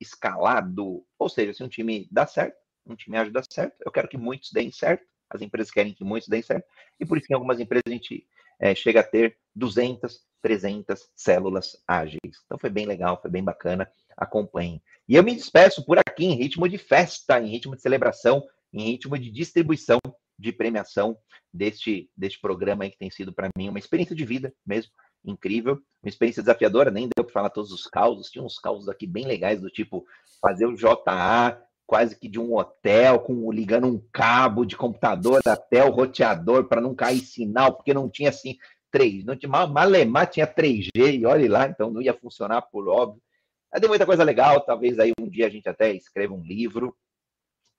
[0.00, 1.04] escalado.
[1.18, 4.18] Ou seja, se um time dá certo, um time ágil dá certo, eu quero que
[4.18, 6.66] muitos deem certo, as empresas querem que muitos deem certo,
[7.00, 8.26] e por isso que em algumas empresas a gente
[8.58, 12.20] é, chega a ter 200, 300 células ágeis.
[12.44, 14.82] Então foi bem legal, foi bem bacana, acompanhem.
[15.08, 18.42] E eu me despeço por aqui em ritmo de festa, em ritmo de celebração,
[18.72, 19.98] em ritmo de distribuição
[20.38, 21.16] de premiação
[21.52, 24.92] deste, deste programa que tem sido para mim uma experiência de vida mesmo,
[25.24, 29.06] incrível, uma experiência desafiadora, nem deu para falar todos os causos, tinha uns causos aqui
[29.06, 30.04] bem legais do tipo
[30.40, 35.84] fazer o JA quase que de um hotel, com ligando um cabo de computador até
[35.84, 38.58] o roteador para não cair sinal, porque não tinha assim
[38.90, 43.22] 3, não tinha Malemar tinha 3G e olhe lá, então não ia funcionar por óbvio.
[43.70, 46.96] Mas tem muita coisa legal, talvez aí um dia a gente até escreva um livro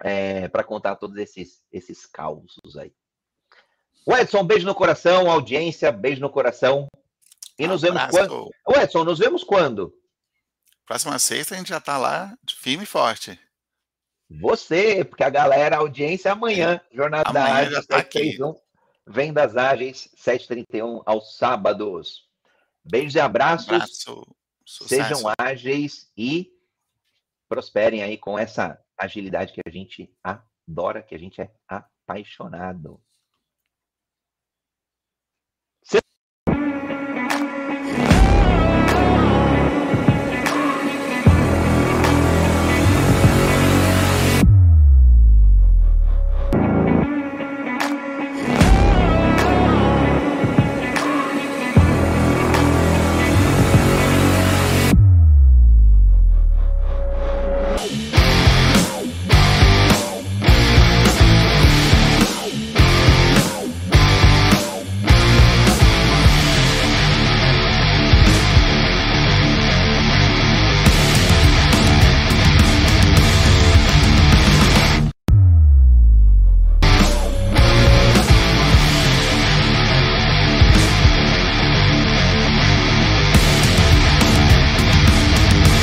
[0.01, 2.93] é, para contar todos esses esses causos aí.
[4.05, 6.87] O Edson, beijo no coração, audiência, beijo no coração.
[7.59, 8.49] E nos vemos quando?
[8.65, 9.93] O Edson, nos vemos quando?
[10.85, 13.37] Próxima sexta a gente já está lá firme e forte.
[14.29, 18.55] Você, porque a galera, a audiência amanhã, Jornada amanhã Ágil tá 731,
[19.05, 22.27] Vendas Ágeis 731 aos sábados.
[22.83, 23.69] Beijos e abraços.
[23.69, 24.35] Abraço,
[24.65, 26.51] sejam ágeis e
[27.47, 33.01] prosperem aí com essa agilidade que a gente adora, que a gente é apaixonado.